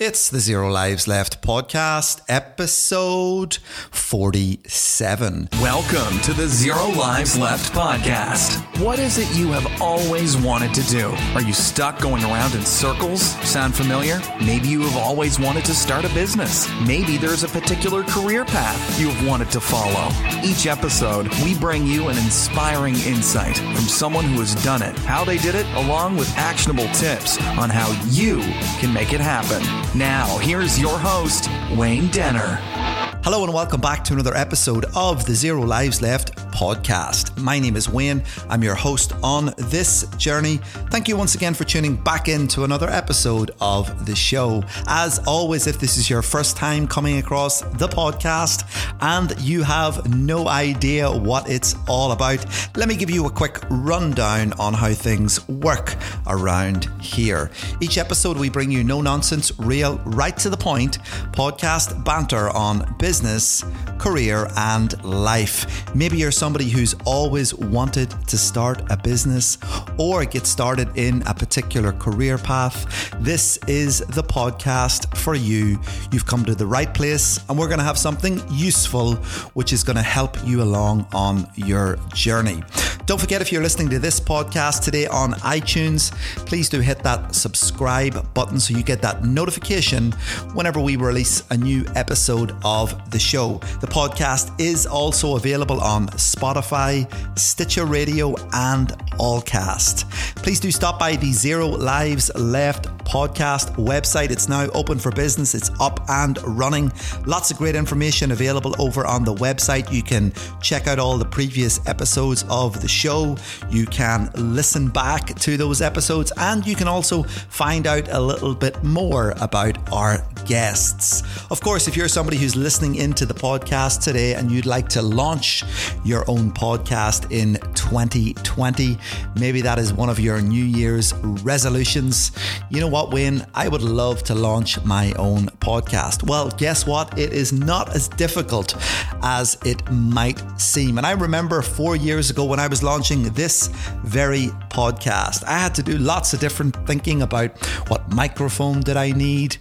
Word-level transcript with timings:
It's 0.00 0.30
the 0.30 0.38
Zero 0.38 0.70
Lives 0.70 1.08
Left 1.08 1.42
podcast, 1.42 2.20
episode 2.28 3.54
47. 3.90 5.48
Welcome 5.60 6.20
to 6.20 6.32
the 6.32 6.46
Zero 6.46 6.88
Lives 6.90 7.36
Left 7.36 7.72
podcast. 7.72 8.60
What 8.80 9.00
is 9.00 9.18
it 9.18 9.28
you 9.36 9.50
have 9.50 9.82
always 9.82 10.36
wanted 10.36 10.72
to 10.74 10.82
do? 10.82 11.08
Are 11.34 11.42
you 11.42 11.52
stuck 11.52 12.00
going 12.00 12.22
around 12.22 12.54
in 12.54 12.64
circles? 12.64 13.22
Sound 13.44 13.74
familiar? 13.74 14.20
Maybe 14.40 14.68
you 14.68 14.82
have 14.82 14.96
always 14.96 15.40
wanted 15.40 15.64
to 15.64 15.74
start 15.74 16.04
a 16.04 16.14
business. 16.14 16.68
Maybe 16.86 17.16
there's 17.16 17.42
a 17.42 17.48
particular 17.48 18.04
career 18.04 18.44
path 18.44 19.00
you 19.00 19.08
have 19.08 19.26
wanted 19.26 19.50
to 19.50 19.60
follow. 19.60 20.12
Each 20.44 20.68
episode, 20.68 21.26
we 21.42 21.58
bring 21.58 21.84
you 21.84 22.06
an 22.06 22.18
inspiring 22.18 22.94
insight 23.00 23.56
from 23.58 23.88
someone 23.88 24.26
who 24.26 24.38
has 24.38 24.54
done 24.62 24.80
it, 24.80 24.96
how 24.98 25.24
they 25.24 25.38
did 25.38 25.56
it, 25.56 25.66
along 25.74 26.16
with 26.16 26.32
actionable 26.38 26.86
tips 26.92 27.36
on 27.58 27.68
how 27.68 27.90
you 28.06 28.38
can 28.78 28.94
make 28.94 29.12
it 29.12 29.20
happen. 29.20 29.60
Now, 29.94 30.36
here's 30.38 30.78
your 30.78 30.98
host, 30.98 31.48
Wayne 31.74 32.08
Denner. 32.08 32.97
Hello 33.08 33.42
and 33.44 33.52
welcome 33.52 33.80
back 33.80 34.04
to 34.04 34.12
another 34.12 34.34
episode 34.34 34.84
of 34.94 35.24
the 35.24 35.34
Zero 35.34 35.62
Lives 35.62 36.02
Left 36.02 36.34
podcast. 36.52 37.36
My 37.38 37.58
name 37.58 37.76
is 37.76 37.88
Wayne. 37.88 38.22
I'm 38.48 38.62
your 38.62 38.74
host 38.74 39.12
on 39.22 39.54
this 39.56 40.06
journey. 40.16 40.58
Thank 40.90 41.08
you 41.08 41.16
once 41.16 41.34
again 41.34 41.54
for 41.54 41.64
tuning 41.64 41.94
back 41.96 42.28
into 42.28 42.64
another 42.64 42.88
episode 42.88 43.52
of 43.60 44.06
the 44.06 44.16
show. 44.16 44.62
As 44.86 45.20
always, 45.26 45.66
if 45.66 45.78
this 45.78 45.96
is 45.96 46.10
your 46.10 46.22
first 46.22 46.56
time 46.56 46.86
coming 46.86 47.18
across 47.18 47.60
the 47.60 47.88
podcast 47.88 48.64
and 49.00 49.38
you 49.40 49.62
have 49.62 50.14
no 50.14 50.48
idea 50.48 51.10
what 51.10 51.48
it's 51.48 51.76
all 51.86 52.12
about, 52.12 52.44
let 52.76 52.88
me 52.88 52.96
give 52.96 53.10
you 53.10 53.26
a 53.26 53.30
quick 53.30 53.58
rundown 53.70 54.52
on 54.54 54.74
how 54.74 54.92
things 54.92 55.46
work 55.48 55.96
around 56.26 56.88
here. 57.00 57.50
Each 57.80 57.98
episode, 57.98 58.36
we 58.36 58.50
bring 58.50 58.70
you 58.70 58.84
no 58.84 59.00
nonsense, 59.00 59.52
real, 59.58 59.98
right 60.04 60.36
to 60.38 60.50
the 60.50 60.56
point 60.56 60.98
podcast 61.32 62.04
banter 62.04 62.50
on 62.50 62.96
business, 62.98 63.64
career, 63.98 64.48
and 64.56 65.02
life. 65.04 65.94
Maybe 65.94 66.18
you're 66.18 66.30
somebody 66.30 66.68
who's 66.68 66.94
always 67.04 67.54
wanted 67.54 68.10
to 68.28 68.36
start 68.36 68.82
a 68.90 68.96
business 68.96 69.58
or 69.96 70.24
get 70.24 70.46
started 70.46 70.88
in 70.96 71.22
a 71.26 71.34
particular 71.34 71.92
career 71.92 72.38
path. 72.38 73.14
This 73.20 73.58
is 73.66 74.00
the 74.00 74.22
podcast 74.22 75.16
for 75.16 75.34
you. 75.34 75.80
You've 76.12 76.26
come 76.26 76.44
to 76.44 76.54
the 76.54 76.66
right 76.66 76.92
place, 76.92 77.40
and 77.48 77.58
we're 77.58 77.68
going 77.68 77.78
to 77.78 77.84
have 77.84 77.98
something 77.98 78.42
useful 78.50 79.14
which 79.54 79.72
is 79.72 79.84
going 79.84 79.96
to 79.96 80.02
help 80.02 80.36
you 80.46 80.62
along 80.62 81.06
on 81.12 81.48
your 81.56 81.96
journey. 82.14 82.62
Don't 83.08 83.18
forget 83.18 83.40
if 83.40 83.50
you're 83.50 83.62
listening 83.62 83.88
to 83.88 83.98
this 83.98 84.20
podcast 84.20 84.82
today 84.82 85.06
on 85.06 85.32
iTunes, 85.40 86.12
please 86.44 86.68
do 86.68 86.80
hit 86.80 86.98
that 87.04 87.34
subscribe 87.34 88.34
button 88.34 88.60
so 88.60 88.76
you 88.76 88.82
get 88.82 89.00
that 89.00 89.24
notification 89.24 90.12
whenever 90.52 90.78
we 90.78 90.96
release 90.96 91.42
a 91.48 91.56
new 91.56 91.86
episode 91.94 92.54
of 92.66 93.10
the 93.10 93.18
show. 93.18 93.62
The 93.80 93.86
podcast 93.86 94.60
is 94.60 94.84
also 94.84 95.36
available 95.36 95.80
on 95.80 96.08
Spotify, 96.08 97.08
Stitcher 97.38 97.86
Radio, 97.86 98.34
and 98.52 98.88
Allcast. 99.18 100.04
Please 100.42 100.60
do 100.60 100.70
stop 100.70 100.98
by 100.98 101.16
the 101.16 101.32
Zero 101.32 101.66
Lives 101.66 102.30
Left 102.34 102.88
podcast 103.08 103.74
website. 103.76 104.30
It's 104.30 104.50
now 104.50 104.68
open 104.74 104.98
for 104.98 105.10
business, 105.10 105.54
it's 105.54 105.70
up 105.80 105.98
and 106.10 106.38
running. 106.46 106.92
Lots 107.24 107.50
of 107.50 107.56
great 107.56 107.74
information 107.74 108.32
available 108.32 108.76
over 108.78 109.06
on 109.06 109.24
the 109.24 109.34
website. 109.34 109.90
You 109.90 110.02
can 110.02 110.30
check 110.60 110.86
out 110.86 110.98
all 110.98 111.16
the 111.16 111.24
previous 111.24 111.80
episodes 111.88 112.44
of 112.50 112.82
the 112.82 112.88
show. 112.88 112.97
You 113.04 113.86
can 113.86 114.30
listen 114.34 114.88
back 114.88 115.34
to 115.36 115.56
those 115.56 115.80
episodes, 115.80 116.32
and 116.36 116.66
you 116.66 116.74
can 116.74 116.88
also 116.88 117.22
find 117.22 117.86
out 117.86 118.08
a 118.08 118.20
little 118.20 118.54
bit 118.54 118.82
more 118.82 119.34
about 119.40 119.76
our 119.92 120.18
guests. 120.46 121.22
Of 121.50 121.60
course, 121.60 121.86
if 121.86 121.96
you're 121.96 122.08
somebody 122.08 122.36
who's 122.36 122.56
listening 122.56 122.96
into 122.96 123.24
the 123.24 123.34
podcast 123.34 124.02
today 124.02 124.34
and 124.34 124.50
you'd 124.50 124.66
like 124.66 124.88
to 124.88 125.02
launch 125.02 125.62
your 126.04 126.24
own 126.28 126.50
podcast 126.50 127.30
in 127.30 127.54
2020, 127.74 128.98
maybe 129.38 129.60
that 129.60 129.78
is 129.78 129.92
one 129.92 130.08
of 130.08 130.18
your 130.18 130.40
New 130.40 130.64
Year's 130.64 131.14
resolutions. 131.14 132.32
You 132.70 132.80
know 132.80 132.88
what, 132.88 133.12
Wayne? 133.12 133.46
I 133.54 133.68
would 133.68 133.82
love 133.82 134.22
to 134.24 134.34
launch 134.34 134.82
my 134.84 135.12
own 135.12 135.46
podcast. 135.60 136.26
Well, 136.26 136.50
guess 136.50 136.86
what? 136.86 137.16
It 137.18 137.32
is 137.32 137.52
not 137.52 137.94
as 137.94 138.08
difficult 138.08 138.74
as 139.22 139.56
it 139.64 139.88
might 139.90 140.42
seem. 140.60 140.98
And 140.98 141.06
I 141.06 141.12
remember 141.12 141.62
four 141.62 141.94
years 141.94 142.30
ago 142.30 142.44
when 142.44 142.58
I 142.58 142.66
was 142.66 142.82
launching 142.88 143.24
this 143.34 143.68
very 144.02 144.46
podcast, 144.70 145.44
I 145.44 145.58
had 145.58 145.74
to 145.74 145.82
do 145.82 145.98
lots 145.98 146.32
of 146.32 146.40
different 146.40 146.74
thinking 146.86 147.20
about 147.20 147.50
what 147.90 148.00
microphone 148.14 148.80
did 148.80 148.96
I 148.96 149.10
need, 149.10 149.56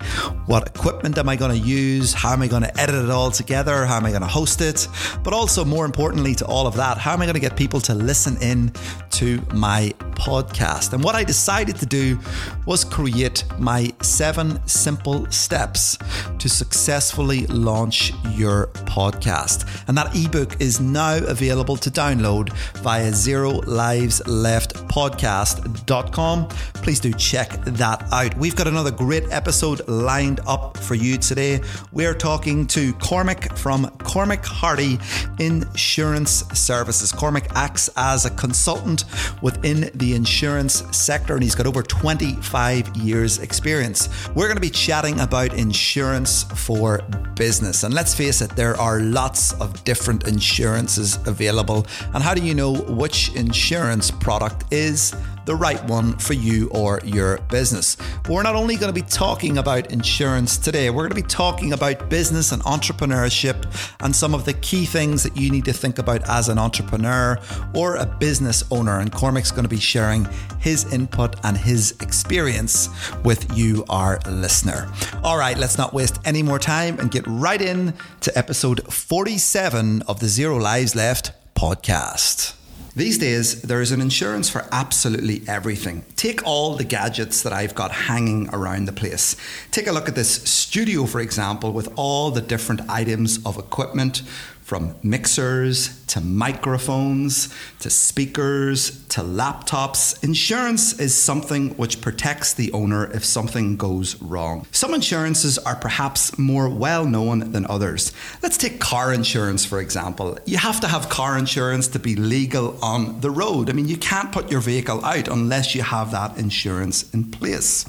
what 0.45 0.65
equipment 0.65 1.17
am 1.17 1.27
I 1.27 1.35
going 1.35 1.51
to 1.51 1.57
use, 1.57 2.13
how 2.13 2.31
am 2.31 2.41
I 2.41 2.47
going 2.47 2.63
to 2.63 2.79
edit 2.79 2.95
it 2.95 3.09
all 3.09 3.29
together, 3.29 3.85
how 3.85 3.97
am 3.97 4.05
I 4.05 4.11
going 4.11 4.21
to 4.21 4.27
host 4.39 4.61
it, 4.61 4.87
but 5.25 5.33
also 5.33 5.66
more 5.66 5.83
importantly 5.83 6.35
to 6.35 6.45
all 6.45 6.67
of 6.67 6.75
that, 6.75 6.97
how 6.97 7.11
am 7.11 7.21
I 7.21 7.25
going 7.25 7.33
to 7.33 7.41
get 7.41 7.57
people 7.57 7.81
to 7.81 7.93
listen 7.93 8.37
in 8.41 8.71
to 9.19 9.41
my 9.53 9.93
podcast? 10.11 10.93
And 10.93 11.03
what 11.03 11.16
I 11.16 11.25
decided 11.25 11.75
to 11.77 11.85
do 11.85 12.17
was 12.66 12.85
create 12.85 13.43
my 13.59 13.91
seven 14.01 14.66
simple 14.67 15.29
steps 15.31 15.97
to 16.39 16.47
successfully 16.47 17.45
launch 17.47 18.13
your 18.31 18.67
podcast. 18.95 19.67
And 19.89 19.97
that 19.97 20.16
ebook 20.16 20.61
is 20.61 20.79
now 20.79 21.17
available 21.25 21.75
to 21.75 21.91
download 21.91 22.53
via 22.83 23.11
zero 23.17 23.61
lives 23.66 24.25
left 24.28 24.75
podcast.com. 24.88 26.47
Please 26.75 27.00
do 27.00 27.11
check 27.13 27.50
that 27.66 28.03
out. 28.13 28.38
We've 28.38 28.55
got 28.55 28.67
another 28.67 28.91
great 28.91 29.25
episode 29.31 29.85
lined 29.89 30.39
up 30.47 30.78
for 30.78 30.95
you 30.95 31.17
today. 31.17 31.59
We're 31.91 32.13
talking 32.13 32.67
to 32.67 32.94
Cormac 32.94 33.57
from 33.57 33.89
Cormac 34.03 34.45
Hardy 34.45 35.00
Insurance 35.39 36.45
Services. 36.53 37.11
Cormac 37.11 37.47
acts 37.55 37.89
as 37.97 38.25
a 38.25 38.29
consultant 38.29 39.05
within 39.41 39.89
the 39.95 40.13
insurance 40.13 40.84
sector 40.95 41.34
and 41.34 41.44
he's 41.44 41.55
got 41.55 41.66
over 41.66 41.81
25 41.81 42.95
years 42.95 43.39
experience. 43.39 44.09
We're 44.29 44.47
going 44.47 44.57
to 44.57 44.61
be 44.61 44.69
chatting 44.69 45.19
about 45.19 45.53
insurance 45.55 46.44
for 46.44 47.01
business. 47.35 47.84
And 47.84 47.94
let's 47.94 48.13
face 48.13 48.41
it, 48.41 48.51
there 48.51 48.75
are 48.75 48.99
lots 48.99 49.53
of 49.61 49.84
different 49.84 50.28
insurances 50.28 51.17
available. 51.28 51.85
And 52.13 52.23
how 52.23 52.34
do 52.34 52.44
you 52.44 52.53
know 52.53 52.73
which 53.07 53.34
insurance 53.35 54.12
product 54.12 54.66
is 54.69 55.16
the 55.45 55.56
right 55.56 55.81
one 55.85 56.12
for 56.18 56.34
you 56.34 56.68
or 56.72 57.00
your 57.06 57.38
business. 57.50 57.95
But 57.95 58.31
we're 58.31 58.44
not 58.44 58.56
only 58.56 58.75
going 58.75 58.94
to 58.94 59.01
be 59.01 59.07
talking 59.07 59.59
about 59.59 59.94
insurance 59.94 60.57
today, 60.57 60.90
we're 60.90 61.07
going 61.07 61.22
to 61.22 61.23
be 61.23 61.34
talking 61.35 61.72
about 61.72 62.09
business 62.09 62.51
and 62.51 62.62
entrepreneurship 62.63 63.63
and 64.01 64.13
some 64.13 64.34
of 64.34 64.44
the 64.44 64.51
key 64.56 64.85
things 64.85 65.23
that 65.23 65.38
you 65.38 65.50
need 65.50 65.63
to 65.63 65.72
think 65.72 66.00
about 66.00 66.28
as 66.28 66.50
an 66.50 66.57
entrepreneur 66.57 67.40
or 67.73 67.96
a 67.96 68.06
business 68.06 68.62
owner. 68.72 69.00
And 69.00 69.09
Cormac's 69.09 69.51
going 69.51 69.63
to 69.63 69.69
be 69.69 69.79
sharing 69.79 70.28
his 70.59 70.91
input 70.91 71.38
and 71.46 71.56
his 71.56 71.96
experience 72.01 72.90
with 73.23 73.57
you, 73.57 73.85
our 73.88 74.19
listener. 74.29 74.91
All 75.23 75.38
right, 75.38 75.57
let's 75.57 75.78
not 75.78 75.94
waste 75.94 76.19
any 76.25 76.44
more 76.44 76.59
time 76.59 77.00
and 77.00 77.09
get 77.09 77.23
right 77.25 77.62
in 77.62 77.94
to 78.19 78.38
episode 78.38 78.91
47 78.91 80.01
of 80.09 80.19
the 80.19 80.28
Zero 80.28 80.57
Lives 80.57 80.94
Left 80.94 81.31
podcast. 81.56 82.56
These 82.97 83.19
days, 83.19 83.62
there 83.62 83.80
is 83.80 83.91
an 83.91 84.02
insurance 84.02 84.50
for 84.50 84.66
absolutely 84.72 85.44
everything. 85.47 86.03
Take 86.16 86.41
all 86.47 86.75
the 86.75 86.84
gadgets 86.84 87.44
that 87.44 87.53
I've 87.53 87.75
got 87.75 87.91
hanging 87.91 88.50
around 88.52 88.85
the 88.85 88.91
place. 88.91 89.35
Take 89.69 89.85
a 89.85 89.91
look 89.91 90.09
at 90.09 90.16
this 90.16 90.41
studio, 90.50 91.06
for 91.06 91.22
example, 91.22 91.74
with 91.74 91.94
all 91.96 92.31
the 92.31 92.41
different 92.41 92.81
items 92.90 93.38
of 93.46 93.59
equipment 93.59 94.24
from 94.67 94.94
mixers 95.01 96.05
to 96.07 96.19
microphones 96.19 97.47
to 97.79 97.89
speakers 97.89 99.01
to 99.07 99.22
laptops. 99.22 100.22
Insurance 100.25 101.00
is 101.00 101.16
something 101.16 101.69
which 101.78 102.01
protects 102.01 102.53
the 102.53 102.69
owner 102.73 103.09
if 103.13 103.23
something 103.23 103.78
goes 103.78 104.22
wrong. 104.22 104.67
Some 104.73 104.94
insurances 104.94 105.57
are 105.57 105.78
perhaps 105.78 106.37
more 106.37 106.67
well 106.67 107.05
known 107.05 107.53
than 107.53 107.66
others. 107.67 108.11
Let's 108.43 108.58
take 108.58 108.81
car 108.81 109.14
insurance, 109.14 109.64
for 109.64 109.79
example. 109.79 110.37
You 110.46 110.58
have 110.58 110.81
to 110.81 110.87
have 110.90 111.08
car 111.08 111.37
insurance 111.37 111.87
to 111.87 111.99
be 111.99 112.17
legal 112.17 112.78
on 112.84 113.22
the 113.22 113.31
road. 113.31 113.69
I 113.69 113.73
mean, 113.73 113.87
you 113.87 113.96
can't 113.96 114.34
put 114.34 114.52
your 114.52 114.59
vehicle 114.59 115.05
out 115.05 115.29
unless 115.29 115.75
you 115.75 115.81
have 115.81 116.11
that 116.11 116.37
insurance 116.37 117.09
in 117.14 117.31
place. 117.31 117.85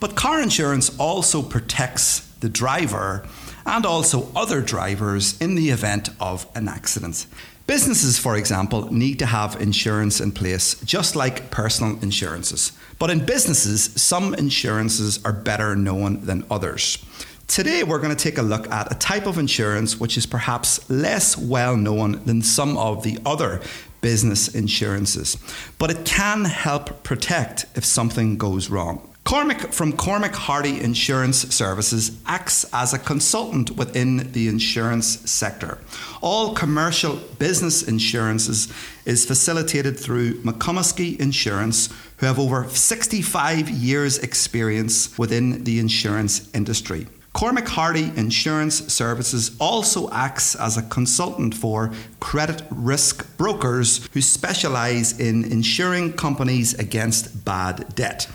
But 0.00 0.16
car 0.16 0.42
insurance 0.42 0.90
also 0.98 1.40
protects 1.40 2.26
the 2.40 2.48
driver 2.48 3.28
and 3.66 3.86
also 3.86 4.28
other 4.34 4.60
drivers 4.60 5.40
in 5.40 5.54
the 5.54 5.70
event 5.70 6.10
of 6.20 6.46
an 6.54 6.68
accident. 6.68 7.26
Businesses, 7.66 8.18
for 8.18 8.36
example, 8.36 8.92
need 8.92 9.18
to 9.20 9.26
have 9.26 9.60
insurance 9.60 10.20
in 10.20 10.32
place, 10.32 10.74
just 10.84 11.14
like 11.14 11.50
personal 11.50 11.96
insurances. 12.02 12.72
But 12.98 13.10
in 13.10 13.24
businesses, 13.24 13.92
some 14.00 14.34
insurances 14.34 15.24
are 15.24 15.32
better 15.32 15.76
known 15.76 16.24
than 16.26 16.44
others. 16.50 17.04
Today, 17.46 17.82
we're 17.82 17.98
going 17.98 18.14
to 18.14 18.22
take 18.22 18.38
a 18.38 18.42
look 18.42 18.70
at 18.70 18.92
a 18.92 18.98
type 18.98 19.26
of 19.26 19.38
insurance 19.38 19.98
which 19.98 20.16
is 20.16 20.26
perhaps 20.26 20.88
less 20.90 21.36
well 21.36 21.76
known 21.76 22.24
than 22.24 22.42
some 22.42 22.76
of 22.76 23.02
the 23.02 23.18
other 23.24 23.60
business 24.00 24.48
insurances, 24.48 25.36
but 25.78 25.90
it 25.90 26.04
can 26.04 26.44
help 26.44 27.02
protect 27.02 27.66
if 27.74 27.84
something 27.84 28.36
goes 28.36 28.70
wrong. 28.70 29.09
Cormac 29.30 29.72
from 29.72 29.92
Cormac 29.92 30.34
Hardy 30.34 30.80
Insurance 30.80 31.54
Services 31.54 32.18
acts 32.26 32.66
as 32.72 32.92
a 32.92 32.98
consultant 32.98 33.70
within 33.76 34.32
the 34.32 34.48
insurance 34.48 35.06
sector. 35.30 35.78
All 36.20 36.52
commercial 36.52 37.14
business 37.38 37.84
insurances 37.84 38.66
is 39.04 39.24
facilitated 39.24 39.96
through 39.96 40.42
McComiskey 40.42 41.16
Insurance, 41.20 41.90
who 42.16 42.26
have 42.26 42.40
over 42.40 42.68
65 42.68 43.70
years' 43.70 44.18
experience 44.18 45.16
within 45.16 45.62
the 45.62 45.78
insurance 45.78 46.50
industry. 46.52 47.06
Cormac 47.32 47.68
Hardy 47.68 48.10
Insurance 48.16 48.92
Services 48.92 49.56
also 49.60 50.10
acts 50.10 50.56
as 50.56 50.76
a 50.76 50.82
consultant 50.82 51.54
for 51.54 51.92
credit 52.18 52.64
risk 52.72 53.36
brokers 53.36 54.08
who 54.12 54.20
specialise 54.20 55.20
in 55.20 55.44
insuring 55.44 56.14
companies 56.14 56.74
against 56.74 57.44
bad 57.44 57.94
debt. 57.94 58.26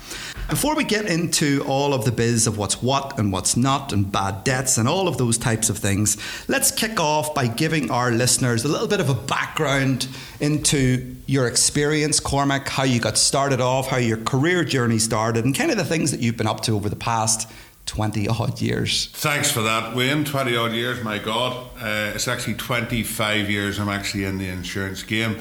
Before 0.48 0.76
we 0.76 0.84
get 0.84 1.06
into 1.06 1.64
all 1.66 1.92
of 1.92 2.04
the 2.04 2.12
biz 2.12 2.46
of 2.46 2.56
what's 2.56 2.80
what 2.80 3.18
and 3.18 3.32
what's 3.32 3.56
not, 3.56 3.92
and 3.92 4.10
bad 4.10 4.44
debts 4.44 4.78
and 4.78 4.88
all 4.88 5.08
of 5.08 5.18
those 5.18 5.36
types 5.36 5.68
of 5.70 5.76
things, 5.76 6.16
let's 6.46 6.70
kick 6.70 7.00
off 7.00 7.34
by 7.34 7.48
giving 7.48 7.90
our 7.90 8.12
listeners 8.12 8.64
a 8.64 8.68
little 8.68 8.86
bit 8.86 9.00
of 9.00 9.08
a 9.08 9.14
background 9.14 10.06
into 10.38 11.16
your 11.26 11.48
experience, 11.48 12.20
Cormac, 12.20 12.68
how 12.68 12.84
you 12.84 13.00
got 13.00 13.18
started 13.18 13.60
off, 13.60 13.88
how 13.88 13.96
your 13.96 14.18
career 14.18 14.62
journey 14.62 15.00
started, 15.00 15.44
and 15.44 15.52
kind 15.52 15.72
of 15.72 15.78
the 15.78 15.84
things 15.84 16.12
that 16.12 16.20
you've 16.20 16.36
been 16.36 16.46
up 16.46 16.60
to 16.60 16.76
over 16.76 16.88
the 16.88 16.94
past 16.94 17.50
20 17.86 18.28
odd 18.28 18.60
years. 18.60 19.06
Thanks 19.14 19.50
for 19.50 19.62
that, 19.62 19.96
Wayne. 19.96 20.24
20 20.24 20.56
odd 20.56 20.72
years, 20.72 21.02
my 21.02 21.18
God. 21.18 21.70
Uh, 21.80 22.12
it's 22.14 22.28
actually 22.28 22.54
25 22.54 23.50
years 23.50 23.80
I'm 23.80 23.88
actually 23.88 24.24
in 24.24 24.38
the 24.38 24.48
insurance 24.48 25.02
game. 25.02 25.40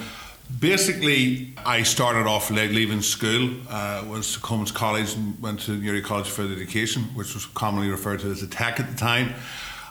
Basically, 0.60 1.54
I 1.66 1.82
started 1.84 2.28
off 2.28 2.52
leaving 2.52 3.02
school, 3.02 3.50
uh, 3.68 4.06
was 4.08 4.34
to 4.34 4.40
Cummins 4.40 4.72
College 4.72 5.16
and 5.16 5.42
went 5.42 5.62
to 5.62 5.72
Newry 5.72 6.02
College 6.02 6.30
for 6.30 6.44
Education, 6.44 7.04
which 7.16 7.34
was 7.34 7.48
commonly 7.48 7.90
referred 7.90 8.20
to 8.20 8.32
as 8.32 8.44
a 8.44 8.48
tech 8.48 8.80
at 8.80 8.90
the 8.90 8.96
time. 8.96 9.34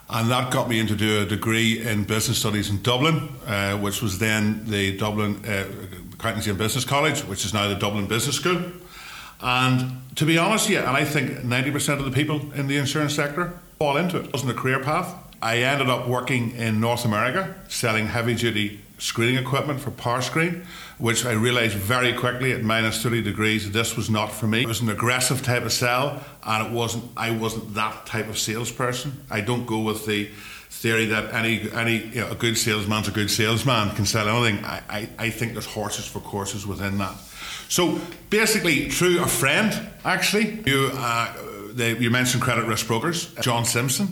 And 0.09 0.31
that 0.31 0.53
got 0.53 0.69
me 0.69 0.79
into 0.79 0.95
do 0.95 1.23
a 1.23 1.27
degree 1.27 1.81
in 1.85 2.05
business 2.05 2.39
studies 2.39 2.71
in 2.71 2.83
Dublin, 2.83 3.31
uh, 3.47 3.77
which 3.79 4.01
was 4.01 4.19
then 4.19 4.65
the 4.67 4.97
Dublin 4.97 5.45
uh, 5.45 5.65
Accountancy 6.12 6.51
and 6.51 6.59
Business 6.59 6.85
College, 6.85 7.23
which 7.23 7.45
is 7.45 7.53
now 7.53 7.69
the 7.69 7.75
Dublin 7.75 8.06
Business 8.06 8.37
School. 8.37 8.62
And 9.41 10.03
to 10.17 10.25
be 10.25 10.39
honest, 10.39 10.69
yeah, 10.69 10.87
and 10.87 10.97
I 10.97 11.05
think 11.05 11.31
90% 11.41 11.99
of 11.99 12.05
the 12.05 12.11
people 12.11 12.53
in 12.53 12.69
the 12.69 12.77
insurance 12.77 13.15
sector 13.15 13.59
fall 13.79 13.97
into 13.97 14.19
it. 14.19 14.27
It 14.27 14.33
wasn't 14.33 14.53
a 14.53 14.55
career 14.55 14.81
path. 14.81 15.15
I 15.43 15.59
ended 15.59 15.91
up 15.91 16.06
working 16.06 16.53
in 16.53 16.81
North 16.81 17.05
America 17.05 17.55
selling 17.69 18.06
heavy 18.06 18.35
duty 18.35 18.81
screening 19.05 19.37
equipment 19.37 19.79
for 19.79 19.91
Powerscreen, 19.91 20.65
which 20.97 21.27
I 21.27 21.33
realised 21.33 21.77
very 21.77 22.15
quickly 22.15 22.53
at 22.53 22.62
minus 22.62 23.03
30 23.03 23.23
degrees 23.23 23.71
this 23.71 23.97
was 23.97 24.09
not 24.09 24.33
for 24.33 24.47
me. 24.47 24.62
It 24.62 24.67
was 24.69 24.81
an 24.81 24.89
aggressive 24.89 25.43
type 25.43 25.62
of 25.65 25.73
sell, 25.73 26.25
and 26.43 26.67
it 26.67 26.73
wasn't. 26.73 27.05
I 27.17 27.31
wasn't 27.33 27.75
that 27.75 28.06
type 28.06 28.29
of 28.29 28.39
salesperson. 28.39 29.12
I 29.31 29.43
don't 29.43 29.67
go 29.67 29.81
with 29.81 30.06
the 30.06 30.31
theory 30.71 31.06
that 31.06 31.35
any 31.35 31.71
any 31.73 31.99
you 31.99 32.21
know, 32.23 32.31
a 32.31 32.35
good 32.35 32.56
salesman's 32.56 33.06
a 33.06 33.11
good 33.11 33.31
salesman 33.31 33.91
can 33.91 34.06
sell 34.06 34.27
anything. 34.27 34.65
I, 34.65 34.83
I, 34.89 35.09
I 35.19 35.31
think 35.31 35.53
there's 35.53 35.67
horses 35.67 36.06
for 36.06 36.21
courses 36.21 36.67
within 36.67 36.97
that. 36.99 37.15
So 37.69 38.01
basically, 38.31 38.89
through 38.89 39.23
a 39.23 39.27
friend, 39.27 39.71
actually, 40.05 40.62
you 40.65 40.91
uh, 40.95 41.35
they, 41.73 41.97
you 41.99 42.11
mentioned 42.11 42.43
credit 42.43 42.65
risk 42.65 42.87
brokers, 42.87 43.35
John 43.43 43.67
Simpson, 43.67 44.06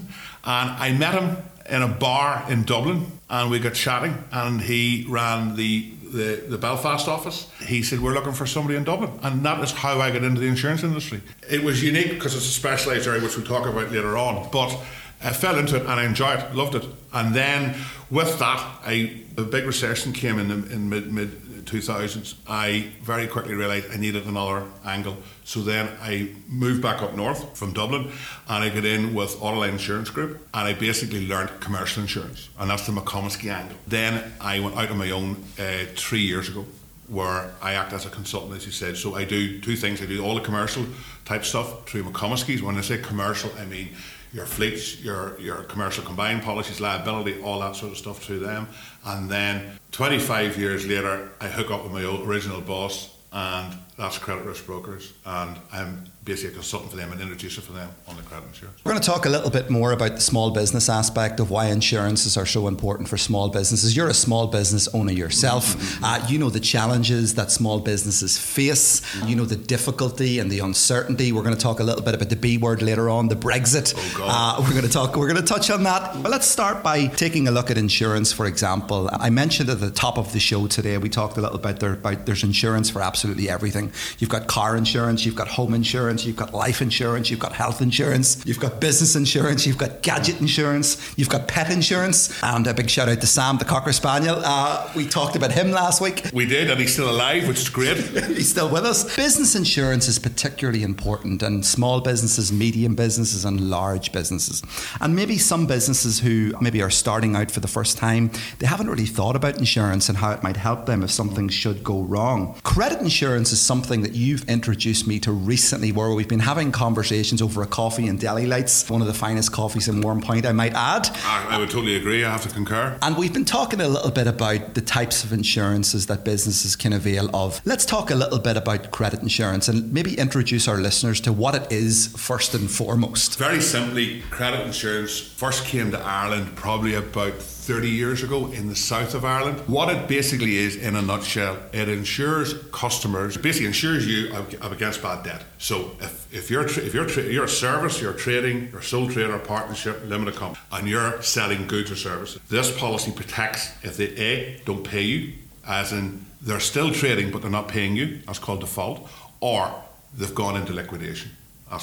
and 0.44 0.70
I 0.70 0.92
met 0.92 1.14
him 1.14 1.38
in 1.70 1.80
a 1.80 1.88
bar 1.88 2.44
in 2.50 2.64
Dublin, 2.64 3.06
and 3.32 3.50
we 3.50 3.58
got 3.58 3.74
chatting, 3.74 4.22
and 4.30 4.60
he 4.60 5.04
ran 5.08 5.56
the 5.56 5.90
the, 6.12 6.44
the 6.46 6.58
Belfast 6.58 7.08
office. 7.08 7.50
He 7.66 7.82
said, 7.82 8.00
We're 8.00 8.12
looking 8.12 8.34
for 8.34 8.46
somebody 8.46 8.76
in 8.76 8.84
Dublin. 8.84 9.18
And 9.22 9.44
that 9.46 9.62
is 9.64 9.72
how 9.72 9.98
I 9.98 10.10
got 10.10 10.22
into 10.22 10.40
the 10.40 10.46
insurance 10.46 10.82
industry. 10.82 11.22
It 11.50 11.64
was 11.64 11.82
unique 11.82 12.10
because 12.10 12.34
it's 12.34 12.44
a 12.44 12.50
specialised 12.50 13.08
area, 13.08 13.22
which 13.22 13.36
we'll 13.36 13.46
talk 13.46 13.66
about 13.66 13.90
later 13.90 14.16
on. 14.16 14.48
But 14.52 14.78
I 15.22 15.32
fell 15.32 15.58
into 15.58 15.76
it 15.76 15.82
and 15.82 15.92
I 15.92 16.04
enjoyed 16.04 16.38
it, 16.38 16.54
loved 16.54 16.74
it. 16.74 16.84
And 17.12 17.34
then 17.34 17.76
with 18.10 18.38
that, 18.38 18.80
I, 18.84 19.22
a 19.38 19.42
big 19.42 19.64
recession 19.64 20.12
came 20.12 20.38
in 20.38 20.48
the, 20.48 20.72
in 20.72 20.88
mid, 20.88 21.12
mid 21.12 21.41
2000s, 21.62 22.34
I 22.46 22.92
very 23.02 23.26
quickly 23.26 23.54
realised 23.54 23.90
I 23.90 23.96
needed 23.96 24.26
another 24.26 24.64
angle. 24.84 25.16
So 25.44 25.60
then 25.60 25.88
I 26.00 26.30
moved 26.48 26.82
back 26.82 27.02
up 27.02 27.14
north 27.14 27.56
from 27.56 27.72
Dublin 27.72 28.10
and 28.48 28.64
I 28.64 28.68
got 28.68 28.84
in 28.84 29.14
with 29.14 29.36
Autoline 29.36 29.70
Insurance 29.70 30.10
Group 30.10 30.46
and 30.54 30.68
I 30.68 30.74
basically 30.74 31.26
learned 31.26 31.50
commercial 31.60 32.02
insurance 32.02 32.48
and 32.58 32.70
that's 32.70 32.86
the 32.86 32.92
McComiskey 32.92 33.52
angle. 33.52 33.76
Then 33.86 34.32
I 34.40 34.60
went 34.60 34.76
out 34.76 34.90
on 34.90 34.98
my 34.98 35.10
own 35.10 35.42
uh, 35.58 35.86
three 35.96 36.22
years 36.22 36.48
ago 36.48 36.64
where 37.08 37.52
I 37.60 37.74
act 37.74 37.92
as 37.92 38.06
a 38.06 38.10
consultant, 38.10 38.56
as 38.56 38.64
you 38.64 38.72
said. 38.72 38.96
So 38.96 39.14
I 39.14 39.24
do 39.24 39.60
two 39.60 39.76
things. 39.76 40.00
I 40.00 40.06
do 40.06 40.24
all 40.24 40.34
the 40.34 40.40
commercial 40.40 40.86
type 41.24 41.44
stuff 41.44 41.86
through 41.88 42.04
McComiskey's. 42.04 42.62
When 42.62 42.76
I 42.76 42.80
say 42.80 42.98
commercial, 42.98 43.50
I 43.58 43.64
mean 43.66 43.90
your 44.32 44.46
fleets, 44.46 45.00
your 45.00 45.38
your 45.40 45.64
commercial 45.64 46.04
combined 46.04 46.42
policies, 46.42 46.80
liability, 46.80 47.40
all 47.42 47.60
that 47.60 47.76
sort 47.76 47.92
of 47.92 47.98
stuff 47.98 48.26
to 48.26 48.38
them. 48.38 48.68
And 49.04 49.30
then 49.30 49.78
25 49.92 50.56
years 50.58 50.86
later, 50.86 51.30
I 51.40 51.48
hook 51.48 51.70
up 51.70 51.84
with 51.84 51.92
my 51.92 52.04
original 52.24 52.60
boss, 52.60 53.14
and 53.32 53.74
that's 53.96 54.18
Credit 54.18 54.44
Risk 54.44 54.66
Brokers, 54.66 55.12
and 55.24 55.56
I'm 55.72 56.04
basically 56.24 56.52
a 56.52 56.54
consultant 56.54 56.92
for 56.92 56.96
them 56.96 57.10
and 57.10 57.20
introducer 57.20 57.60
for 57.60 57.72
them 57.72 57.90
on 58.06 58.16
the 58.16 58.22
credit 58.22 58.46
insurance. 58.46 58.78
We're 58.84 58.92
going 58.92 59.02
to 59.02 59.06
talk 59.06 59.26
a 59.26 59.28
little 59.28 59.50
bit 59.50 59.70
more 59.70 59.92
about 59.92 60.14
the 60.14 60.20
small 60.20 60.52
business 60.52 60.88
aspect 60.88 61.40
of 61.40 61.50
why 61.50 61.66
insurances 61.66 62.36
are 62.36 62.46
so 62.46 62.68
important 62.68 63.08
for 63.08 63.16
small 63.16 63.48
businesses. 63.48 63.96
You're 63.96 64.08
a 64.08 64.14
small 64.14 64.46
business 64.46 64.86
owner 64.94 65.12
yourself. 65.12 65.74
Mm-hmm. 65.76 66.04
Uh, 66.04 66.26
you 66.28 66.38
know 66.38 66.48
the 66.48 66.60
challenges 66.60 67.34
that 67.34 67.50
small 67.50 67.80
businesses 67.80 68.38
face. 68.38 69.00
Mm-hmm. 69.00 69.28
You 69.28 69.36
know 69.36 69.44
the 69.44 69.56
difficulty 69.56 70.38
and 70.38 70.50
the 70.50 70.60
uncertainty. 70.60 71.32
We're 71.32 71.42
going 71.42 71.56
to 71.56 71.60
talk 71.60 71.80
a 71.80 71.84
little 71.84 72.02
bit 72.02 72.14
about 72.14 72.28
the 72.28 72.36
B 72.36 72.56
word 72.56 72.82
later 72.82 73.10
on, 73.10 73.28
the 73.28 73.36
Brexit. 73.36 73.94
Oh 73.96 74.26
uh, 74.28 74.62
we're 74.62 74.70
going 74.70 74.86
to 74.86 74.92
talk. 74.92 75.16
We're 75.16 75.28
going 75.28 75.44
to 75.44 75.46
touch 75.46 75.70
on 75.70 75.82
that. 75.82 76.22
But 76.22 76.30
let's 76.30 76.46
start 76.46 76.84
by 76.84 77.06
taking 77.08 77.48
a 77.48 77.50
look 77.50 77.70
at 77.70 77.76
insurance, 77.76 78.32
for 78.32 78.46
example. 78.46 79.10
I 79.12 79.30
mentioned 79.30 79.70
at 79.70 79.80
the 79.80 79.90
top 79.90 80.18
of 80.18 80.32
the 80.32 80.40
show 80.40 80.68
today. 80.68 80.96
We 80.98 81.08
talked 81.08 81.36
a 81.36 81.40
little 81.40 81.58
bit 81.58 81.80
there 81.80 81.94
about 81.94 82.26
there's 82.26 82.44
insurance 82.44 82.88
for 82.88 83.02
absolutely 83.02 83.50
everything. 83.50 83.81
You've 84.18 84.30
got 84.30 84.46
car 84.46 84.76
insurance. 84.76 85.24
You've 85.24 85.34
got 85.36 85.48
home 85.48 85.74
insurance 85.74 86.02
insurance, 86.02 86.24
you've 86.24 86.36
got 86.36 86.54
life 86.54 86.80
insurance, 86.80 87.30
you've 87.30 87.40
got 87.40 87.52
health 87.52 87.80
insurance, 87.80 88.44
you've 88.46 88.58
got 88.60 88.80
business 88.80 89.14
insurance, 89.14 89.66
you've 89.66 89.78
got 89.78 90.02
gadget 90.02 90.40
insurance, 90.40 91.12
you've 91.16 91.28
got 91.28 91.46
pet 91.48 91.70
insurance. 91.70 92.42
And 92.42 92.66
a 92.66 92.74
big 92.74 92.88
shout 92.88 93.08
out 93.08 93.20
to 93.20 93.26
Sam, 93.26 93.58
the 93.58 93.64
Cocker 93.64 93.92
Spaniel. 93.92 94.40
Uh, 94.42 94.90
we 94.96 95.06
talked 95.06 95.36
about 95.36 95.52
him 95.52 95.70
last 95.70 96.00
week. 96.00 96.30
We 96.32 96.46
did, 96.46 96.70
and 96.70 96.80
he's 96.80 96.92
still 96.92 97.10
alive, 97.10 97.46
which 97.46 97.58
is 97.58 97.68
great. 97.68 97.98
he's 98.28 98.50
still 98.50 98.70
with 98.70 98.84
us. 98.84 99.14
Business 99.16 99.54
insurance 99.54 100.08
is 100.08 100.18
particularly 100.18 100.82
important, 100.82 101.42
and 101.42 101.64
small 101.64 102.00
businesses, 102.00 102.52
medium 102.52 102.94
businesses, 102.94 103.44
and 103.44 103.70
large 103.70 104.12
businesses. 104.12 104.62
And 105.00 105.14
maybe 105.14 105.38
some 105.38 105.66
businesses 105.66 106.20
who 106.20 106.54
maybe 106.60 106.82
are 106.82 106.90
starting 106.90 107.36
out 107.36 107.50
for 107.50 107.60
the 107.60 107.68
first 107.68 107.98
time, 107.98 108.30
they 108.58 108.66
haven't 108.66 108.88
really 108.88 109.06
thought 109.06 109.36
about 109.36 109.58
insurance 109.58 110.08
and 110.08 110.18
how 110.18 110.30
it 110.32 110.42
might 110.42 110.56
help 110.56 110.86
them 110.86 111.02
if 111.02 111.10
something 111.10 111.48
should 111.48 111.84
go 111.84 112.02
wrong. 112.02 112.58
Credit 112.62 113.00
insurance 113.00 113.52
is 113.52 113.60
something 113.72 114.02
that 114.02 114.14
you've 114.14 114.46
introduced 114.50 115.06
me 115.06 115.18
to 115.18 115.32
recently 115.32 115.92
where 115.92 116.12
we've 116.12 116.28
been 116.28 116.38
having 116.38 116.70
conversations 116.70 117.40
over 117.40 117.62
a 117.62 117.66
coffee 117.66 118.06
in 118.06 118.18
Deli 118.18 118.44
Lites, 118.44 118.90
one 118.90 119.00
of 119.00 119.06
the 119.06 119.14
finest 119.14 119.50
coffees 119.50 119.88
in 119.88 120.02
Warrenpoint, 120.02 120.44
I 120.44 120.52
might 120.52 120.74
add. 120.74 121.08
I, 121.24 121.46
I 121.52 121.58
would 121.58 121.70
totally 121.70 121.96
agree. 121.96 122.22
I 122.22 122.30
have 122.30 122.42
to 122.42 122.50
concur. 122.50 122.98
And 123.00 123.16
we've 123.16 123.32
been 123.32 123.46
talking 123.46 123.80
a 123.80 123.88
little 123.88 124.10
bit 124.10 124.26
about 124.26 124.74
the 124.74 124.82
types 124.82 125.24
of 125.24 125.32
insurances 125.32 126.04
that 126.08 126.22
businesses 126.22 126.76
can 126.76 126.92
avail 126.92 127.34
of. 127.34 127.62
Let's 127.64 127.86
talk 127.86 128.10
a 128.10 128.14
little 128.14 128.38
bit 128.38 128.58
about 128.58 128.90
credit 128.90 129.22
insurance 129.22 129.68
and 129.68 129.90
maybe 129.90 130.18
introduce 130.18 130.68
our 130.68 130.76
listeners 130.76 131.18
to 131.22 131.32
what 131.32 131.54
it 131.54 131.72
is 131.72 132.08
first 132.08 132.52
and 132.54 132.70
foremost. 132.70 133.38
Very 133.38 133.62
simply, 133.62 134.20
credit 134.28 134.66
insurance 134.66 135.18
first 135.18 135.64
came 135.64 135.90
to 135.92 135.98
Ireland 135.98 136.56
probably 136.56 136.94
about 136.94 137.40
30 137.62 137.88
years 137.88 138.24
ago 138.24 138.48
in 138.48 138.68
the 138.68 138.74
south 138.74 139.14
of 139.14 139.24
Ireland. 139.24 139.60
What 139.68 139.88
it 139.88 140.08
basically 140.08 140.56
is, 140.56 140.74
in 140.74 140.96
a 140.96 141.02
nutshell, 141.02 141.58
it 141.72 141.88
insures 141.88 142.54
customers, 142.72 143.36
basically 143.36 143.68
insures 143.68 144.04
you 144.04 144.34
against 144.60 145.00
bad 145.00 145.22
debt. 145.22 145.44
So 145.58 145.92
if, 146.00 146.34
if 146.34 146.50
you're 146.50 146.64
if 146.66 146.92
you're 146.92 147.08
you're 147.20 147.44
a 147.44 147.48
service, 147.48 148.02
you're 148.02 148.14
trading, 148.14 148.70
you're 148.72 148.82
sole 148.82 149.08
trader, 149.08 149.38
partnership, 149.38 150.02
limited 150.06 150.34
company, 150.34 150.58
and 150.72 150.88
you're 150.88 151.22
selling 151.22 151.68
goods 151.68 151.92
or 151.92 151.96
services, 151.96 152.42
this 152.48 152.76
policy 152.76 153.12
protects 153.12 153.70
if 153.84 153.96
they 153.96 154.08
a 154.16 154.60
don't 154.64 154.82
pay 154.82 155.02
you, 155.02 155.32
as 155.64 155.92
in 155.92 156.26
they're 156.40 156.58
still 156.58 156.90
trading 156.90 157.30
but 157.30 157.42
they're 157.42 157.50
not 157.50 157.68
paying 157.68 157.94
you. 157.94 158.18
That's 158.26 158.40
called 158.40 158.58
default, 158.58 159.08
or 159.38 159.72
they've 160.12 160.34
gone 160.34 160.56
into 160.56 160.72
liquidation, 160.72 161.30
uh, 161.70 161.78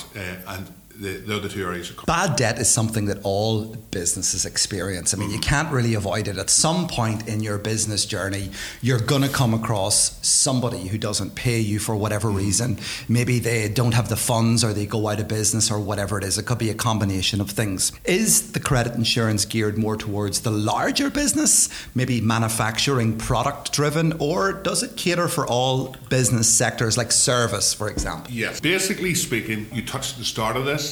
and 0.45 0.67
the, 0.99 1.39
they're 1.39 1.49
two 1.49 1.63
areas. 1.63 1.91
Bad 2.05 2.35
debt 2.35 2.59
is 2.59 2.69
something 2.69 3.05
that 3.05 3.19
all 3.23 3.75
businesses 3.91 4.45
experience. 4.45 5.13
I 5.13 5.17
mean, 5.17 5.31
you 5.31 5.39
mm. 5.39 5.43
can't 5.43 5.71
really 5.71 5.93
avoid 5.93 6.27
it. 6.27 6.37
At 6.37 6.49
some 6.49 6.87
point 6.87 7.27
in 7.27 7.39
your 7.39 7.57
business 7.57 8.05
journey, 8.05 8.51
you're 8.81 8.99
going 8.99 9.21
to 9.21 9.29
come 9.29 9.53
across 9.53 10.25
somebody 10.27 10.87
who 10.87 10.97
doesn't 10.97 11.35
pay 11.35 11.59
you 11.59 11.79
for 11.79 11.95
whatever 11.95 12.29
mm. 12.29 12.37
reason. 12.37 12.79
Maybe 13.07 13.39
they 13.39 13.69
don't 13.69 13.93
have 13.93 14.09
the 14.09 14.17
funds 14.17 14.63
or 14.63 14.73
they 14.73 14.85
go 14.85 15.07
out 15.07 15.19
of 15.19 15.27
business 15.27 15.71
or 15.71 15.79
whatever 15.79 16.17
it 16.17 16.23
is. 16.23 16.37
It 16.37 16.45
could 16.45 16.57
be 16.57 16.69
a 16.69 16.75
combination 16.75 17.39
of 17.39 17.49
things. 17.49 17.93
Is 18.03 18.51
the 18.51 18.59
credit 18.59 18.95
insurance 18.95 19.45
geared 19.45 19.77
more 19.77 19.95
towards 19.95 20.41
the 20.41 20.51
larger 20.51 21.09
business, 21.09 21.69
maybe 21.95 22.19
manufacturing 22.19 23.17
product 23.17 23.71
driven, 23.71 24.13
or 24.19 24.51
does 24.51 24.83
it 24.83 24.97
cater 24.97 25.29
for 25.29 25.47
all 25.47 25.95
business 26.09 26.49
sectors 26.49 26.97
like 26.97 27.11
service, 27.11 27.73
for 27.73 27.89
example? 27.89 28.31
Yes. 28.31 28.59
Basically 28.59 29.15
speaking, 29.15 29.67
you 29.71 29.81
touched 29.81 30.17
the 30.17 30.25
start 30.25 30.57
of 30.57 30.65
this 30.65 30.88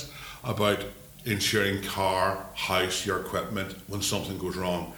about 0.47 0.83
insuring 1.25 1.83
car, 1.83 2.43
house, 2.55 3.05
your 3.05 3.19
equipment 3.19 3.75
when 3.87 4.01
something 4.01 4.37
goes 4.37 4.55
wrong. 4.55 4.93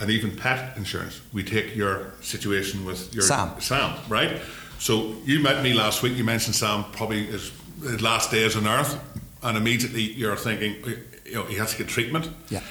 And 0.00 0.10
even 0.10 0.36
pet 0.36 0.76
insurance. 0.76 1.20
We 1.32 1.44
take 1.44 1.76
your 1.76 2.12
situation 2.22 2.84
with 2.84 3.14
your 3.14 3.22
Sam. 3.22 3.60
Sam, 3.60 3.96
right? 4.08 4.40
So 4.78 5.14
you 5.24 5.40
met 5.40 5.62
me 5.62 5.74
last 5.74 6.02
week. 6.02 6.16
You 6.16 6.24
mentioned 6.24 6.56
Sam 6.56 6.84
probably 6.92 7.26
his, 7.26 7.52
his 7.82 8.00
last 8.00 8.30
days 8.32 8.56
on 8.56 8.66
earth, 8.66 8.98
and 9.42 9.56
immediately 9.56 10.02
you're 10.02 10.36
thinking, 10.36 10.76
you 11.24 11.34
know, 11.34 11.44
he 11.44 11.56
has 11.56 11.72
to 11.72 11.78
get 11.78 11.88
treatment. 11.88 12.30
Yeah. 12.48 12.62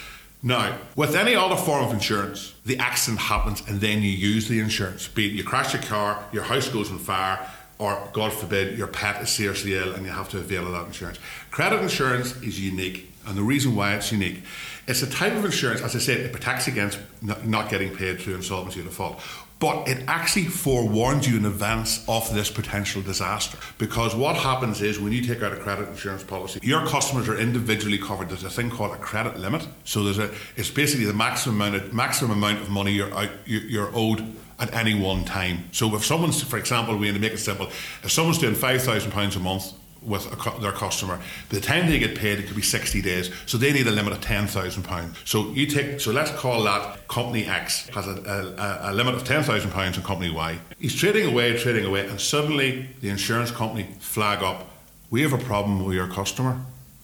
Now, 0.44 0.78
with 0.96 1.16
any 1.16 1.36
other 1.36 1.56
form 1.56 1.86
of 1.86 1.94
insurance, 1.94 2.54
the 2.66 2.78
accident 2.80 3.22
happens 3.22 3.62
and 3.68 3.80
then 3.80 4.02
you 4.02 4.10
use 4.10 4.48
the 4.48 4.60
insurance. 4.60 5.08
Be 5.08 5.28
it 5.28 5.34
you 5.34 5.44
crash 5.44 5.74
your 5.74 5.84
car, 5.84 6.24
your 6.34 6.44
house 6.44 6.68
goes 6.68 6.90
on 6.90 6.98
fire, 6.98 7.48
or 7.82 8.10
God 8.14 8.32
forbid, 8.32 8.78
your 8.78 8.86
pet 8.86 9.24
is 9.24 9.30
seriously 9.30 9.76
ill 9.76 9.94
and 9.94 10.06
you 10.06 10.12
have 10.12 10.30
to 10.30 10.38
avail 10.38 10.68
of 10.68 10.74
that 10.74 10.86
insurance. 10.86 11.18
Credit 11.50 11.82
insurance 11.82 12.40
is 12.44 12.60
unique, 12.60 13.12
and 13.26 13.36
the 13.36 13.42
reason 13.42 13.76
why 13.76 13.96
it's 13.96 14.12
unique, 14.12 14.44
it's 14.88 15.02
a 15.02 15.10
type 15.10 15.34
of 15.34 15.44
insurance, 15.44 15.82
as 15.82 15.96
I 15.96 16.00
said, 16.00 16.20
it 16.20 16.32
protects 16.32 16.68
against 16.68 17.00
not, 17.22 17.70
getting 17.72 17.96
paid 17.96 18.20
through 18.20 18.36
insolvency 18.36 18.82
or 18.82 18.84
default 18.84 19.20
but 19.62 19.88
it 19.88 20.04
actually 20.08 20.46
forewarns 20.46 21.30
you 21.30 21.38
in 21.38 21.46
advance 21.46 22.04
of 22.10 22.34
this 22.34 22.50
potential 22.50 23.00
disaster. 23.04 23.60
Because 23.78 24.16
what 24.16 24.36
happens 24.36 24.82
is 24.82 25.00
when 25.00 25.14
you 25.14 25.22
take 25.22 25.44
out 25.44 25.54
a 25.54 25.56
credit 25.56 25.88
insurance 25.88 26.24
policy, 26.24 26.60
your 26.64 26.88
customers 26.88 27.30
are 27.30 27.38
individually 27.38 28.00
covered. 28.00 28.30
There's 28.30 28.44
a 28.44 28.50
thing 28.50 28.72
called 28.72 28.92
a 28.92 28.98
credit 28.98 29.38
limit. 29.38 29.68
So 29.84 30.04
there's 30.04 30.18
a 30.18 30.32
it's 30.56 30.72
basically 30.72 31.06
the 31.06 31.14
maximum 31.14 31.62
amount 31.62 31.76
of, 31.76 31.94
maximum 31.94 32.32
amount 32.32 32.62
of 32.62 32.72
money 32.72 32.94
you're 32.94 33.14
out, 33.14 33.30
you're 33.46 33.92
owed 33.94 34.36
at 34.62 34.74
any 34.74 34.94
one 34.94 35.26
time. 35.26 35.66
So 35.72 35.94
if 35.96 36.06
someone's, 36.06 36.42
for 36.42 36.58
example, 36.58 36.96
we 36.96 37.08
need 37.08 37.16
to 37.16 37.20
make 37.20 37.34
it 37.34 37.40
simple, 37.40 37.68
if 38.04 38.12
someone's 38.12 38.38
doing 38.38 38.56
five 38.56 38.82
thousand 38.82 39.12
pounds 39.12 39.36
a 39.36 39.40
month 39.40 39.74
with 40.02 40.28
their 40.62 40.72
customer. 40.72 41.18
By 41.18 41.58
the 41.58 41.62
time 41.62 41.88
they 41.88 42.00
get 42.00 42.18
paid, 42.18 42.40
it 42.40 42.48
could 42.48 42.56
be 42.56 42.62
60 42.62 43.02
days. 43.02 43.32
So 43.46 43.58
they 43.58 43.72
need 43.72 43.88
a 43.88 43.92
limit 43.92 44.14
of 44.14 44.22
£10,000. 44.22 45.16
So 45.28 45.52
you 45.52 45.68
take, 45.68 46.00
so 46.00 46.12
let's 46.12 46.32
call 46.32 46.64
that 46.64 47.08
company 47.08 47.46
X 47.46 47.88
has 47.90 48.08
a, 48.08 48.82
a, 48.84 48.92
a 48.92 48.94
limit 48.94 49.16
of 49.16 49.24
£10,000 49.24 49.76
on 49.76 50.04
company 50.04 50.32
Y. 50.32 50.60
He's 50.80 50.96
trading 50.96 51.28
away, 51.28 51.58
trading 51.58 51.86
away, 51.86 52.08
and 52.08 52.20
suddenly 52.20 52.90
the 53.02 53.10
insurance 53.10 53.52
company 53.52 53.88
flag 54.00 54.42
up, 54.42 54.70
we 55.12 55.22
have 55.22 55.34
a 55.34 55.38
problem 55.38 55.86
with 55.86 55.96
your 55.96 56.08
customer. 56.08 56.60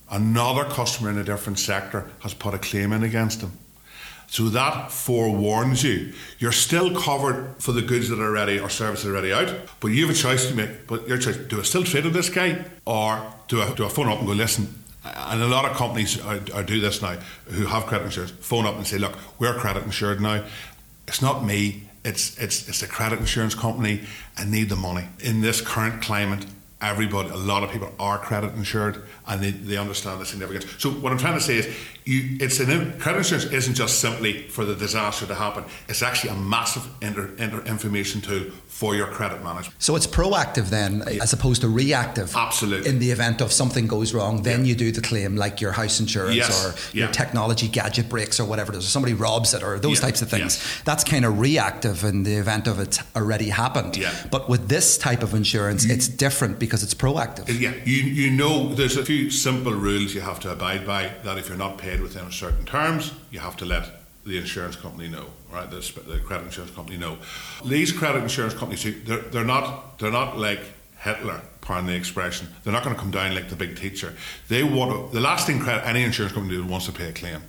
Another 0.10 0.64
customer 0.64 1.10
in 1.10 1.18
a 1.18 1.24
different 1.24 1.60
sector 1.60 2.10
has 2.22 2.34
put 2.34 2.54
a 2.54 2.58
claim 2.58 2.94
in 2.94 3.04
against 3.04 3.42
him. 3.42 3.52
So 4.29 4.50
that 4.50 4.91
forewarns 4.91 5.84
you. 5.84 6.13
You're 6.38 6.51
still 6.51 6.93
covered 7.00 7.55
for 7.60 7.72
the 7.72 7.81
goods 7.81 8.10
that 8.10 8.19
are 8.19 8.31
ready 8.31 8.60
or 8.60 8.69
services 8.69 9.05
that 9.05 9.12
are 9.12 9.13
already 9.13 9.34
out, 9.34 9.55
but 9.79 9.88
you 9.88 10.05
have 10.05 10.15
a 10.15 10.19
choice 10.19 10.48
to 10.50 10.55
make. 10.55 10.86
But 10.86 11.07
your 11.07 11.17
choice: 11.17 11.38
do 11.38 11.60
I 11.60 11.63
still 11.63 11.84
trade 11.84 12.03
with 12.03 12.13
this 12.13 12.29
guy, 12.29 12.65
or 12.86 13.34
do 13.48 13.62
I 13.62 13.74
do 13.74 13.86
I 13.86 13.89
phone 13.89 14.10
up 14.10 14.19
and 14.19 14.27
go 14.27 14.34
listen? 14.34 14.84
And 15.05 15.41
a 15.41 15.48
lot 15.48 15.63
of 15.63 15.77
companies 15.77 16.19
are, 16.22 16.41
are 16.53 16.63
do 16.63 16.81
this 16.81 17.01
now 17.01 17.17
who 17.46 17.65
have 17.67 17.86
credit 17.86 18.05
insurance. 18.05 18.31
Phone 18.41 18.65
up 18.65 18.75
and 18.75 18.86
say, 18.86 18.98
look, 18.98 19.17
we're 19.39 19.53
credit 19.53 19.84
insured 19.84 20.19
now. 20.19 20.43
It's 21.07 21.22
not 21.22 21.46
me. 21.46 21.84
It's 22.03 22.38
it's 22.38 22.67
it's 22.67 22.84
a 22.84 22.88
credit 22.88 23.19
insurance 23.19 23.55
company. 23.55 24.01
I 24.38 24.43
need 24.43 24.67
the 24.67 24.75
money 24.75 25.07
in 25.19 25.41
this 25.41 25.62
current 25.62 26.01
climate 26.01 26.46
everybody, 26.81 27.29
a 27.29 27.36
lot 27.36 27.63
of 27.63 27.72
people 27.72 27.91
are 28.00 28.17
credit 28.19 28.53
insured 28.53 29.03
and 29.27 29.41
they, 29.41 29.51
they 29.51 29.77
understand 29.77 30.22
the 30.22 30.25
significance. 30.25 30.65
So 30.77 30.91
what 30.91 31.12
I'm 31.12 31.17
trying 31.17 31.36
to 31.36 31.43
say 31.43 31.57
is, 31.57 31.77
you, 32.05 32.38
it's 32.39 32.62
an 32.62 32.98
credit 33.00 33.17
insurance 33.17 33.46
isn't 33.46 33.74
just 33.74 34.00
simply 34.00 34.43
for 34.43 34.63
the 34.63 34.75
disaster 34.75 35.25
to 35.25 35.36
happen. 35.36 35.65
It's 35.89 36.01
actually 36.01 36.29
a 36.29 36.36
massive 36.36 36.88
inter, 37.01 37.31
inter 37.38 37.62
information 37.65 38.22
tool 38.22 38.46
for 38.67 38.96
your 38.96 39.07
credit 39.07 39.43
management. 39.43 39.81
So 39.81 39.96
it's 39.98 40.07
proactive 40.07 40.69
then, 40.69 41.01
as 41.01 41.34
opposed 41.34 41.62
to 41.62 41.67
reactive. 41.67 42.34
Absolutely. 42.34 42.89
In 42.89 43.00
the 43.00 43.12
event 43.12 43.41
of 43.41 43.51
something 43.51 43.88
goes 43.88 44.13
wrong, 44.13 44.43
then 44.43 44.62
yeah. 44.62 44.67
you 44.67 44.75
do 44.75 44.91
the 44.93 45.01
claim, 45.01 45.36
like 45.36 45.60
your 45.60 45.74
house 45.74 46.00
insurance 46.00 46.36
yes. 46.38 46.65
or 46.65 46.98
yeah. 46.98 47.05
your 47.05 47.13
technology 47.13 47.67
gadget 47.67 48.07
breaks 48.07 48.39
or 48.39 48.46
whatever 48.46 48.72
it 48.72 48.77
is, 48.77 48.86
or 48.86 48.89
somebody 48.89 49.13
robs 49.13 49.53
it 49.53 49.62
or 49.62 49.77
those 49.77 50.00
types 50.00 50.22
of 50.22 50.29
things. 50.29 50.63
That's 50.86 51.03
kind 51.03 51.25
of 51.25 51.39
reactive 51.39 52.05
in 52.05 52.24
the 52.24 52.36
event 52.36 52.67
of 52.67 52.79
it 52.79 53.00
already 53.17 53.50
happened. 53.50 53.98
Yeah. 53.98 54.13
But 54.31 54.48
with 54.48 54.69
this 54.69 54.98
type 54.98 55.24
of 55.24 55.34
insurance, 55.34 55.86
mm. 55.86 55.89
it's 55.89 56.07
different 56.07 56.57
because 56.67 56.83
it's 56.83 56.93
proactive. 56.93 57.47
Yeah, 57.47 57.74
you, 57.86 58.03
you 58.03 58.31
know 58.31 58.74
there's 58.74 58.97
a 58.97 59.05
few 59.05 59.29
simple 59.31 59.74
rules 59.74 60.13
you 60.13 60.21
have 60.21 60.39
to 60.41 60.51
abide 60.51 60.86
by 60.86 61.12
that 61.24 61.38
if 61.38 61.47
you're 61.47 61.57
not 61.57 61.77
paid 61.77 62.01
within 62.01 62.31
certain 62.31 62.65
terms, 62.65 63.13
you 63.31 63.39
have 63.39 63.57
to 63.57 63.65
let 63.65 63.89
the 64.25 64.38
insurance 64.38 64.75
company 64.75 65.07
know, 65.07 65.25
right? 65.51 65.69
The, 65.69 65.79
the 66.07 66.19
credit 66.19 66.45
insurance 66.45 66.74
company 66.75 66.97
know. 66.97 67.17
These 67.65 67.91
credit 67.91 68.21
insurance 68.21 68.53
companies, 68.53 68.83
they're, 69.05 69.19
they're 69.19 69.45
not 69.45 69.97
they're 70.00 70.12
not 70.12 70.38
like 70.38 70.59
Hitler, 71.00 71.41
pardon 71.62 71.88
the 71.88 71.95
expression. 71.95 72.47
They're 72.63 72.74
not 72.74 72.83
going 72.83 72.95
to 72.95 73.01
come 73.01 73.12
down 73.12 73.33
like 73.36 73.50
the 73.50 73.55
big 73.55 73.77
teacher. 73.77 74.13
They 74.47 74.63
want 74.63 74.91
to, 74.91 75.13
the 75.13 75.21
last 75.21 75.47
thing 75.47 75.59
credit, 75.59 75.88
any 75.88 76.03
insurance 76.03 76.33
company 76.33 76.59
wants 76.59 76.88
to 76.88 76.91
pay 76.91 77.09
a 77.09 77.13
claim. 77.13 77.41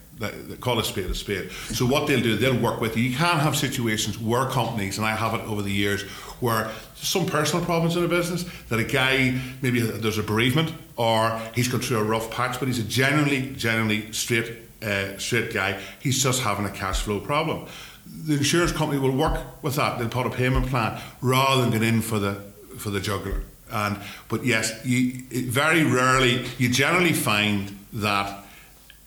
Call 0.61 0.79
a 0.79 0.85
spade 0.85 1.11
a 1.11 1.15
spade. 1.15 1.51
So 1.53 1.87
what 1.87 2.07
they'll 2.07 2.21
do, 2.21 2.37
they'll 2.37 2.59
work 2.59 2.81
with 2.81 2.97
you. 2.97 3.05
You 3.05 3.17
can 3.17 3.39
have 3.39 3.57
situations 3.57 4.19
where 4.19 4.47
companies, 4.47 4.99
and 4.99 5.07
I 5.07 5.15
have 5.15 5.35
it 5.35 5.41
over 5.43 5.63
the 5.63 5.71
years, 5.73 6.03
where 6.41 6.71
some 6.97 7.27
personal 7.27 7.65
problems 7.65 7.97
in 7.97 8.05
a 8.05 8.09
business 8.09 8.45
that 8.69 8.79
a 8.81 8.85
guy 8.85 9.41
maybe 9.63 9.81
there's 9.81 10.19
a 10.19 10.23
bereavement 10.23 10.73
or 10.97 11.41
he's 11.55 11.69
gone 11.69 11.81
through 11.81 11.99
a 11.99 12.05
rough 12.05 12.31
patch, 12.31 12.59
but 12.59 12.67
he's 12.67 12.81
a 12.81 12.85
genuinely, 12.85 13.55
genuinely 13.55 14.11
straight 14.13 14.57
uh, 14.83 15.17
straight 15.19 15.53
guy. 15.53 15.81
He's 16.01 16.23
just 16.23 16.43
having 16.43 16.65
a 16.65 16.71
cash 16.71 17.03
flow 17.03 17.21
problem. 17.21 17.67
The 18.07 18.37
insurance 18.37 18.73
company 18.73 19.01
will 19.01 19.17
work 19.17 19.63
with 19.63 19.77
that. 19.77 19.99
They'll 19.99 20.09
put 20.09 20.27
a 20.27 20.31
payment 20.31 20.67
plan 20.67 21.01
rather 21.21 21.63
than 21.63 21.71
get 21.71 21.83
in 21.83 22.01
for 22.01 22.19
the 22.19 22.35
for 22.79 22.91
the 22.91 23.01
juggler. 23.01 23.43
And 23.71 23.99
but 24.29 24.45
yes, 24.45 24.85
you 24.85 25.23
very 25.51 25.85
rarely 25.85 26.47
you 26.59 26.69
generally 26.71 27.13
find 27.13 27.79
that. 27.93 28.45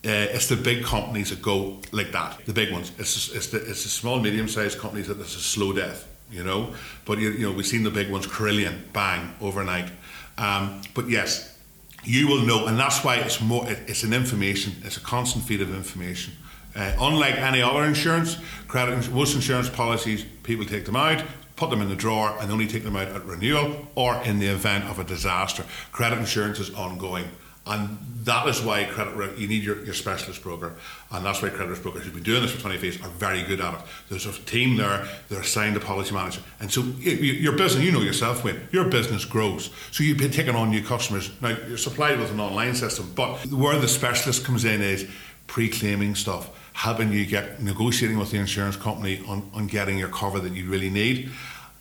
Uh, 0.03 0.09
it's 0.33 0.47
the 0.47 0.55
big 0.55 0.83
companies 0.83 1.29
that 1.29 1.41
go 1.43 1.79
like 1.91 2.11
that, 2.11 2.43
the 2.45 2.53
big 2.53 2.71
ones. 2.71 2.91
It's 2.97 3.29
it's 3.35 3.47
the, 3.47 3.57
it's 3.57 3.83
the 3.83 3.89
small, 3.89 4.19
medium-sized 4.19 4.79
companies 4.79 5.07
that 5.07 5.19
it's 5.19 5.35
a 5.35 5.39
slow 5.39 5.73
death, 5.73 6.07
you 6.31 6.43
know. 6.43 6.73
But 7.05 7.19
you, 7.19 7.29
you 7.31 7.45
know, 7.47 7.51
we've 7.51 7.67
seen 7.67 7.83
the 7.83 7.91
big 7.91 8.09
ones, 8.09 8.25
Carillion, 8.25 8.83
bang, 8.93 9.35
overnight. 9.39 9.91
Um, 10.39 10.81
but 10.95 11.07
yes, 11.07 11.55
you 12.03 12.27
will 12.27 12.41
know, 12.41 12.65
and 12.65 12.79
that's 12.79 13.03
why 13.03 13.17
it's 13.17 13.39
more. 13.41 13.65
It's 13.67 14.03
an 14.03 14.11
information. 14.11 14.73
It's 14.83 14.97
a 14.97 15.01
constant 15.01 15.45
feed 15.45 15.61
of 15.61 15.71
information. 15.73 16.33
Uh, 16.75 16.93
unlike 16.99 17.35
any 17.35 17.61
other 17.61 17.83
insurance, 17.83 18.37
credit 18.67 19.11
most 19.11 19.35
insurance 19.35 19.69
policies, 19.69 20.23
people 20.41 20.65
take 20.65 20.85
them 20.85 20.95
out, 20.95 21.23
put 21.57 21.69
them 21.69 21.81
in 21.81 21.89
the 21.89 21.95
drawer, 21.95 22.35
and 22.39 22.51
only 22.51 22.65
take 22.65 22.83
them 22.83 22.95
out 22.95 23.09
at 23.09 23.23
renewal 23.25 23.87
or 23.93 24.15
in 24.23 24.39
the 24.39 24.47
event 24.47 24.85
of 24.85 24.97
a 24.97 25.03
disaster. 25.03 25.63
Credit 25.91 26.17
insurance 26.17 26.59
is 26.59 26.73
ongoing. 26.73 27.25
And 27.67 27.99
that 28.23 28.47
is 28.47 28.59
why 28.61 28.85
credit 28.85 29.37
you 29.37 29.47
need 29.47 29.63
your, 29.63 29.83
your 29.85 29.93
specialist 29.93 30.41
broker, 30.41 30.73
and 31.11 31.23
that's 31.23 31.43
why 31.43 31.49
credit 31.49 31.81
brokers 31.83 32.03
who've 32.03 32.13
been 32.13 32.23
doing 32.23 32.41
this 32.41 32.51
for 32.51 32.61
20 32.61 32.79
years 32.79 32.99
are 33.01 33.09
very 33.09 33.43
good 33.43 33.61
at 33.61 33.75
it. 33.75 33.79
There's 34.09 34.25
a 34.25 34.31
team 34.31 34.77
there, 34.77 35.07
they're 35.29 35.41
assigned 35.41 35.77
a 35.77 35.79
policy 35.79 36.13
manager, 36.13 36.41
and 36.59 36.71
so 36.71 36.81
your 37.01 37.55
business, 37.55 37.83
you 37.83 37.91
know 37.91 38.01
yourself, 38.01 38.43
Wayne, 38.43 38.59
your 38.71 38.85
business 38.85 39.25
grows. 39.25 39.69
So 39.91 40.03
you've 40.03 40.17
been 40.17 40.31
taking 40.31 40.55
on 40.55 40.71
new 40.71 40.83
customers. 40.83 41.31
Now 41.39 41.55
you're 41.67 41.77
supplied 41.77 42.19
with 42.19 42.31
an 42.31 42.39
online 42.39 42.73
system, 42.73 43.11
but 43.15 43.45
where 43.47 43.77
the 43.77 43.87
specialist 43.87 44.43
comes 44.43 44.65
in 44.65 44.81
is 44.81 45.07
pre-claiming 45.45 46.15
stuff, 46.15 46.49
helping 46.73 47.11
you 47.11 47.27
get 47.27 47.61
negotiating 47.61 48.17
with 48.17 48.31
the 48.31 48.37
insurance 48.37 48.75
company 48.75 49.21
on, 49.27 49.49
on 49.53 49.67
getting 49.67 49.99
your 49.99 50.09
cover 50.09 50.39
that 50.39 50.53
you 50.53 50.67
really 50.67 50.89
need 50.89 51.31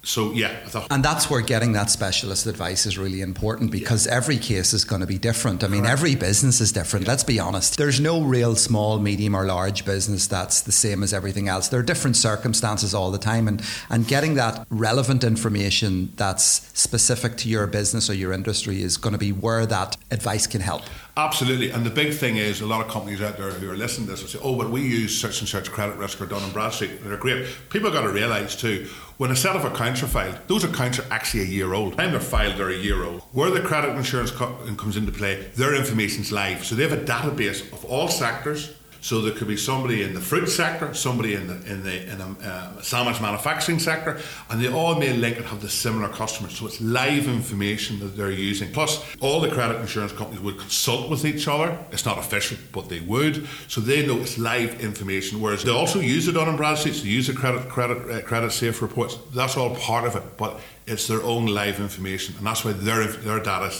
so 0.02 0.32
yeah 0.32 0.56
and 0.90 1.04
that's 1.04 1.28
where 1.28 1.42
getting 1.42 1.72
that 1.72 1.90
specialist 1.90 2.46
advice 2.46 2.86
is 2.86 2.96
really 2.96 3.20
important 3.20 3.70
because 3.70 4.06
yeah. 4.06 4.14
every 4.14 4.38
case 4.38 4.72
is 4.72 4.82
going 4.82 5.00
to 5.00 5.06
be 5.06 5.18
different 5.18 5.62
i 5.62 5.68
mean 5.68 5.82
Correct. 5.82 5.92
every 5.92 6.14
business 6.14 6.60
is 6.60 6.72
different 6.72 7.04
yeah. 7.04 7.10
let's 7.10 7.24
be 7.24 7.38
honest 7.38 7.76
there's 7.76 8.00
no 8.00 8.22
real 8.22 8.56
small 8.56 8.98
medium 8.98 9.34
or 9.34 9.44
large 9.44 9.84
business 9.84 10.26
that's 10.26 10.62
the 10.62 10.72
same 10.72 11.02
as 11.02 11.12
everything 11.12 11.48
else 11.48 11.68
there 11.68 11.80
are 11.80 11.82
different 11.82 12.16
circumstances 12.16 12.94
all 12.94 13.10
the 13.10 13.18
time 13.18 13.46
and 13.46 13.62
and 13.90 14.08
getting 14.08 14.34
that 14.34 14.66
relevant 14.70 15.22
information 15.22 16.10
that's 16.16 16.66
specific 16.72 17.36
to 17.36 17.48
your 17.50 17.66
business 17.66 18.08
or 18.08 18.14
your 18.14 18.32
industry 18.32 18.82
is 18.82 18.96
going 18.96 19.12
to 19.12 19.18
be 19.18 19.32
where 19.32 19.66
that 19.66 19.98
advice 20.10 20.46
can 20.46 20.62
help 20.62 20.82
Absolutely, 21.16 21.70
and 21.70 21.84
the 21.84 21.90
big 21.90 22.14
thing 22.14 22.36
is 22.36 22.60
a 22.60 22.66
lot 22.66 22.80
of 22.84 22.90
companies 22.90 23.20
out 23.20 23.36
there 23.36 23.50
who 23.50 23.70
are 23.70 23.76
listening 23.76 24.06
to 24.06 24.12
this 24.12 24.22
will 24.22 24.28
say, 24.28 24.38
"Oh, 24.42 24.56
but 24.56 24.70
we 24.70 24.82
use 24.82 25.18
such 25.18 25.40
and 25.40 25.48
such 25.48 25.70
credit 25.70 25.96
risk 25.96 26.20
or 26.20 26.26
Dun 26.26 26.42
and 26.42 26.52
Bradstreet. 26.52 27.02
They're 27.04 27.16
great." 27.16 27.46
People 27.68 27.90
got 27.90 28.02
to 28.02 28.08
realise 28.08 28.54
too, 28.54 28.88
when 29.18 29.30
a 29.30 29.36
set 29.36 29.56
of 29.56 29.64
accounts 29.64 30.02
are 30.02 30.06
filed, 30.06 30.38
those 30.46 30.64
accounts 30.64 30.98
are 30.98 31.06
actually 31.10 31.42
a 31.42 31.46
year 31.46 31.74
old. 31.74 31.96
When 31.96 32.12
they're 32.12 32.20
filed, 32.20 32.56
they're 32.56 32.70
a 32.70 32.76
year 32.76 33.04
old. 33.04 33.22
Where 33.32 33.50
the 33.50 33.60
credit 33.60 33.96
insurance 33.96 34.30
co- 34.30 34.56
comes 34.76 34.96
into 34.96 35.12
play, 35.12 35.50
their 35.56 35.74
information's 35.74 36.30
live, 36.32 36.64
so 36.64 36.74
they 36.74 36.84
have 36.88 36.92
a 36.92 37.04
database 37.04 37.70
of 37.72 37.84
all 37.84 38.08
sectors 38.08 38.70
so 39.00 39.20
there 39.20 39.32
could 39.32 39.48
be 39.48 39.56
somebody 39.56 40.02
in 40.02 40.14
the 40.14 40.20
fruit 40.20 40.46
sector, 40.48 40.92
somebody 40.94 41.34
in 41.34 41.46
the 41.46 41.54
in 41.70 41.82
the 41.82 42.12
in 42.12 42.20
a 42.20 42.36
uh, 42.42 42.82
sandwich 42.82 43.20
manufacturing 43.20 43.78
sector, 43.78 44.20
and 44.48 44.60
they 44.60 44.70
all 44.70 44.94
may 44.94 45.12
link 45.12 45.36
and 45.36 45.46
have 45.46 45.60
the 45.60 45.68
similar 45.68 46.08
customers. 46.08 46.58
So 46.58 46.66
it's 46.66 46.80
live 46.80 47.26
information 47.28 47.98
that 48.00 48.16
they're 48.16 48.30
using. 48.30 48.72
Plus, 48.72 49.04
all 49.20 49.40
the 49.40 49.50
credit 49.50 49.80
insurance 49.80 50.12
companies 50.12 50.40
would 50.40 50.58
consult 50.58 51.10
with 51.10 51.24
each 51.24 51.48
other. 51.48 51.76
It's 51.92 52.04
not 52.04 52.18
official, 52.18 52.58
but 52.72 52.88
they 52.88 53.00
would, 53.00 53.46
so 53.68 53.80
they 53.80 54.06
know 54.06 54.18
it's 54.18 54.38
live 54.38 54.80
information. 54.80 55.40
Whereas 55.40 55.64
they 55.64 55.70
also 55.70 56.00
use 56.00 56.28
it 56.28 56.36
on 56.36 56.56
Bradstreet, 56.56 56.96
they 57.02 57.08
use 57.08 57.26
the 57.26 57.34
credit 57.34 57.68
credit 57.68 57.98
uh, 57.98 58.20
Creditsafe 58.26 58.80
reports. 58.82 59.16
That's 59.34 59.56
all 59.56 59.74
part 59.76 60.04
of 60.04 60.16
it, 60.16 60.22
but 60.36 60.60
it's 60.86 61.06
their 61.06 61.22
own 61.22 61.46
live 61.46 61.80
information, 61.80 62.34
and 62.36 62.46
that's 62.46 62.64
why 62.64 62.72
their 62.72 63.06
their 63.06 63.40
data 63.40 63.72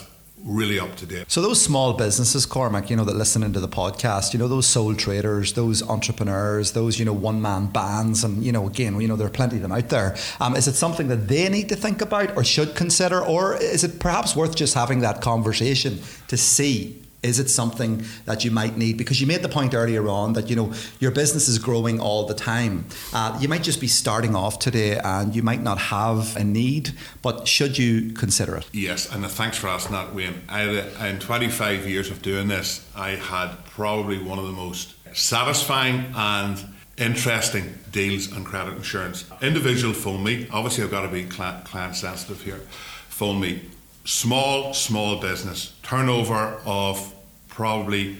really 0.44 0.78
up 0.78 0.96
to 0.96 1.06
date. 1.06 1.30
So 1.30 1.42
those 1.42 1.60
small 1.60 1.92
businesses, 1.94 2.46
Cormac, 2.46 2.90
you 2.90 2.96
know, 2.96 3.04
that 3.04 3.16
listen 3.16 3.42
into 3.42 3.60
the 3.60 3.68
podcast, 3.68 4.32
you 4.32 4.38
know, 4.38 4.48
those 4.48 4.66
sole 4.66 4.94
traders, 4.94 5.52
those 5.52 5.82
entrepreneurs, 5.88 6.72
those, 6.72 6.98
you 6.98 7.04
know, 7.04 7.12
one 7.12 7.40
man 7.42 7.66
bands, 7.66 8.24
and, 8.24 8.42
you 8.42 8.52
know, 8.52 8.66
again, 8.66 9.00
you 9.00 9.08
know, 9.08 9.16
there 9.16 9.26
are 9.26 9.30
plenty 9.30 9.56
of 9.56 9.62
them 9.62 9.72
out 9.72 9.88
there. 9.88 10.16
Um, 10.40 10.56
is 10.56 10.66
it 10.68 10.74
something 10.74 11.08
that 11.08 11.28
they 11.28 11.48
need 11.48 11.68
to 11.68 11.76
think 11.76 12.00
about 12.00 12.36
or 12.36 12.44
should 12.44 12.74
consider, 12.74 13.20
or 13.20 13.56
is 13.56 13.84
it 13.84 14.00
perhaps 14.00 14.34
worth 14.34 14.56
just 14.56 14.74
having 14.74 15.00
that 15.00 15.20
conversation 15.20 16.00
to 16.28 16.36
see 16.36 16.99
is 17.22 17.38
it 17.38 17.50
something 17.50 18.04
that 18.24 18.44
you 18.44 18.50
might 18.50 18.76
need? 18.76 18.96
Because 18.96 19.20
you 19.20 19.26
made 19.26 19.42
the 19.42 19.48
point 19.48 19.74
earlier 19.74 20.08
on 20.08 20.32
that 20.34 20.48
you 20.48 20.56
know 20.56 20.72
your 20.98 21.10
business 21.10 21.48
is 21.48 21.58
growing 21.58 22.00
all 22.00 22.26
the 22.26 22.34
time. 22.34 22.86
Uh, 23.12 23.36
you 23.40 23.48
might 23.48 23.62
just 23.62 23.80
be 23.80 23.86
starting 23.86 24.34
off 24.34 24.58
today, 24.58 24.98
and 24.98 25.34
you 25.34 25.42
might 25.42 25.62
not 25.62 25.78
have 25.78 26.36
a 26.36 26.44
need, 26.44 26.92
but 27.22 27.46
should 27.46 27.76
you 27.76 28.12
consider 28.12 28.56
it? 28.56 28.68
Yes, 28.72 29.12
and 29.12 29.24
thanks 29.26 29.58
for 29.58 29.68
asking 29.68 29.92
that, 29.92 30.14
Wayne. 30.14 30.42
I, 30.48 30.62
in 31.08 31.18
25 31.18 31.88
years 31.88 32.10
of 32.10 32.22
doing 32.22 32.48
this, 32.48 32.86
I 32.96 33.10
had 33.10 33.64
probably 33.66 34.18
one 34.18 34.38
of 34.38 34.46
the 34.46 34.52
most 34.52 34.94
satisfying 35.14 36.12
and 36.14 36.58
interesting 36.96 37.78
deals 37.92 38.32
on 38.32 38.44
credit 38.44 38.74
insurance. 38.74 39.24
Individual 39.42 39.92
phone 39.92 40.22
me. 40.22 40.46
Obviously, 40.50 40.84
I've 40.84 40.90
got 40.90 41.02
to 41.02 41.08
be 41.08 41.24
client 41.24 41.96
sensitive 41.96 42.42
here. 42.42 42.60
Phone 43.08 43.40
me 43.40 43.62
small, 44.10 44.74
small 44.74 45.20
business, 45.20 45.72
turnover 45.84 46.60
of 46.66 47.14
probably 47.48 48.16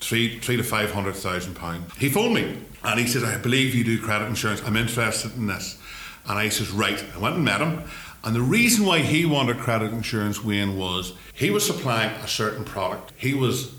three, 0.00 0.38
three 0.38 0.56
to 0.56 0.62
five 0.62 0.90
hundred 0.92 1.14
thousand 1.14 1.54
pounds. 1.54 1.94
He 1.98 2.08
phoned 2.08 2.34
me 2.34 2.58
and 2.82 2.98
he 2.98 3.06
said, 3.06 3.22
"I 3.22 3.36
believe 3.36 3.74
you 3.74 3.84
do 3.84 4.00
credit 4.00 4.26
insurance. 4.26 4.62
I'm 4.64 4.76
interested 4.76 5.36
in 5.36 5.46
this." 5.46 5.78
And 6.26 6.38
I 6.38 6.48
says, 6.48 6.70
"Right." 6.70 7.04
I 7.14 7.18
went 7.18 7.36
and 7.36 7.44
met 7.44 7.60
him. 7.60 7.84
And 8.24 8.34
the 8.34 8.40
reason 8.40 8.86
why 8.86 9.00
he 9.00 9.24
wanted 9.24 9.58
credit 9.58 9.92
insurance, 9.92 10.42
Wayne, 10.42 10.76
was 10.76 11.12
he 11.34 11.50
was 11.50 11.64
supplying 11.64 12.10
a 12.22 12.28
certain 12.28 12.64
product. 12.64 13.12
He 13.16 13.34
was 13.34 13.72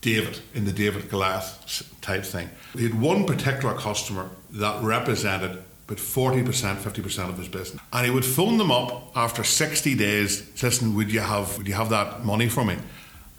David 0.00 0.38
in 0.54 0.64
the 0.64 0.72
David 0.72 1.10
Glass 1.10 1.82
type 2.00 2.24
thing. 2.24 2.50
He 2.74 2.84
had 2.84 2.98
one 2.98 3.26
particular 3.26 3.74
customer 3.74 4.30
that 4.52 4.82
represented 4.82 5.64
but 5.88 5.96
40%, 5.96 6.44
50% 6.76 7.28
of 7.30 7.38
his 7.38 7.48
business. 7.48 7.82
And 7.92 8.04
he 8.04 8.12
would 8.12 8.24
phone 8.24 8.58
them 8.58 8.70
up 8.70 9.10
after 9.16 9.42
60 9.42 9.94
days, 9.96 10.62
listen, 10.62 10.94
would 10.94 11.10
you 11.10 11.20
have, 11.20 11.56
would 11.56 11.66
you 11.66 11.74
have 11.74 11.88
that 11.88 12.24
money 12.24 12.48
for 12.48 12.64
me? 12.64 12.76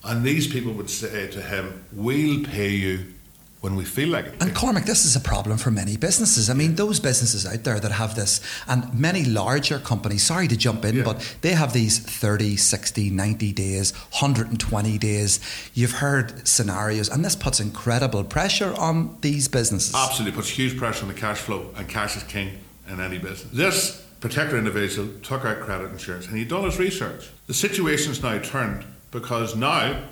And 0.03 0.23
these 0.23 0.47
people 0.47 0.73
would 0.73 0.89
say 0.89 1.27
to 1.27 1.41
him, 1.41 1.85
we'll 1.93 2.43
pay 2.43 2.69
you 2.69 3.13
when 3.61 3.75
we 3.75 3.83
feel 3.83 4.09
like 4.09 4.25
it. 4.25 4.41
And 4.41 4.55
Cormac, 4.55 4.85
this 4.85 5.03
is 5.03 5.15
a 5.15 5.19
problem 5.19 5.57
for 5.57 5.69
many 5.69 5.97
businesses. 5.97 6.49
I 6.49 6.53
mean, 6.53 6.75
those 6.75 6.99
businesses 6.99 7.45
out 7.45 7.63
there 7.65 7.79
that 7.79 7.91
have 7.91 8.15
this, 8.15 8.39
and 8.67 8.93
many 8.97 9.25
larger 9.25 9.79
companies, 9.79 10.23
sorry 10.23 10.47
to 10.47 10.55
jump 10.55 10.85
in, 10.85 10.97
yeah. 10.97 11.03
but 11.03 11.37
they 11.41 11.51
have 11.51 11.73
these 11.73 11.99
30, 11.99 12.55
60, 12.55 13.09
90 13.09 13.51
days, 13.51 13.91
120 13.91 14.97
days. 14.97 15.39
You've 15.73 15.91
heard 15.91 16.47
scenarios, 16.47 17.09
and 17.09 17.23
this 17.25 17.35
puts 17.35 17.59
incredible 17.59 18.23
pressure 18.23 18.73
on 18.77 19.17
these 19.21 19.49
businesses. 19.49 19.93
Absolutely, 19.93 20.35
puts 20.35 20.49
huge 20.49 20.77
pressure 20.77 21.03
on 21.03 21.09
the 21.09 21.19
cash 21.19 21.39
flow, 21.39 21.69
and 21.75 21.89
cash 21.89 22.15
is 22.15 22.23
king 22.23 22.59
in 22.87 23.01
any 23.01 23.17
business. 23.17 23.51
This 23.51 24.05
particular 24.21 24.57
individual 24.57 25.09
took 25.21 25.45
out 25.45 25.59
credit 25.61 25.91
insurance 25.91 26.27
and 26.27 26.37
he'd 26.37 26.49
done 26.49 26.65
his 26.65 26.77
research. 26.77 27.29
The 27.47 27.53
situation's 27.53 28.21
now 28.21 28.37
turned 28.39 28.85
because 29.11 29.55
now 29.55 30.03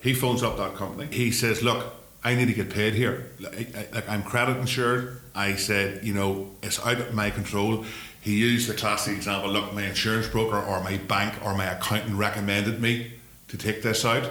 he 0.00 0.14
phones 0.14 0.42
up 0.42 0.56
that 0.58 0.76
company. 0.76 1.08
He 1.12 1.32
says, 1.32 1.62
Look, 1.62 1.92
I 2.28 2.34
need 2.34 2.48
to 2.48 2.52
get 2.52 2.68
paid 2.68 2.92
here. 2.92 3.30
Like, 3.40 4.06
I'm 4.06 4.22
credit 4.22 4.58
insured. 4.58 5.22
I 5.34 5.54
said, 5.54 6.04
you 6.04 6.12
know, 6.12 6.50
it's 6.62 6.78
out 6.78 7.00
of 7.00 7.14
my 7.14 7.30
control. 7.30 7.86
He 8.20 8.36
used 8.36 8.68
the 8.68 8.74
classic 8.74 9.16
example 9.16 9.50
look, 9.50 9.72
my 9.72 9.84
insurance 9.84 10.28
broker 10.28 10.60
or 10.60 10.84
my 10.84 10.98
bank 10.98 11.32
or 11.42 11.54
my 11.54 11.64
accountant 11.64 12.16
recommended 12.16 12.82
me 12.82 13.12
to 13.48 13.56
take 13.56 13.80
this 13.80 14.04
out. 14.04 14.30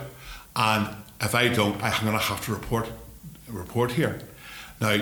And 0.56 0.96
if 1.22 1.34
I 1.34 1.48
don't, 1.48 1.82
I'm 1.84 2.06
going 2.06 2.14
to 2.14 2.24
have 2.24 2.46
to 2.46 2.52
report 2.54 2.88
report 3.48 3.94
here. 3.94 4.20
Now, 4.80 5.02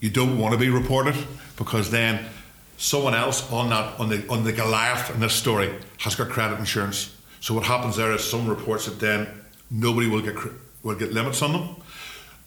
you 0.00 0.10
don't 0.10 0.38
want 0.38 0.52
to 0.52 0.58
be 0.58 0.68
reported 0.68 1.16
because 1.56 1.90
then 1.90 2.26
someone 2.76 3.14
else 3.14 3.50
on 3.50 3.70
that 3.70 3.98
on 3.98 4.10
the 4.10 4.28
on 4.28 4.44
the 4.44 4.52
Goliath 4.52 5.14
in 5.14 5.20
this 5.20 5.32
story 5.32 5.70
has 5.98 6.14
got 6.14 6.28
credit 6.28 6.58
insurance. 6.58 7.16
So 7.40 7.54
what 7.54 7.64
happens 7.64 7.96
there 7.96 8.12
is 8.12 8.22
some 8.22 8.46
reports 8.46 8.88
it 8.88 8.98
then 9.00 9.26
nobody 9.70 10.06
will 10.06 10.20
get 10.20 10.36
will 10.82 10.96
get 10.96 11.14
limits 11.14 11.40
on 11.40 11.52
them. 11.52 11.76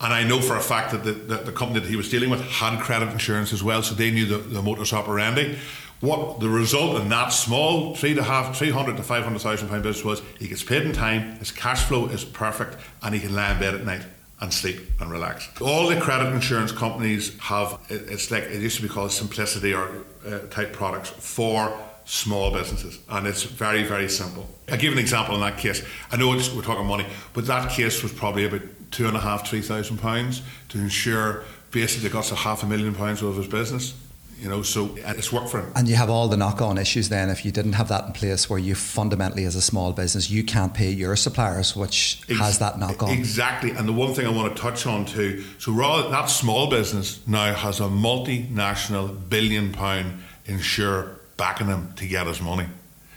And 0.02 0.14
I 0.14 0.24
know 0.24 0.40
for 0.40 0.56
a 0.56 0.62
fact 0.62 0.92
that 0.92 1.04
the, 1.04 1.12
the, 1.12 1.36
the, 1.38 1.52
company 1.52 1.82
that 1.82 1.90
he 1.90 1.98
was 1.98 2.10
dealing 2.10 2.30
with 2.30 2.42
had 2.42 2.80
credit 2.80 3.10
insurance 3.10 3.52
as 3.52 3.62
well, 3.62 3.84
so 3.84 3.96
they 3.96 4.12
knew 4.12 4.26
the, 4.26 4.38
the 4.38 4.62
modus 4.62 4.94
operandi. 4.94 5.58
What 6.00 6.40
the 6.40 6.48
result 6.48 7.02
in 7.02 7.10
that 7.10 7.30
small 7.30 7.96
three 7.96 8.14
to 8.14 8.24
half, 8.24 8.58
three 8.58 8.72
hundred 8.72 8.96
to 8.96 9.04
five 9.04 9.26
hundred 9.26 9.40
thousand 9.40 9.68
pound 9.68 9.84
business 9.84 10.06
was, 10.06 10.22
he 10.38 10.48
gets 10.48 10.64
paid 10.64 10.84
in 10.84 10.94
time, 10.94 11.36
his 11.40 11.52
cash 11.52 11.84
flow 11.84 12.08
is 12.08 12.24
perfect, 12.24 12.78
and 13.04 13.14
he 13.14 13.20
can 13.20 13.36
lie 13.36 13.52
in 13.52 13.60
bed 13.60 13.76
at 13.76 13.84
night 13.84 14.04
and 14.40 14.54
sleep 14.54 14.80
and 15.02 15.12
relax. 15.12 15.50
All 15.60 15.90
the 15.90 16.00
credit 16.00 16.34
insurance 16.34 16.72
companies 16.72 17.38
have 17.40 17.78
it's 17.90 18.32
like 18.32 18.44
it 18.44 18.62
used 18.62 18.78
to 18.78 18.84
be 18.84 18.88
called 18.88 19.12
simplicity 19.12 19.74
or 19.74 20.06
uh, 20.26 20.40
type 20.50 20.72
products 20.72 21.10
for 21.10 21.78
small 22.06 22.54
businesses, 22.54 23.00
and 23.10 23.28
it's 23.28 23.44
very 23.44 23.84
very 23.84 24.08
simple. 24.08 24.48
I 24.70 24.78
give 24.78 24.94
an 24.94 25.00
example 25.00 25.36
in 25.36 25.42
that 25.42 25.58
case. 25.58 25.84
I 26.10 26.16
know 26.16 26.30
we're 26.30 26.62
talking 26.62 26.86
money, 26.86 27.06
but 27.34 27.46
that 27.48 27.70
case 27.72 28.02
was 28.02 28.14
probably 28.14 28.46
about 28.46 28.62
two 28.92 29.08
and 29.08 29.16
a 29.16 29.20
half, 29.20 29.48
three 29.48 29.62
thousand 29.62 29.98
pounds 29.98 30.42
to 30.70 30.78
ensure 30.78 31.44
basically 31.72 32.10
they 32.10 32.14
got 32.14 32.32
a 32.32 32.36
half 32.36 32.64
a 32.64 32.66
million 32.66 32.94
pounds 32.96 33.22
worth 33.22 33.32
of 33.32 33.38
his 33.38 33.48
business. 33.48 33.94
You 34.42 34.48
know, 34.48 34.62
so 34.62 34.96
it's 34.96 35.34
worked 35.34 35.50
for 35.50 35.60
him. 35.60 35.74
And 35.76 35.86
you 35.86 35.96
have 35.96 36.10
all 36.10 36.30
the 36.30 36.38
knock-on 36.38 36.78
issues 36.78 37.10
then 37.10 37.30
if 37.30 37.44
you 37.44 37.52
didn't 37.52 37.74
have 37.74 37.90
that 37.90 38.06
in 38.06 38.14
place, 38.14 38.50
where 38.50 38.58
you 38.58 38.74
fundamentally, 38.74 39.44
as 39.44 39.58
a 39.58 39.62
small 39.62 39.92
business, 39.92 40.30
you 40.30 40.46
can't 40.46 40.74
pay 40.74 40.92
your 40.92 41.18
suppliers, 41.18 41.76
which 41.76 42.22
Ex- 42.30 42.40
has 42.40 42.60
that 42.60 42.80
knock-on. 42.80 43.10
Exactly. 43.10 43.72
And 43.72 43.86
the 43.86 43.92
one 43.92 44.14
thing 44.14 44.26
I 44.26 44.30
want 44.30 44.56
to 44.56 44.62
touch 44.62 44.88
on 44.88 45.04
too, 45.04 45.44
so 45.58 45.74
rather 45.74 46.10
that 46.10 46.28
small 46.28 46.70
business 46.70 47.20
now 47.28 47.54
has 47.54 47.82
a 47.82 47.90
multinational 47.90 49.28
billion-pound 49.28 50.24
insurer 50.46 51.20
backing 51.36 51.68
him 51.68 51.92
to 51.98 52.08
get 52.08 52.26
his 52.26 52.42
money, 52.42 52.68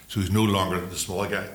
so 0.08 0.18
he's 0.18 0.32
no 0.32 0.42
longer 0.42 0.80
the 0.80 0.96
small 0.96 1.24
guy 1.26 1.46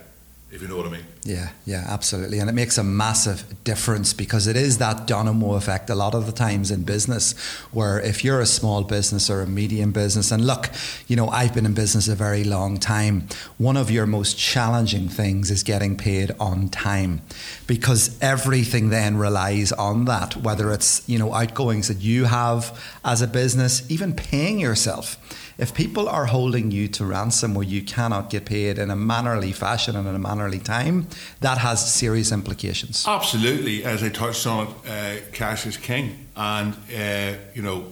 if 0.49 0.61
you 0.61 0.67
know 0.69 0.77
what 0.77 0.85
I 0.85 0.89
mean. 0.89 1.05
Yeah, 1.23 1.49
yeah, 1.65 1.83
absolutely. 1.89 2.39
And 2.39 2.49
it 2.49 2.53
makes 2.53 2.77
a 2.77 2.83
massive 2.83 3.43
difference 3.65 4.13
because 4.13 4.47
it 4.47 4.55
is 4.55 4.77
that 4.77 5.05
domino 5.05 5.55
effect 5.55 5.89
a 5.89 5.95
lot 5.95 6.15
of 6.15 6.25
the 6.25 6.31
times 6.31 6.71
in 6.71 6.83
business 6.83 7.37
where 7.73 7.99
if 7.99 8.23
you're 8.23 8.39
a 8.39 8.45
small 8.45 8.83
business 8.83 9.29
or 9.29 9.41
a 9.41 9.47
medium 9.47 9.91
business, 9.91 10.31
and 10.31 10.47
look, 10.47 10.69
you 11.07 11.17
know, 11.17 11.27
I've 11.27 11.53
been 11.53 11.65
in 11.65 11.73
business 11.73 12.07
a 12.07 12.15
very 12.15 12.45
long 12.45 12.77
time, 12.77 13.27
one 13.57 13.75
of 13.75 13.91
your 13.91 14.05
most 14.05 14.37
challenging 14.37 15.09
things 15.09 15.51
is 15.51 15.63
getting 15.63 15.97
paid 15.97 16.31
on 16.39 16.69
time 16.69 17.21
because 17.67 18.17
everything 18.21 18.87
then 18.87 19.17
relies 19.17 19.73
on 19.73 20.05
that, 20.05 20.37
whether 20.37 20.71
it's, 20.71 21.07
you 21.09 21.19
know, 21.19 21.33
outgoings 21.33 21.89
that 21.89 21.99
you 21.99 22.23
have 22.23 22.79
as 23.03 23.21
a 23.21 23.27
business, 23.27 23.83
even 23.91 24.13
paying 24.13 24.59
yourself 24.59 25.17
if 25.57 25.73
people 25.73 26.07
are 26.07 26.27
holding 26.27 26.71
you 26.71 26.87
to 26.89 27.05
ransom 27.05 27.53
where 27.53 27.65
you 27.65 27.81
cannot 27.81 28.29
get 28.29 28.45
paid 28.45 28.77
in 28.77 28.91
a 28.91 28.95
mannerly 28.95 29.51
fashion 29.51 29.95
and 29.95 30.07
in 30.07 30.15
a 30.15 30.19
mannerly 30.19 30.59
time, 30.59 31.07
that 31.41 31.57
has 31.57 31.93
serious 31.93 32.31
implications. 32.31 33.05
Absolutely. 33.07 33.83
As 33.83 34.03
I 34.03 34.09
touched 34.09 34.45
on 34.45 34.67
it, 34.67 34.69
uh, 34.87 35.31
cash 35.33 35.65
is 35.65 35.77
king. 35.77 36.27
And, 36.35 36.75
uh, 36.95 37.33
you 37.55 37.61
know, 37.61 37.85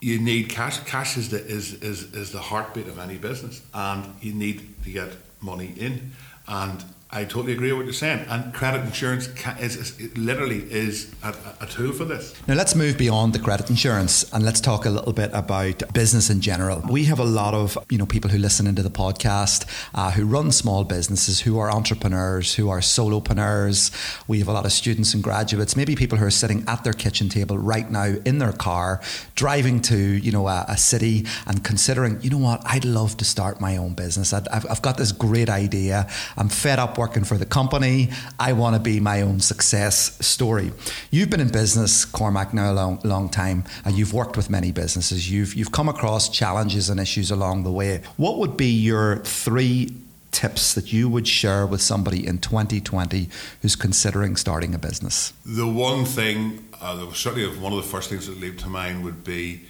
you 0.00 0.18
need 0.18 0.48
cash. 0.50 0.78
Cash 0.80 1.16
is 1.16 1.30
the, 1.30 1.44
is, 1.44 1.74
is, 1.82 2.12
is 2.14 2.32
the 2.32 2.40
heartbeat 2.40 2.86
of 2.86 2.98
any 2.98 3.16
business. 3.16 3.62
And 3.72 4.14
you 4.20 4.34
need 4.34 4.82
to 4.84 4.90
get 4.90 5.10
money 5.40 5.72
in. 5.76 6.12
And 6.46 6.84
I 7.12 7.24
totally 7.24 7.52
agree 7.52 7.72
with 7.72 7.78
what 7.78 7.86
you're 7.86 7.92
saying. 7.92 8.24
And 8.28 8.54
credit 8.54 8.84
insurance 8.84 9.28
is, 9.58 9.74
is 9.74 10.16
literally 10.16 10.58
is 10.72 11.12
a, 11.24 11.34
a, 11.60 11.66
tool 11.66 11.92
for 11.92 12.04
this. 12.04 12.34
Now 12.46 12.54
let's 12.54 12.76
move 12.76 12.96
beyond 12.96 13.32
the 13.32 13.40
credit 13.40 13.68
insurance 13.68 14.32
and 14.32 14.44
let's 14.44 14.60
talk 14.60 14.86
a 14.86 14.90
little 14.90 15.12
bit 15.12 15.30
about 15.32 15.92
business 15.92 16.30
in 16.30 16.40
general. 16.40 16.80
We 16.88 17.04
have 17.04 17.18
a 17.18 17.24
lot 17.24 17.52
of 17.52 17.76
you 17.88 17.98
know 17.98 18.06
people 18.06 18.30
who 18.30 18.38
listen 18.38 18.68
into 18.68 18.82
the 18.82 18.90
podcast 18.90 19.66
uh, 19.92 20.12
who 20.12 20.24
run 20.24 20.52
small 20.52 20.84
businesses, 20.84 21.40
who 21.40 21.58
are 21.58 21.68
entrepreneurs, 21.68 22.54
who 22.54 22.70
are 22.70 22.78
solopreneurs. 22.78 23.90
We 24.28 24.38
have 24.38 24.46
a 24.46 24.52
lot 24.52 24.64
of 24.64 24.70
students 24.70 25.12
and 25.12 25.20
graduates, 25.20 25.74
maybe 25.74 25.96
people 25.96 26.16
who 26.16 26.26
are 26.26 26.30
sitting 26.30 26.62
at 26.68 26.84
their 26.84 26.92
kitchen 26.92 27.28
table 27.28 27.58
right 27.58 27.90
now 27.90 28.14
in 28.24 28.38
their 28.38 28.52
car, 28.52 29.00
driving 29.34 29.80
to 29.82 29.96
you 29.96 30.30
know 30.30 30.46
a, 30.46 30.64
a 30.68 30.76
city 30.76 31.26
and 31.48 31.64
considering, 31.64 32.20
you 32.22 32.30
know 32.30 32.38
what, 32.38 32.62
I'd 32.64 32.84
love 32.84 33.16
to 33.16 33.24
start 33.24 33.60
my 33.60 33.76
own 33.76 33.94
business. 33.94 34.32
i 34.32 34.36
have 34.52 34.66
I've 34.70 34.82
got 34.82 34.96
this 34.96 35.10
great 35.10 35.48
idea. 35.48 36.06
I'm 36.36 36.48
fed 36.48 36.78
up 36.78 36.99
working 37.00 37.24
for 37.24 37.38
the 37.38 37.46
company. 37.46 38.10
I 38.38 38.52
want 38.52 38.76
to 38.76 38.80
be 38.92 39.00
my 39.00 39.22
own 39.22 39.40
success 39.40 39.96
story. 40.24 40.70
You've 41.10 41.30
been 41.30 41.40
in 41.40 41.48
business, 41.48 42.04
Cormac, 42.04 42.52
now 42.52 42.72
a 42.72 42.74
long, 42.74 43.00
long 43.04 43.30
time, 43.30 43.64
and 43.86 43.96
you've 43.96 44.12
worked 44.12 44.36
with 44.36 44.50
many 44.50 44.70
businesses. 44.70 45.30
You've 45.32 45.54
you've 45.54 45.72
come 45.72 45.88
across 45.88 46.28
challenges 46.28 46.90
and 46.90 47.00
issues 47.00 47.30
along 47.30 47.64
the 47.64 47.72
way. 47.72 48.02
What 48.18 48.36
would 48.40 48.54
be 48.58 48.70
your 48.70 49.16
three 49.24 49.96
tips 50.30 50.74
that 50.74 50.92
you 50.92 51.08
would 51.08 51.26
share 51.26 51.66
with 51.66 51.80
somebody 51.80 52.26
in 52.26 52.38
2020 52.38 53.28
who's 53.62 53.76
considering 53.76 54.36
starting 54.36 54.74
a 54.74 54.78
business? 54.78 55.32
The 55.46 55.66
one 55.66 56.04
thing, 56.04 56.68
uh, 56.82 57.10
certainly 57.14 57.48
one 57.58 57.72
of 57.72 57.82
the 57.82 57.88
first 57.88 58.10
things 58.10 58.26
that 58.26 58.38
leap 58.38 58.58
to 58.58 58.68
mind 58.68 59.04
would 59.04 59.24
be 59.24 59.62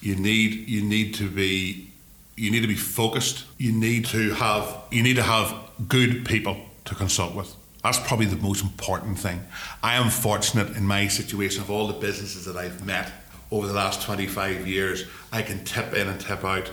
you 0.00 0.14
need 0.14 0.68
you 0.68 0.82
need 0.82 1.14
to 1.16 1.28
be 1.28 1.90
you 2.36 2.50
need 2.52 2.62
to 2.62 2.68
be 2.68 2.82
focused. 3.00 3.44
You 3.58 3.72
need 3.72 4.06
to 4.06 4.34
have 4.34 4.64
you 4.92 5.02
need 5.02 5.16
to 5.16 5.24
have 5.24 5.48
good 5.88 6.24
people 6.24 6.56
to 6.84 6.94
consult 6.94 7.34
with. 7.34 7.54
That's 7.82 7.98
probably 7.98 8.26
the 8.26 8.36
most 8.36 8.62
important 8.62 9.18
thing. 9.18 9.42
I 9.82 9.94
am 9.94 10.10
fortunate 10.10 10.76
in 10.76 10.84
my 10.84 11.08
situation 11.08 11.62
of 11.62 11.70
all 11.70 11.86
the 11.86 11.94
businesses 11.94 12.44
that 12.44 12.56
I've 12.56 12.84
met 12.84 13.10
over 13.50 13.66
the 13.66 13.72
last 13.72 14.02
25 14.02 14.66
years. 14.66 15.04
I 15.32 15.42
can 15.42 15.64
tip 15.64 15.94
in 15.94 16.06
and 16.06 16.20
tip 16.20 16.44
out 16.44 16.70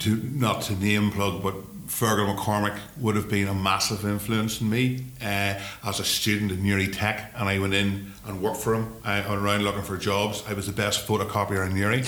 to 0.00 0.16
not 0.16 0.62
to 0.62 0.74
name 0.74 1.12
plug, 1.12 1.42
but 1.42 1.54
Fergal 1.86 2.34
McCormick 2.34 2.76
would 2.98 3.14
have 3.14 3.28
been 3.28 3.46
a 3.46 3.54
massive 3.54 4.04
influence 4.04 4.60
in 4.60 4.70
me 4.70 5.04
uh, 5.20 5.60
as 5.84 6.00
a 6.00 6.04
student 6.04 6.50
in 6.50 6.62
Newry 6.62 6.88
Tech, 6.88 7.32
and 7.36 7.48
I 7.48 7.58
went 7.58 7.74
in 7.74 8.12
and 8.26 8.42
worked 8.42 8.56
for 8.56 8.74
him 8.74 8.92
uh, 9.04 9.22
around 9.28 9.62
looking 9.62 9.82
for 9.82 9.96
jobs. 9.96 10.42
I 10.48 10.54
was 10.54 10.66
the 10.66 10.72
best 10.72 11.06
photocopier 11.06 11.64
in 11.66 11.74
Newry, 11.74 12.02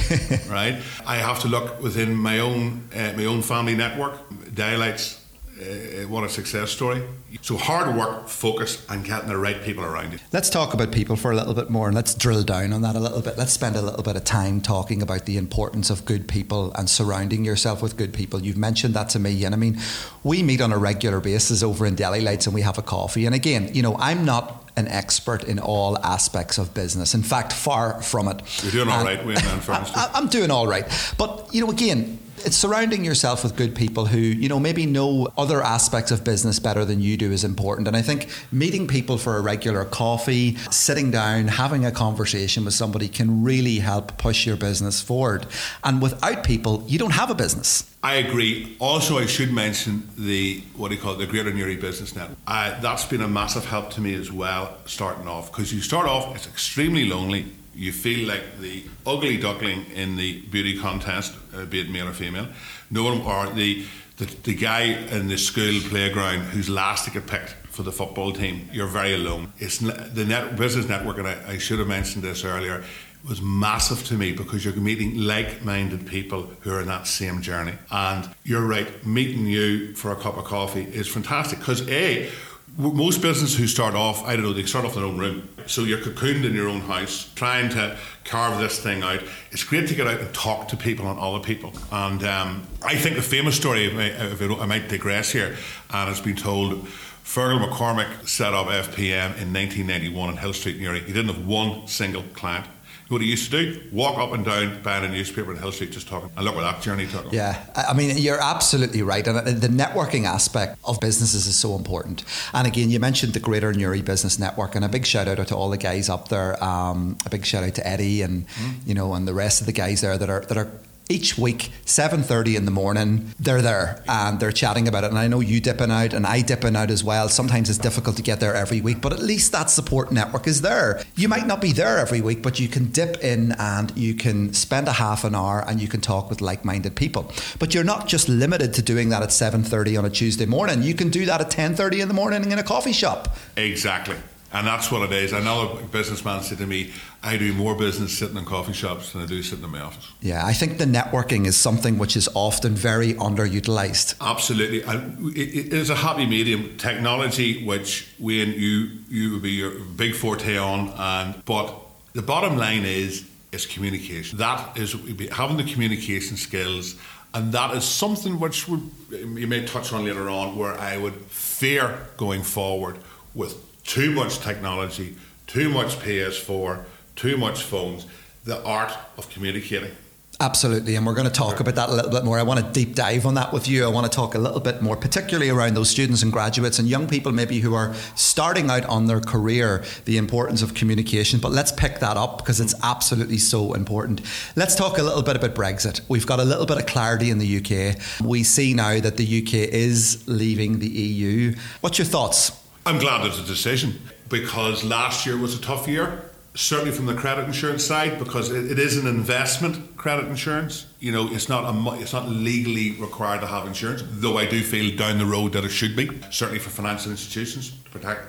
right? 0.51 0.83
I 1.07 1.17
have 1.17 1.41
to 1.43 1.49
look 1.49 1.81
within 1.81 2.15
my 2.15 2.41
own 2.41 2.89
uh, 2.95 3.13
my 3.17 3.27
own 3.27 3.43
family 3.43 3.77
network. 3.77 4.15
Deli 4.55 4.79
Lites 4.79 5.16
uh, 5.59 6.07
what 6.09 6.23
a 6.23 6.29
success 6.29 6.71
story. 6.71 7.03
So 7.41 7.57
hard 7.57 7.97
work, 7.97 8.29
focus, 8.29 8.85
and 8.91 9.05
getting 9.05 9.29
the 9.29 9.39
right 9.39 9.63
people 9.63 9.85
around 9.85 10.13
you. 10.13 10.19
Let's 10.33 10.51
talk 10.51 10.75
about 10.75 10.93
people 10.93 11.17
for 11.17 11.33
a 11.33 11.35
little 11.35 11.55
bit 11.55 11.71
more, 11.71 11.87
and 11.87 11.95
let's 11.95 12.15
drill 12.15 12.43
down 12.43 12.73
on 12.73 12.83
that 12.83 12.95
a 12.95 13.01
little 13.01 13.23
bit. 13.23 13.39
Let's 13.39 13.53
spend 13.53 13.75
a 13.77 13.83
little 13.83 14.03
bit 14.03 14.17
of 14.17 14.25
time 14.25 14.61
talking 14.61 15.01
about 15.01 15.25
the 15.25 15.39
importance 15.39 15.89
of 15.89 16.05
good 16.05 16.29
people 16.29 16.73
and 16.75 16.91
surrounding 16.91 17.45
yourself 17.45 17.81
with 17.83 17.97
good 17.97 18.13
people. 18.13 18.43
You've 18.43 18.59
mentioned 18.59 18.95
that 18.95 19.09
to 19.11 19.19
me, 19.19 19.45
and 19.45 19.55
I 19.55 19.59
mean, 19.59 19.79
we 20.23 20.43
meet 20.43 20.61
on 20.61 20.73
a 20.73 20.79
regular 20.79 21.21
basis 21.21 21.63
over 21.63 21.87
in 21.87 21.95
Deli 21.95 22.21
Lites, 22.21 22.47
and 22.47 22.55
we 22.55 22.61
have 22.61 22.77
a 22.77 22.83
coffee. 22.83 23.25
And 23.25 23.35
again, 23.35 23.71
you 23.73 23.83
know, 23.83 23.97
I'm 23.99 24.25
not 24.25 24.71
an 24.77 24.89
expert 24.89 25.45
in 25.45 25.59
all 25.59 25.97
aspects 26.05 26.59
of 26.59 26.75
business. 26.75 27.15
In 27.15 27.23
fact, 27.23 27.53
far 27.53 28.03
from 28.03 28.29
it. 28.29 28.43
You're 28.63 28.73
doing 28.73 28.89
all 28.91 29.05
right, 29.05 29.25
Wayne, 29.25 29.39
I'm 29.39 30.29
doing 30.29 30.51
all 30.51 30.67
right. 30.67 30.85
But, 31.17 31.49
you 31.53 31.65
know, 31.65 31.71
again, 31.71 32.19
it's 32.47 32.57
surrounding 32.57 33.05
yourself 33.05 33.43
with 33.43 33.57
good 33.57 33.75
people 33.75 34.07
who, 34.07 34.19
you 34.19 34.49
know, 34.49 34.61
maybe 34.61 34.87
know 34.87 35.27
other 35.37 35.61
aspects 35.61 36.13
of 36.13 36.23
business 36.23 36.61
better 36.61 36.85
than 36.85 37.01
you 37.01 37.17
do 37.17 37.33
is 37.33 37.43
important. 37.43 37.89
And 37.89 37.97
I 37.97 38.03
think 38.03 38.29
meeting 38.53 38.87
people 38.87 39.19
for 39.19 39.37
a 39.37 39.41
regular 39.41 39.85
coffee, 39.85 40.55
sitting 40.71 41.11
down, 41.11 41.49
having 41.49 41.85
a 41.85 41.91
conversation 41.91 42.65
with 42.65 42.75
somebody 42.75 43.09
can 43.09 43.43
really 43.43 43.81
help 43.81 44.17
push 44.17 44.47
your 44.47 44.57
business 44.57 45.03
forward. 45.03 45.47
And 45.83 46.01
without 46.01 46.45
people, 46.45 46.85
you 46.87 47.01
don't 47.01 47.15
have 47.15 47.31
a 47.31 47.35
business. 47.35 47.93
I 48.05 48.15
agree. 48.15 48.77
Also, 48.79 49.19
I 49.19 49.27
should 49.27 49.53
mention 49.53 50.09
the 50.17 50.63
what 50.77 50.91
do 50.91 50.95
you 50.95 51.01
call 51.01 51.15
it, 51.15 51.19
the 51.19 51.27
Greater 51.27 51.53
Newry 51.53 51.75
Business 51.75 52.15
Network. 52.15 52.39
Uh, 52.47 52.81
that's 52.81 53.05
been 53.05 53.23
a 53.23 53.27
massive 53.27 53.65
help 53.65 53.91
to 53.95 54.01
me 54.01 54.15
as 54.15 54.31
well, 54.31 54.77
starting 54.85 55.27
off 55.27 55.51
because 55.51 55.75
you 55.75 55.81
start 55.81 56.07
off, 56.07 56.37
it's 56.37 56.47
extremely 56.47 57.09
lonely 57.09 57.47
you 57.77 57.93
feel 57.93 58.27
like 58.27 58.59
the 58.61 58.85
ugly 59.07 59.37
duckling 59.37 59.87
in 59.95 60.17
the 60.17 60.41
beauty 60.43 60.79
contest, 60.79 61.35
uh, 61.55 61.65
be 61.65 61.81
it 61.81 61.91
male 61.91 62.09
or 62.09 62.13
female. 62.13 62.49
No 62.91 63.05
one, 63.05 63.21
or 63.21 63.53
the, 63.53 63.85
the, 64.17 64.25
the 64.45 64.55
guy 64.55 64.83
in 64.83 65.29
the 65.29 65.37
school 65.37 65.81
playground 65.89 66.41
who's 66.41 66.69
last 66.69 67.05
to 67.05 67.11
get 67.11 67.27
picked 67.27 67.51
for 67.71 67.83
the 67.83 67.93
football 67.93 68.33
team. 68.33 68.69
You're 68.73 68.87
very 68.87 69.15
alone. 69.15 69.53
It's 69.59 69.79
the 69.79 70.25
net, 70.25 70.57
business 70.57 70.89
network, 70.89 71.19
and 71.19 71.29
I, 71.29 71.53
I 71.53 71.59
should 71.59 71.79
have 71.79 71.89
mentioned 71.89 72.25
this 72.25 72.45
earlier 72.45 72.83
was 73.29 73.43
massive 73.43 74.05
to 74.07 74.15
me 74.15 74.33
because 74.33 74.65
you're 74.65 74.75
meeting 74.77 75.17
like-minded 75.19 76.07
people 76.07 76.43
who 76.61 76.73
are 76.73 76.81
in 76.81 76.87
that 76.87 77.07
same 77.07 77.43
journey. 77.43 77.73
And 77.91 78.29
you're 78.45 78.67
right, 78.67 79.05
meeting 79.05 79.47
you 79.47 79.95
for 79.97 80.13
a 80.13 80.17
cup 80.17 80.37
of 80.37 80.45
coffee 80.45 80.85
is 80.85 81.09
fantastic 81.09 81.59
because 81.59 81.89
a 81.89 82.31
most 82.77 83.23
businesses 83.23 83.57
who 83.57 83.67
start 83.67 83.95
off, 83.95 84.25
I 84.25 84.37
don't 84.37 84.45
know, 84.45 84.53
they 84.53 84.65
start 84.65 84.85
off 84.85 84.97
in 84.97 85.03
their 85.03 85.11
own 85.11 85.19
room. 85.19 85.49
So 85.67 85.83
you're 85.83 85.99
cocooned 85.99 86.45
in 86.45 86.55
your 86.55 86.69
own 86.69 86.81
house, 86.83 87.31
trying 87.35 87.71
to 87.71 87.97
carve 88.25 88.61
this 88.61 88.79
thing 88.79 89.03
out. 89.03 89.23
It's 89.51 89.65
great 89.65 89.89
to 89.89 89.95
get 89.95 90.07
out 90.07 90.21
and 90.21 90.33
talk 90.35 90.69
to 90.69 90.77
people 90.77 91.11
and 91.11 91.19
other 91.19 91.41
people. 91.41 91.73
And 91.91 92.23
um, 92.25 92.67
I 92.83 92.97
think 92.97 93.17
the 93.17 93.23
famous 93.23 93.57
story, 93.57 93.87
if 93.87 94.43
I 94.43 94.67
might 94.67 94.89
digress 94.89 95.31
here, 95.31 95.57
and 95.91 96.11
it's 96.11 96.21
been 96.21 96.37
told. 96.37 96.87
Fergal 97.25 97.59
McCormick 97.59 98.29
set 98.29 98.55
up 98.55 98.69
FPM 98.69 99.37
in 99.43 99.53
1991 99.53 100.31
in 100.31 100.37
Hill 100.37 100.53
Street, 100.53 100.79
Newry. 100.79 101.01
He 101.01 101.13
didn't 101.13 101.35
have 101.35 101.45
one 101.45 101.89
single 101.89 102.23
client 102.35 102.67
what 103.09 103.21
he 103.21 103.29
used 103.29 103.51
to 103.51 103.51
do? 103.51 103.81
Walk 103.93 104.19
up 104.19 104.33
and 104.33 104.45
down 104.45 104.83
buying 104.83 105.05
a 105.05 105.09
newspaper 105.09 105.53
in 105.53 105.59
Hill 105.59 105.73
Street 105.73 105.93
just 105.93 106.09
talking. 106.09 106.31
And 106.37 106.45
look 106.45 106.55
what 106.55 106.63
that 106.63 106.83
journey 106.83 107.07
took. 107.07 107.33
Yeah, 107.33 107.65
I 107.75 107.95
mean, 107.95 108.17
you're 108.19 108.41
absolutely 108.41 109.03
right. 109.03 109.27
And 109.27 109.47
the 109.47 109.69
networking 109.69 110.25
aspect 110.25 110.79
of 110.85 111.01
businesses 111.01 111.47
is 111.47 111.57
so 111.57 111.77
important. 111.77 112.25
And 112.53 112.67
again, 112.67 112.91
you 112.91 112.99
mentioned 112.99 113.33
the 113.33 113.41
Greater 113.41 113.73
Newry 113.73 114.03
Business 114.03 114.39
Network, 114.39 114.75
and 114.75 114.85
a 114.85 114.89
big 114.89 115.07
shout 115.07 115.29
out 115.29 115.47
to 115.47 115.57
all 115.57 115.71
the 115.71 115.79
guys 115.79 116.09
up 116.09 116.29
there. 116.29 116.63
Um, 116.63 117.19
a 117.25 117.31
big 117.31 117.45
shout 117.45 117.65
out 117.65 117.75
to 117.77 117.87
Eddie 117.87 118.23
and, 118.23 118.49
mm. 118.49 118.75
you 118.87 118.95
know, 118.95 119.15
and 119.15 119.27
the 119.27 119.35
rest 119.35 119.61
of 119.61 119.67
the 119.67 119.73
guys 119.73 120.01
there 120.01 120.19
that 120.19 120.29
are, 120.29 120.41
that 120.41 120.57
are 120.57 120.71
each 121.09 121.39
week 121.39 121.71
7.30 121.85 122.57
in 122.57 122.65
the 122.65 122.71
morning 122.71 123.33
they're 123.39 123.63
there 123.63 124.03
and 124.09 124.41
they're 124.41 124.53
chatting 124.53 124.89
about 124.89 125.05
it. 125.05 125.11
And 125.11 125.19
i 125.19 125.29
know 125.29 125.41
you 125.41 125.61
dipping 125.61 125.91
out 125.91 126.13
and 126.13 126.27
i 126.27 126.41
dipping 126.41 126.77
out 126.77 126.91
as 126.91 127.05
well. 127.05 127.29
Sometimes 127.29 127.71
it's 127.71 127.79
difficult 127.79 128.17
to 128.17 128.23
get 128.23 128.41
there 128.41 128.55
every 128.55 128.81
week 128.81 129.01
but 129.01 129.13
at 129.13 129.21
least 129.21 129.53
that 129.53 129.71
support 129.71 130.11
network 130.13 130.47
is 130.47 130.63
there. 130.63 131.03
You 131.15 131.29
might 131.29 131.47
not 131.47 131.61
be 131.61 131.73
there 131.73 131.99
every 131.99 132.21
week 132.21 132.43
but 132.43 132.59
you 132.59 132.69
can 132.69 132.91
dip 132.91 133.23
in 133.23 133.53
and 133.59 133.97
you 133.97 134.15
can 134.15 134.53
spend 134.53 134.89
a 134.89 134.93
half 134.93 135.25
an 135.25 135.35
hour 135.35 135.65
and 135.67 135.81
you 135.81 135.89
can 135.89 136.01
talk 136.01 136.29
with 136.31 136.41
like-minded 136.41 136.97
people. 136.97 137.33
But 137.59 137.75
you're 137.75 137.85
not 137.85 138.09
just 138.09 138.29
limited 138.29 138.75
to 138.75 138.83
doing 138.83 139.09
that 139.11 139.23
at 139.23 139.31
7.30 139.31 139.99
on 139.99 140.05
a 140.05 140.11
tuesday 140.11 140.47
morning. 140.47 140.83
You 140.83 140.95
can 140.95 141.11
do 141.11 141.27
that 141.27 141.41
at 141.41 141.51
10.30 141.51 142.03
in 142.03 142.09
the 142.09 142.15
morning 142.15 142.51
in 142.51 142.59
a 142.59 142.63
coffee 142.63 142.93
shop. 142.93 143.37
Exactly 143.57 144.17
and 144.57 144.67
that's 144.67 144.91
what 144.91 145.03
it 145.03 145.13
is. 145.13 145.33
Another 145.33 145.83
businessman 145.93 146.43
said 146.43 146.59
to 146.59 146.67
me, 146.67 146.91
I 147.23 147.37
do 147.37 147.53
more 147.53 147.75
business 147.75 148.17
sitting 148.17 148.39
in 148.39 148.47
coffee 148.47 148.73
shops 148.73 149.13
than 149.13 149.21
I 149.21 149.27
do 149.27 149.43
sitting 149.43 149.65
in 149.65 149.71
my 149.71 149.81
office. 149.81 150.11
Yeah, 150.23 150.47
I 150.47 150.55
think 150.55 150.79
the 150.79 150.87
networking 150.87 151.47
is 151.47 151.57
something 151.59 151.99
which 151.99 152.17
is 152.17 152.27
often 152.35 152.75
very 152.75 153.13
underutilized. 153.15 154.15
Absolutely. 154.21 154.81
And 154.83 155.37
it 155.37 155.73
is 155.75 155.91
a 155.91 155.95
happy 155.95 156.25
medium. 156.25 156.77
Technology, 156.79 157.65
which 157.67 158.09
Wayne, 158.19 158.53
you 158.53 158.91
you 159.11 159.33
would 159.33 159.43
be 159.43 159.53
your 159.53 159.73
big 159.97 160.15
forte 160.15 160.57
on, 160.57 160.89
and 160.97 161.45
but 161.45 161.75
the 162.15 162.23
bottom 162.23 162.57
line 162.57 162.85
is 162.87 163.27
is 163.53 163.67
communication. 163.67 164.39
That 164.39 164.79
is 164.79 164.97
having 165.33 165.59
the 165.59 165.65
communication 165.65 166.37
skills 166.37 166.97
and 167.35 167.53
that 167.53 167.77
is 167.77 167.85
something 167.85 168.41
which 168.41 168.67
would, 168.67 168.91
you 169.11 169.47
may 169.47 169.67
touch 169.67 169.93
on 169.93 170.07
later 170.07 170.31
on 170.31 170.57
where 170.57 170.73
I 170.73 170.97
would 170.97 171.17
fear 171.27 172.07
going 172.17 172.43
forward 172.43 172.97
with 173.35 173.55
too 173.87 174.11
much 174.11 174.41
technology, 174.41 175.17
too 175.47 175.69
much 175.69 175.99
PS4, 176.01 176.85
too 177.15 177.37
much 177.37 177.63
phones, 177.63 178.07
the 178.45 178.63
art 178.65 178.93
of 179.17 179.31
communicating. 179.31 179.93
Absolutely, 180.39 180.97
and 180.97 181.07
we're 181.07 181.15
going 181.15 181.27
to 181.27 181.33
talk 181.33 181.61
about 181.61 181.77
that 181.77 181.89
a 181.89 181.93
little 181.93 182.11
bit 182.11 182.23
more. 182.23 182.39
I 182.39 182.43
want 182.43 182.61
to 182.61 182.71
deep 182.71 182.95
dive 182.95 183.25
on 183.25 183.35
that 183.35 183.55
with 183.55 183.67
you. 183.67 183.87
I 183.87 183.89
want 183.89 184.05
to 184.05 184.15
talk 184.15 184.35
a 184.35 184.39
little 184.39 184.61
bit 184.61 184.83
more, 184.83 184.95
particularly 184.95 185.49
around 185.49 185.73
those 185.73 185.89
students 185.89 186.23
and 186.23 186.31
graduates 186.31 186.79
and 186.79 186.87
young 186.87 187.09
people 187.09 187.33
maybe 187.33 187.61
who 187.61 187.73
are 187.73 187.95
starting 188.17 188.69
out 188.69 188.85
on 188.85 189.07
their 189.07 189.21
career, 189.21 189.83
the 190.05 190.19
importance 190.19 190.61
of 190.61 190.75
communication. 190.75 191.41
But 191.41 191.53
let's 191.53 191.73
pick 191.73 192.01
that 192.01 192.19
up 192.19 192.37
because 192.37 192.61
it's 192.61 192.75
absolutely 192.83 193.39
so 193.39 193.73
important. 193.73 194.21
Let's 194.57 194.75
talk 194.75 194.99
a 194.99 195.03
little 195.03 195.23
bit 195.23 195.37
about 195.37 195.55
Brexit. 195.55 196.03
We've 196.07 196.27
got 196.27 196.39
a 196.39 196.45
little 196.45 196.67
bit 196.67 196.77
of 196.77 196.85
clarity 196.85 197.31
in 197.31 197.39
the 197.39 197.57
UK. 197.57 197.97
We 198.23 198.43
see 198.43 198.75
now 198.75 199.01
that 199.01 199.17
the 199.17 199.43
UK 199.43 199.55
is 199.55 200.23
leaving 200.27 200.81
the 200.81 200.89
EU. 200.89 201.55
What's 201.81 201.97
your 201.97 202.05
thoughts? 202.05 202.53
I'm 202.87 202.99
glad 202.99 203.25
there's 203.25 203.41
a 203.41 203.45
decision 203.45 204.01
because 204.29 204.85
last 204.85 205.27
year 205.27 205.37
was 205.37 205.59
a 205.59 205.61
tough 205.61 205.89
year. 205.89 206.31
certainly 206.55 206.93
from 206.93 207.07
the 207.07 207.15
credit 207.15 207.45
insurance 207.45 207.85
side 207.85 208.17
because 208.19 208.51
it, 208.51 208.71
it 208.71 208.79
is 208.79 208.97
an 208.97 209.07
investment 209.07 209.97
credit 209.97 210.27
insurance 210.27 210.87
you 211.01 211.13
know 211.13 211.29
it's 211.33 211.49
not 211.49 211.65
a, 211.65 212.01
it's 212.01 212.13
not 212.15 212.29
legally 212.29 212.93
required 212.93 213.41
to 213.41 213.47
have 213.47 213.67
insurance 213.67 214.03
though 214.07 214.39
I 214.39 214.47
do 214.47 214.63
feel 214.63 214.97
down 214.97 215.19
the 215.19 215.27
road 215.27 215.53
that 215.53 215.65
it 215.65 215.69
should 215.69 215.95
be 215.97 216.09
certainly 216.31 216.61
for 216.61 216.71
financial 216.71 217.11
institutions 217.11 217.73
to 217.85 217.91
protect 217.91 218.23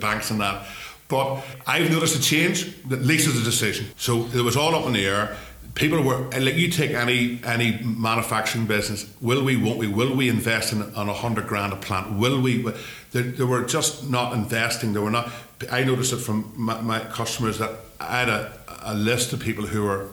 banks 0.00 0.30
and 0.30 0.40
that 0.40 0.66
but 1.08 1.44
I've 1.66 1.90
noticed 1.90 2.16
a 2.16 2.22
change 2.22 2.82
that 2.84 3.02
least 3.02 3.28
as 3.28 3.36
a 3.38 3.44
decision 3.44 3.86
so 3.96 4.26
it 4.32 4.42
was 4.42 4.56
all 4.56 4.74
up 4.74 4.86
in 4.86 4.92
the 4.94 5.04
air 5.04 5.36
people 5.76 6.02
were 6.02 6.28
like 6.30 6.56
you 6.56 6.68
take 6.68 6.90
any 6.90 7.38
any 7.44 7.78
manufacturing 7.82 8.66
business 8.66 9.08
will 9.20 9.44
we 9.44 9.56
won't 9.56 9.78
we 9.78 9.86
will 9.86 10.16
we 10.16 10.28
invest 10.28 10.72
in 10.72 10.82
on 10.94 11.08
a 11.08 11.14
hundred 11.14 11.46
grand 11.46 11.72
a 11.72 11.76
plant 11.76 12.18
will 12.18 12.40
we 12.40 12.64
they, 13.12 13.22
they 13.22 13.44
were 13.44 13.62
just 13.64 14.10
not 14.10 14.32
investing 14.32 14.92
they 14.92 15.00
were 15.00 15.10
not 15.10 15.30
I 15.70 15.84
noticed 15.84 16.12
it 16.12 16.18
from 16.18 16.52
my, 16.54 16.80
my 16.80 17.00
customers 17.00 17.58
that 17.58 17.70
I 17.98 18.20
had 18.20 18.28
a, 18.28 18.52
a, 18.82 18.94
list 18.94 19.32
of 19.32 19.40
people 19.40 19.64
who 19.66 19.84
were 19.84 20.08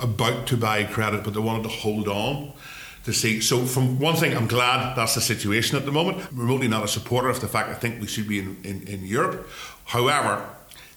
about 0.00 0.46
to 0.48 0.56
buy 0.56 0.84
credit, 0.84 1.22
but 1.22 1.34
they 1.34 1.40
wanted 1.40 1.64
to 1.64 1.68
hold 1.68 2.08
on 2.08 2.52
to 3.04 3.12
see. 3.12 3.40
So, 3.40 3.66
from 3.66 3.98
one 3.98 4.16
thing, 4.16 4.34
I'm 4.34 4.46
glad 4.46 4.96
that's 4.96 5.14
the 5.14 5.20
situation 5.20 5.76
at 5.76 5.84
the 5.84 5.92
moment. 5.92 6.26
I'm 6.30 6.38
remotely 6.38 6.68
not 6.68 6.82
a 6.82 6.88
supporter 6.88 7.28
of 7.28 7.40
the 7.40 7.48
fact 7.48 7.68
I 7.68 7.74
think 7.74 8.00
we 8.00 8.06
should 8.06 8.26
be 8.26 8.38
in, 8.38 8.56
in, 8.64 8.88
in 8.88 9.04
Europe. 9.04 9.46
However, 9.84 10.48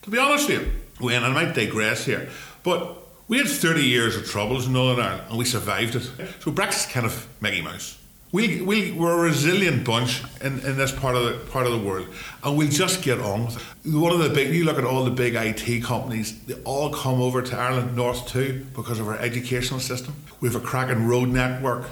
to 0.04 0.10
be 0.10 0.18
honest 0.18 0.48
with 0.48 0.62
you, 1.02 1.10
and 1.10 1.26
I 1.26 1.30
might 1.30 1.54
digress 1.54 2.06
here, 2.06 2.30
but 2.64 2.98
we 3.30 3.38
had 3.38 3.48
30 3.48 3.82
years 3.82 4.18
of 4.18 4.26
troubles 4.26 4.68
in 4.68 4.74
Northern 4.74 5.06
Ireland 5.06 5.24
and 5.30 5.38
we 5.38 5.46
survived 5.46 5.96
it. 5.96 6.04
So 6.42 6.52
Brexit's 6.52 6.88
kind 6.88 7.06
of 7.06 7.26
Mickey 7.40 7.62
Mouse 7.62 8.00
we, 8.32 8.62
we, 8.62 8.92
we're 8.92 9.18
a 9.18 9.22
resilient 9.22 9.84
bunch 9.86 10.22
in, 10.42 10.60
in 10.60 10.78
this 10.78 10.92
part 10.92 11.16
of 11.16 11.24
the 11.24 11.52
part 11.52 11.66
of 11.66 11.72
the 11.72 11.80
world, 11.80 12.08
and 12.44 12.56
we'll 12.56 12.70
just 12.70 13.02
get 13.02 13.20
on 13.20 13.46
with 13.46 13.58
it. 13.58 13.96
One 13.96 14.12
of 14.12 14.20
the 14.20 14.30
big, 14.30 14.54
you 14.54 14.66
look 14.66 14.78
at 14.78 14.84
all 14.84 15.04
the 15.04 15.12
big 15.12 15.34
IT 15.36 15.84
companies, 15.84 16.40
they 16.44 16.54
all 16.64 16.94
come 16.94 17.22
over 17.22 17.42
to 17.42 17.58
Ireland 17.58 17.96
North 17.96 18.28
too 18.28 18.68
because 18.76 19.00
of 19.00 19.08
our 19.08 19.18
educational 19.18 19.80
system. 19.80 20.14
We 20.42 20.48
have 20.48 20.62
a 20.62 20.64
cracking 20.64 21.08
road 21.08 21.30
network, 21.30 21.88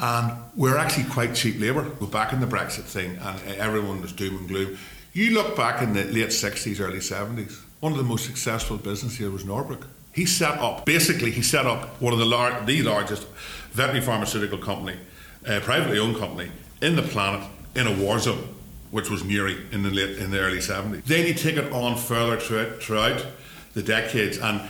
and 0.00 0.32
we're 0.56 0.78
actually 0.78 1.04
quite 1.10 1.34
cheap 1.34 1.60
labour. 1.60 1.90
We're 2.00 2.06
back 2.06 2.32
in 2.32 2.40
the 2.40 2.46
Brexit 2.46 2.84
thing, 2.84 3.18
and 3.18 3.40
everyone 3.58 4.00
was 4.00 4.12
doom 4.12 4.38
and 4.38 4.48
gloom. 4.48 4.78
You 5.12 5.32
look 5.32 5.56
back 5.56 5.82
in 5.82 5.92
the 5.92 6.04
late 6.04 6.28
60s, 6.28 6.80
early 6.80 7.00
70s, 7.00 7.60
one 7.80 7.92
of 7.92 7.98
the 7.98 8.04
most 8.04 8.24
successful 8.24 8.78
businesses 8.78 9.18
here 9.18 9.30
was 9.30 9.44
Norbrook. 9.44 9.84
He 10.12 10.26
set 10.26 10.58
up, 10.58 10.84
basically, 10.84 11.30
he 11.30 11.42
set 11.42 11.66
up 11.66 12.00
one 12.00 12.12
of 12.12 12.18
the, 12.18 12.26
lar- 12.26 12.64
the 12.64 12.82
largest 12.82 13.26
veterinary 13.72 14.04
pharmaceutical 14.04 14.58
company 14.58 14.96
a 15.44 15.60
privately 15.60 15.98
owned 15.98 16.16
company 16.18 16.50
in 16.80 16.96
the 16.96 17.02
planet 17.02 17.44
in 17.74 17.86
a 17.86 17.92
war 17.96 18.18
zone, 18.18 18.54
which 18.90 19.10
was 19.10 19.24
Newry 19.24 19.56
in 19.72 19.82
the 19.82 19.90
late 19.90 20.18
in 20.18 20.30
the 20.30 20.38
early 20.38 20.58
70s. 20.58 21.04
Then 21.04 21.26
you 21.26 21.34
take 21.34 21.56
it 21.56 21.72
on 21.72 21.96
further 21.96 22.38
throughout, 22.38 22.82
throughout 22.82 23.26
the 23.74 23.82
decades, 23.82 24.38
and 24.38 24.60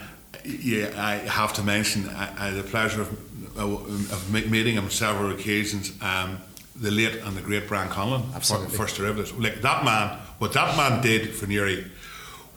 yeah, 0.44 0.92
I 0.96 1.16
have 1.16 1.52
to 1.55 1.62
mention 1.62 2.09
I, 2.09 2.22
I 2.22 2.50
had 2.50 2.55
the 2.55 2.62
pleasure 2.62 3.02
of, 3.02 3.59
of 3.59 4.33
meeting 4.33 4.76
him 4.76 4.85
on 4.85 4.90
several 4.90 5.31
occasions. 5.31 5.92
Um, 6.00 6.38
the 6.74 6.90
late 6.90 7.16
and 7.16 7.37
the 7.37 7.42
great 7.42 7.68
Brian 7.68 7.90
Conlon, 7.90 8.35
Absolutely. 8.35 8.74
First 8.74 8.96
Derivatives. 8.96 9.33
Like 9.35 9.61
that 9.61 9.85
man, 9.85 10.18
what 10.38 10.55
that 10.55 10.74
man 10.74 11.02
did 11.02 11.35
for 11.35 11.46
Newry 11.46 11.85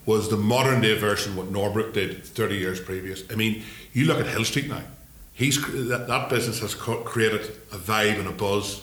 was 0.06 0.30
the 0.30 0.38
modern 0.38 0.82
day 0.82 0.98
version 0.98 1.36
what 1.36 1.52
Norbrook 1.52 1.94
did 1.94 2.24
30 2.24 2.58
years 2.58 2.80
previous. 2.80 3.24
I 3.32 3.36
mean, 3.36 3.64
you 3.94 4.06
look 4.06 4.20
at 4.20 4.28
Hill 4.28 4.46
Street 4.46 4.68
now 4.68 4.84
he's 5.36 5.62
that, 5.90 6.08
that 6.08 6.30
business 6.30 6.62
has 6.62 6.74
created 6.74 7.42
a 7.72 7.78
vibe 7.78 8.20
and 8.20 8.28
a 8.28 8.32
buzz 8.32 8.82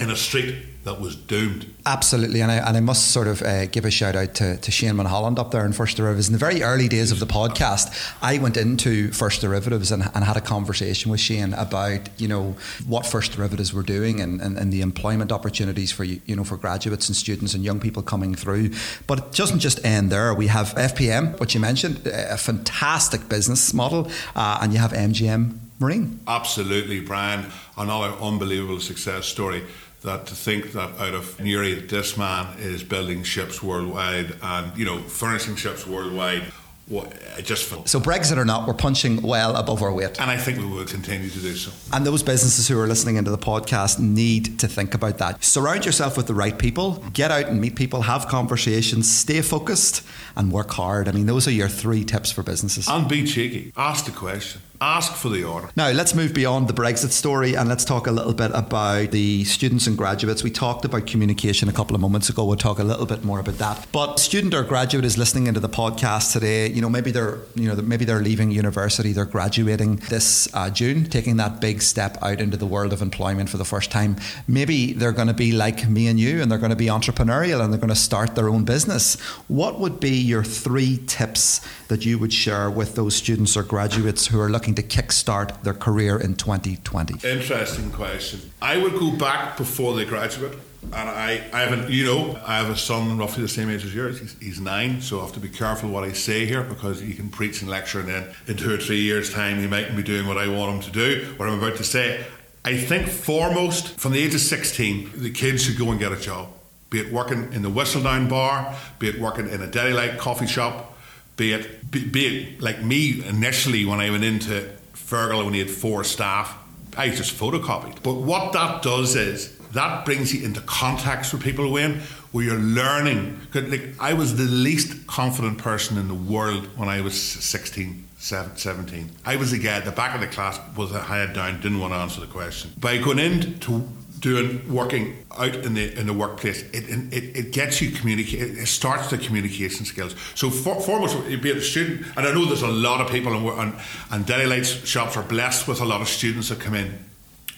in 0.00 0.10
a 0.10 0.16
street 0.16 0.84
that 0.84 1.00
was 1.00 1.16
doomed. 1.16 1.66
Absolutely, 1.84 2.40
and 2.40 2.50
I, 2.50 2.56
and 2.56 2.76
I 2.76 2.80
must 2.80 3.10
sort 3.10 3.26
of 3.26 3.42
uh, 3.42 3.66
give 3.66 3.84
a 3.84 3.90
shout 3.90 4.16
out 4.16 4.34
to, 4.36 4.56
to 4.56 4.70
Shane 4.70 4.96
Mulholland 4.96 5.38
up 5.38 5.50
there 5.50 5.66
in 5.66 5.72
First 5.72 5.96
Derivatives. 5.96 6.28
In 6.28 6.32
the 6.32 6.38
very 6.38 6.62
early 6.62 6.88
days 6.88 7.12
of 7.12 7.20
the 7.20 7.26
podcast, 7.26 8.14
I 8.22 8.38
went 8.38 8.56
into 8.56 9.10
First 9.12 9.40
Derivatives 9.40 9.92
and, 9.92 10.04
and 10.14 10.24
had 10.24 10.36
a 10.36 10.40
conversation 10.40 11.10
with 11.10 11.20
Shane 11.20 11.52
about 11.54 12.08
you 12.18 12.28
know 12.28 12.56
what 12.86 13.06
First 13.06 13.32
Derivatives 13.32 13.74
were 13.74 13.82
doing 13.82 14.20
and, 14.20 14.40
and, 14.40 14.56
and, 14.56 14.72
the 14.72 14.80
employment 14.80 15.32
opportunities 15.32 15.92
for 15.92 16.04
you 16.04 16.36
know 16.36 16.44
for 16.44 16.56
graduates 16.56 17.08
and 17.08 17.16
students 17.16 17.54
and 17.54 17.64
young 17.64 17.80
people 17.80 18.02
coming 18.02 18.34
through. 18.34 18.70
But 19.06 19.18
it 19.18 19.32
doesn't 19.32 19.60
just 19.60 19.84
end 19.84 20.10
there. 20.10 20.32
We 20.32 20.46
have 20.46 20.74
FPM, 20.74 21.38
which 21.40 21.54
you 21.54 21.60
mentioned, 21.60 22.06
a 22.06 22.38
fantastic 22.38 23.28
business 23.28 23.74
model, 23.74 24.10
uh, 24.34 24.60
and 24.62 24.72
you 24.72 24.78
have 24.78 24.92
MJM 24.92 25.58
Marine. 25.80 26.20
Absolutely, 26.26 27.00
Brian. 27.00 27.46
Another 27.76 28.14
unbelievable 28.20 28.80
success 28.80 29.26
story. 29.26 29.64
That 30.02 30.26
to 30.26 30.34
think 30.34 30.72
that 30.72 30.96
out 30.98 31.14
of 31.14 31.40
Newry, 31.40 31.74
this 31.74 32.16
man 32.16 32.56
is 32.58 32.84
building 32.84 33.24
ships 33.24 33.62
worldwide 33.62 34.36
and 34.42 34.76
you 34.78 34.84
know 34.84 34.98
furnishing 35.00 35.56
ships 35.56 35.86
worldwide 35.86 36.44
what, 36.88 37.12
just 37.42 37.68
so 37.86 38.00
Brexit 38.00 38.38
or 38.38 38.46
not, 38.46 38.66
we're 38.66 38.72
punching 38.72 39.20
well 39.20 39.56
above 39.56 39.82
our 39.82 39.92
weight, 39.92 40.18
and 40.18 40.30
I 40.30 40.38
think 40.38 40.58
we 40.58 40.64
will 40.64 40.86
continue 40.86 41.28
to 41.28 41.38
do 41.38 41.54
so. 41.54 41.70
And 41.92 42.06
those 42.06 42.22
businesses 42.22 42.66
who 42.66 42.80
are 42.80 42.86
listening 42.86 43.16
into 43.16 43.30
the 43.30 43.38
podcast 43.38 43.98
need 43.98 44.58
to 44.60 44.68
think 44.68 44.94
about 44.94 45.18
that. 45.18 45.44
Surround 45.44 45.84
yourself 45.84 46.16
with 46.16 46.28
the 46.28 46.34
right 46.34 46.58
people. 46.58 47.04
Get 47.12 47.30
out 47.30 47.46
and 47.46 47.60
meet 47.60 47.76
people. 47.76 48.02
Have 48.02 48.26
conversations. 48.28 49.10
Stay 49.12 49.42
focused 49.42 50.02
and 50.34 50.50
work 50.50 50.70
hard. 50.70 51.08
I 51.08 51.12
mean, 51.12 51.26
those 51.26 51.46
are 51.46 51.52
your 51.52 51.68
three 51.68 52.04
tips 52.04 52.32
for 52.32 52.42
businesses. 52.42 52.88
And 52.88 53.06
be 53.06 53.26
cheeky. 53.26 53.72
Ask 53.76 54.06
the 54.06 54.12
question. 54.12 54.62
Ask 54.80 55.14
for 55.14 55.28
the 55.28 55.42
order. 55.42 55.70
Now, 55.74 55.90
let's 55.90 56.14
move 56.14 56.32
beyond 56.32 56.68
the 56.68 56.72
Brexit 56.72 57.10
story 57.10 57.56
and 57.56 57.68
let's 57.68 57.84
talk 57.84 58.06
a 58.06 58.12
little 58.12 58.32
bit 58.32 58.52
about 58.54 59.10
the 59.10 59.42
students 59.42 59.88
and 59.88 59.98
graduates. 59.98 60.44
We 60.44 60.52
talked 60.52 60.84
about 60.84 61.04
communication 61.04 61.68
a 61.68 61.72
couple 61.72 61.96
of 61.96 62.00
moments 62.00 62.28
ago. 62.28 62.44
We'll 62.44 62.56
talk 62.56 62.78
a 62.78 62.84
little 62.84 63.06
bit 63.06 63.24
more 63.24 63.40
about 63.40 63.58
that. 63.58 63.88
But 63.90 64.20
student 64.20 64.54
or 64.54 64.62
graduate 64.62 65.04
is 65.04 65.18
listening 65.18 65.48
into 65.48 65.58
the 65.58 65.68
podcast 65.68 66.32
today. 66.32 66.68
You 66.68 66.80
know, 66.80 66.88
maybe 66.88 67.10
they're 67.10 67.38
you 67.56 67.66
know 67.66 67.74
maybe 67.82 68.04
they're 68.04 68.22
leaving 68.22 68.52
university, 68.52 69.12
they're 69.12 69.24
graduating 69.24 69.96
this 70.10 70.48
uh, 70.54 70.70
June, 70.70 71.06
taking 71.06 71.38
that 71.38 71.60
big 71.60 71.82
step 71.82 72.16
out 72.22 72.40
into 72.40 72.56
the 72.56 72.66
world 72.66 72.92
of 72.92 73.02
employment 73.02 73.48
for 73.48 73.56
the 73.56 73.64
first 73.64 73.90
time. 73.90 74.14
Maybe 74.46 74.92
they're 74.92 75.12
going 75.12 75.28
to 75.28 75.34
be 75.34 75.50
like 75.50 75.88
me 75.88 76.06
and 76.06 76.20
you, 76.20 76.40
and 76.40 76.52
they're 76.52 76.58
going 76.58 76.70
to 76.70 76.76
be 76.76 76.86
entrepreneurial 76.86 77.60
and 77.62 77.72
they're 77.72 77.80
going 77.80 77.88
to 77.88 77.96
start 77.96 78.36
their 78.36 78.48
own 78.48 78.64
business. 78.64 79.18
What 79.48 79.80
would 79.80 79.98
be 79.98 80.16
your 80.16 80.44
three 80.44 81.00
tips 81.08 81.60
that 81.88 82.04
you 82.06 82.18
would 82.18 82.32
share 82.32 82.70
with 82.70 82.94
those 82.94 83.16
students 83.16 83.56
or 83.56 83.64
graduates 83.64 84.28
who 84.28 84.40
are 84.40 84.48
looking 84.48 84.67
to 84.74 84.82
kickstart 84.82 85.62
their 85.62 85.74
career 85.74 86.18
in 86.18 86.34
2020? 86.36 87.28
Interesting 87.28 87.90
question. 87.90 88.40
I 88.60 88.76
would 88.78 88.94
go 88.94 89.12
back 89.12 89.56
before 89.56 89.94
they 89.94 90.04
graduate. 90.04 90.58
And 90.84 91.08
I, 91.08 91.44
I 91.52 91.60
have 91.60 91.88
a, 91.88 91.92
you 91.92 92.06
know, 92.06 92.40
I 92.46 92.56
have 92.58 92.70
a 92.70 92.76
son 92.76 93.18
roughly 93.18 93.42
the 93.42 93.48
same 93.48 93.68
age 93.68 93.84
as 93.84 93.94
yours. 93.94 94.20
He's, 94.20 94.38
he's, 94.38 94.60
nine, 94.60 95.00
so 95.00 95.18
I 95.18 95.24
have 95.24 95.32
to 95.32 95.40
be 95.40 95.48
careful 95.48 95.90
what 95.90 96.04
I 96.04 96.12
say 96.12 96.46
here 96.46 96.62
because 96.62 97.02
you 97.02 97.14
can 97.14 97.28
preach 97.28 97.60
and 97.60 97.70
lecture, 97.70 98.00
and 98.00 98.08
then 98.08 98.28
in 98.46 98.56
two 98.56 98.72
or 98.72 98.78
three 98.78 99.00
years' 99.00 99.32
time, 99.32 99.58
he 99.58 99.66
might 99.66 99.94
be 99.96 100.02
doing 100.02 100.26
what 100.26 100.38
I 100.38 100.48
want 100.48 100.76
him 100.76 100.80
to 100.82 100.90
do, 100.92 101.34
what 101.36 101.48
I'm 101.48 101.58
about 101.58 101.76
to 101.78 101.84
say. 101.84 102.24
I 102.64 102.76
think 102.76 103.08
foremost, 103.08 103.98
from 103.98 104.12
the 104.12 104.22
age 104.22 104.34
of 104.34 104.40
16, 104.40 105.12
the 105.16 105.30
kids 105.30 105.64
should 105.64 105.78
go 105.78 105.90
and 105.90 105.98
get 105.98 106.12
a 106.12 106.16
job, 106.16 106.48
be 106.90 107.00
it 107.00 107.12
working 107.12 107.52
in 107.52 107.62
the 107.62 107.70
Whistledown 107.70 108.28
bar, 108.28 108.74
be 108.98 109.08
it 109.08 109.18
working 109.18 109.48
in 109.48 109.60
a 109.60 109.66
deli 109.66 109.92
like 109.92 110.16
coffee 110.16 110.46
shop, 110.46 110.96
be 111.36 111.52
it 111.52 111.77
be, 111.90 112.04
be, 112.04 112.56
like 112.60 112.82
me 112.82 113.24
initially 113.26 113.84
when 113.84 114.00
I 114.00 114.10
went 114.10 114.24
into 114.24 114.68
Fergal 114.94 115.44
when 115.44 115.54
he 115.54 115.60
had 115.60 115.70
four 115.70 116.04
staff, 116.04 116.56
I 116.96 117.10
just 117.10 117.34
photocopied. 117.34 118.02
But 118.02 118.14
what 118.14 118.52
that 118.52 118.82
does 118.82 119.16
is 119.16 119.56
that 119.72 120.04
brings 120.04 120.34
you 120.34 120.44
into 120.44 120.60
contacts 120.62 121.32
with 121.32 121.42
people, 121.42 121.70
Wayne, 121.70 122.00
where 122.32 122.44
you're 122.44 122.56
learning. 122.56 123.40
Like 123.54 123.94
I 124.00 124.14
was 124.14 124.36
the 124.36 124.44
least 124.44 125.06
confident 125.06 125.58
person 125.58 125.96
in 125.98 126.08
the 126.08 126.14
world 126.14 126.66
when 126.76 126.88
I 126.88 127.00
was 127.00 127.20
16, 127.20 128.06
17. 128.18 129.10
I 129.24 129.36
was 129.36 129.52
a 129.52 129.58
guy 129.58 129.76
at 129.76 129.84
the 129.84 129.92
back 129.92 130.14
of 130.14 130.20
the 130.20 130.26
class 130.26 130.58
was 130.76 130.92
a 130.92 131.02
head 131.02 131.34
down, 131.34 131.60
didn't 131.60 131.80
want 131.80 131.92
to 131.92 131.98
answer 131.98 132.20
the 132.20 132.26
question. 132.26 132.72
By 132.78 132.98
going 132.98 133.18
into 133.18 133.88
doing 134.20 134.72
working 134.72 135.24
out 135.36 135.54
in 135.54 135.74
the 135.74 135.98
in 135.98 136.06
the 136.06 136.12
workplace, 136.12 136.62
it 136.72 136.88
it, 137.12 137.36
it 137.36 137.52
gets 137.52 137.80
you 137.80 137.90
communicate. 137.90 138.40
It 138.40 138.66
starts 138.66 139.10
the 139.10 139.18
communication 139.18 139.84
skills. 139.84 140.14
So 140.34 140.50
for, 140.50 140.80
foremost, 140.80 141.16
be 141.42 141.50
a 141.50 141.60
student, 141.60 142.06
and 142.16 142.26
I 142.26 142.32
know 142.32 142.44
there's 142.44 142.62
a 142.62 142.68
lot 142.68 143.00
of 143.00 143.10
people, 143.10 143.34
and 143.34 143.46
and, 143.60 143.80
and 144.10 144.26
Deli 144.26 144.46
Lites 144.46 144.86
shops 144.86 145.16
are 145.16 145.22
blessed 145.22 145.68
with 145.68 145.80
a 145.80 145.84
lot 145.84 146.00
of 146.00 146.08
students 146.08 146.48
that 146.48 146.60
come 146.60 146.74
in. 146.74 146.98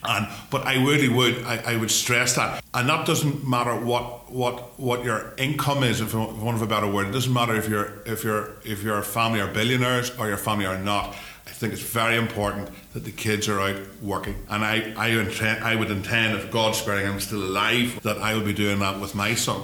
And 0.03 0.29
but 0.51 0.67
I 0.67 0.83
really 0.83 1.09
would 1.09 1.43
I, 1.45 1.73
I 1.73 1.77
would 1.77 1.91
stress 1.91 2.35
that, 2.37 2.65
and 2.73 2.89
that 2.89 3.07
doesn't 3.07 3.47
matter 3.47 3.77
what 3.77 4.33
what 4.33 4.79
what 4.81 5.05
your 5.05 5.35
income 5.37 5.83
is, 5.85 6.01
if 6.01 6.15
one 6.15 6.55
of 6.55 6.63
a 6.63 6.67
better 6.67 6.91
word. 6.91 7.09
It 7.09 7.13
doesn't 7.13 7.33
matter 7.33 7.55
if 7.55 7.69
you're 7.69 7.93
if 8.07 8.25
you're 8.25 8.53
if 8.65 8.83
your 8.83 9.03
family 9.03 9.41
are 9.41 9.49
billionaires 9.49 10.11
or 10.19 10.29
your 10.29 10.39
family 10.39 10.65
are 10.65 10.79
not 10.79 11.15
think 11.53 11.73
it's 11.73 11.83
very 11.83 12.17
important 12.17 12.69
that 12.93 13.05
the 13.05 13.13
kids 13.13 13.49
are 13.49 13.61
out 13.61 13.81
working. 14.03 14.37
And 14.49 14.65
I, 14.65 14.93
I, 14.97 15.09
intend, 15.09 15.65
I 15.65 15.77
would 15.77 15.91
intend, 15.91 16.37
if 16.37 16.51
God's 16.51 16.79
sparing 16.79 17.07
I'm 17.07 17.21
still 17.21 17.43
alive, 17.43 18.01
that 18.03 18.19
I 18.19 18.35
will 18.35 18.45
be 18.45 18.53
doing 18.53 18.79
that 18.81 19.01
with 19.01 19.15
my 19.15 19.35
son 19.35 19.63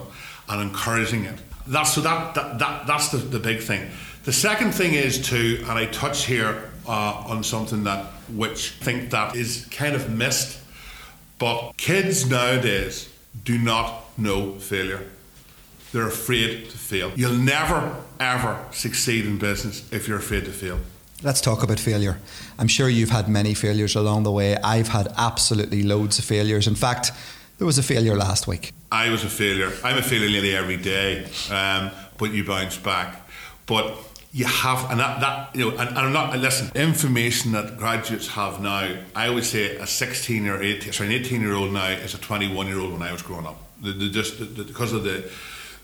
and 0.48 0.62
encouraging 0.62 1.24
it. 1.24 1.38
That's, 1.66 1.94
so 1.94 2.00
that, 2.02 2.34
that, 2.34 2.58
that 2.58 2.86
that's 2.86 3.08
the, 3.10 3.18
the 3.18 3.38
big 3.38 3.60
thing. 3.60 3.90
The 4.24 4.32
second 4.32 4.72
thing 4.72 4.94
is 4.94 5.28
to, 5.28 5.58
and 5.62 5.72
I 5.72 5.86
touch 5.86 6.24
here 6.24 6.70
uh, 6.86 7.24
on 7.26 7.42
something 7.44 7.84
that 7.84 8.04
which 8.28 8.74
I 8.80 8.84
think 8.84 9.10
that 9.10 9.36
is 9.36 9.66
kind 9.70 9.94
of 9.94 10.10
missed, 10.10 10.60
but 11.38 11.72
kids 11.76 12.28
nowadays 12.28 13.12
do 13.44 13.58
not 13.58 14.18
know 14.18 14.54
failure. 14.54 15.06
They're 15.92 16.08
afraid 16.08 16.70
to 16.70 16.78
fail. 16.78 17.12
You'll 17.14 17.34
never 17.34 17.96
ever 18.18 18.64
succeed 18.72 19.26
in 19.26 19.38
business 19.38 19.90
if 19.92 20.08
you're 20.08 20.18
afraid 20.18 20.44
to 20.46 20.52
fail. 20.52 20.78
Let's 21.22 21.40
talk 21.40 21.62
about 21.62 21.80
failure. 21.80 22.18
I'm 22.58 22.68
sure 22.68 22.90
you've 22.90 23.10
had 23.10 23.26
many 23.26 23.54
failures 23.54 23.96
along 23.96 24.24
the 24.24 24.32
way. 24.32 24.56
I've 24.56 24.88
had 24.88 25.08
absolutely 25.16 25.82
loads 25.82 26.18
of 26.18 26.26
failures. 26.26 26.66
In 26.66 26.74
fact, 26.74 27.10
there 27.56 27.66
was 27.66 27.78
a 27.78 27.82
failure 27.82 28.14
last 28.16 28.46
week. 28.46 28.72
I 28.92 29.08
was 29.08 29.24
a 29.24 29.28
failure. 29.28 29.72
I'm 29.82 29.96
a 29.96 30.02
failure 30.02 30.28
nearly 30.28 30.54
every 30.54 30.76
day, 30.76 31.24
um, 31.50 31.90
but 32.18 32.32
you 32.32 32.44
bounce 32.44 32.76
back. 32.76 33.26
But 33.64 33.96
you 34.32 34.44
have, 34.44 34.90
and 34.90 35.00
that, 35.00 35.20
that 35.20 35.56
you 35.56 35.70
know, 35.70 35.78
and, 35.78 35.88
and, 35.88 35.98
I'm 35.98 36.12
not, 36.12 36.38
listen, 36.38 36.70
information 36.74 37.52
that 37.52 37.78
graduates 37.78 38.28
have 38.28 38.60
now, 38.60 38.96
I 39.14 39.30
would 39.30 39.44
say 39.44 39.76
a 39.76 39.86
16 39.86 40.46
or 40.46 40.62
18, 40.62 40.92
sorry, 40.92 41.08
an 41.08 41.20
18 41.22 41.40
year 41.40 41.54
old 41.54 41.72
now 41.72 41.88
is 41.88 42.12
a 42.12 42.18
21 42.18 42.66
year 42.66 42.78
old 42.78 42.92
when 42.92 43.00
I 43.00 43.12
was 43.12 43.22
growing 43.22 43.46
up. 43.46 43.58
The, 43.80 43.92
the, 43.92 44.10
just 44.10 44.38
the, 44.38 44.64
because 44.64 44.92
of 44.92 45.04
the, 45.04 45.30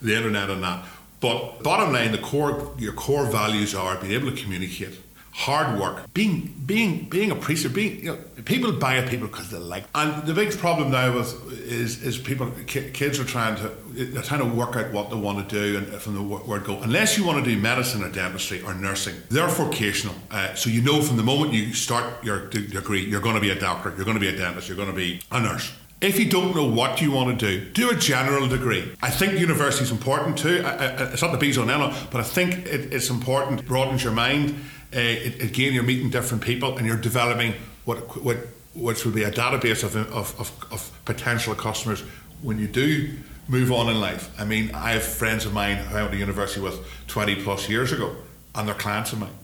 the 0.03 0.15
internet 0.15 0.51
and 0.51 0.63
that. 0.63 0.85
But 1.21 1.63
bottom 1.63 1.95
line, 1.95 2.13
the 2.13 2.19
core, 2.19 2.75
your 2.77 2.93
core 2.93 3.25
values 3.25 3.75
are 3.75 3.97
being 3.97 4.13
able 4.13 4.31
to 4.31 4.37
communicate, 4.37 4.99
hard 5.33 5.81
work, 5.81 6.13
being 6.13 6.55
being 6.67 7.09
being 7.09 7.31
a 7.31 7.35
priest, 7.35 7.73
being 7.75 8.05
you 8.05 8.13
know, 8.13 8.19
people 8.45 8.71
buy 8.73 8.95
a 8.95 9.09
people 9.09 9.27
because 9.27 9.51
they 9.51 9.59
like. 9.59 9.85
And 9.95 10.25
the 10.27 10.35
big 10.35 10.57
problem 10.59 10.91
now 10.91 11.15
with 11.15 11.53
is 11.63 12.03
is 12.03 12.19
people 12.19 12.51
kids 12.67 13.19
are 13.19 13.25
trying 13.25 13.57
to 13.57 13.69
they're 13.93 14.23
trying 14.23 14.41
to 14.41 14.57
work 14.57 14.77
out 14.77 14.93
what 14.93 15.11
they 15.11 15.17
want 15.17 15.49
to 15.49 15.55
do 15.55 15.79
and 15.79 15.87
from 16.01 16.15
the 16.15 16.23
word 16.23 16.65
go. 16.65 16.79
Unless 16.81 17.19
you 17.19 17.25
want 17.25 17.43
to 17.45 17.51
do 17.51 17.61
medicine 17.61 18.05
or 18.05 18.11
dentistry 18.11 18.63
or 18.63 18.75
nursing, 18.75 19.17
they're 19.31 19.49
vocational. 19.49 20.15
Uh, 20.31 20.55
so 20.55 20.71
you 20.71 20.83
know 20.83 21.01
from 21.01 21.17
the 21.17 21.23
moment 21.23 21.53
you 21.53 21.73
start 21.73 22.23
your 22.23 22.49
degree, 22.49 23.05
you're 23.05 23.23
going 23.23 23.35
to 23.35 23.41
be 23.41 23.51
a 23.51 23.59
doctor, 23.59 23.93
you're 23.97 24.05
going 24.05 24.17
to 24.17 24.21
be 24.21 24.29
a 24.29 24.37
dentist, 24.37 24.69
you're 24.69 24.77
going 24.77 24.91
to 24.91 24.95
be 24.95 25.21
a 25.31 25.41
nurse. 25.41 25.73
If 26.03 26.19
you 26.19 26.29
don't 26.29 26.55
know 26.57 26.67
what 26.67 27.01
you 27.01 27.13
want 27.13 27.39
to 27.39 27.47
do, 27.47 27.71
do 27.71 27.91
a 27.91 27.95
general 27.95 28.49
degree. 28.49 28.93
I 29.01 29.11
think 29.11 29.39
university 29.39 29.85
is 29.85 29.93
important 29.93 30.37
too. 30.37 30.61
I, 30.65 30.71
I, 30.71 31.13
it's 31.13 31.23
not 31.23 31.31
the 31.31 31.39
bees 31.39 31.57
on 31.59 31.71
Ella, 31.71 31.97
but 32.11 32.21
I 32.21 32.25
think 32.25 32.67
it, 32.67 32.93
it's 32.93 33.09
important. 33.09 33.65
broadens 33.65 34.03
your 34.03 34.13
mind 34.13 34.57
uh, 34.95 34.99
again, 34.99 35.73
you're 35.73 35.83
meeting 35.83 36.11
different 36.11 36.43
people 36.43 36.77
and 36.77 36.87
you're 36.87 36.97
developing 36.97 37.55
what, 37.85 38.23
what 38.23 38.37
which 38.75 39.05
will 39.05 39.13
be 39.13 39.23
a 39.23 39.31
database 39.31 39.85
of, 39.85 39.97
of, 39.97 40.39
of, 40.41 40.73
of, 40.73 40.91
potential 41.05 41.55
customers 41.55 42.01
when 42.41 42.59
you 42.59 42.67
do 42.67 43.11
move 43.49 43.71
on 43.71 43.89
in 43.89 44.01
life. 44.01 44.31
I 44.41 44.45
mean, 44.45 44.71
I 44.75 44.93
have 44.93 45.03
friends 45.03 45.45
of 45.45 45.53
mine 45.53 45.77
who 45.77 45.97
I 45.97 46.01
went 46.01 46.13
to 46.13 46.19
university 46.19 46.61
with 46.61 46.81
20 47.09 47.43
plus 47.43 47.69
years 47.69 47.93
ago, 47.93 48.17
and 48.55 48.67
they're 48.67 48.75
clients 48.75 49.13
of 49.13 49.21
mine. 49.21 49.37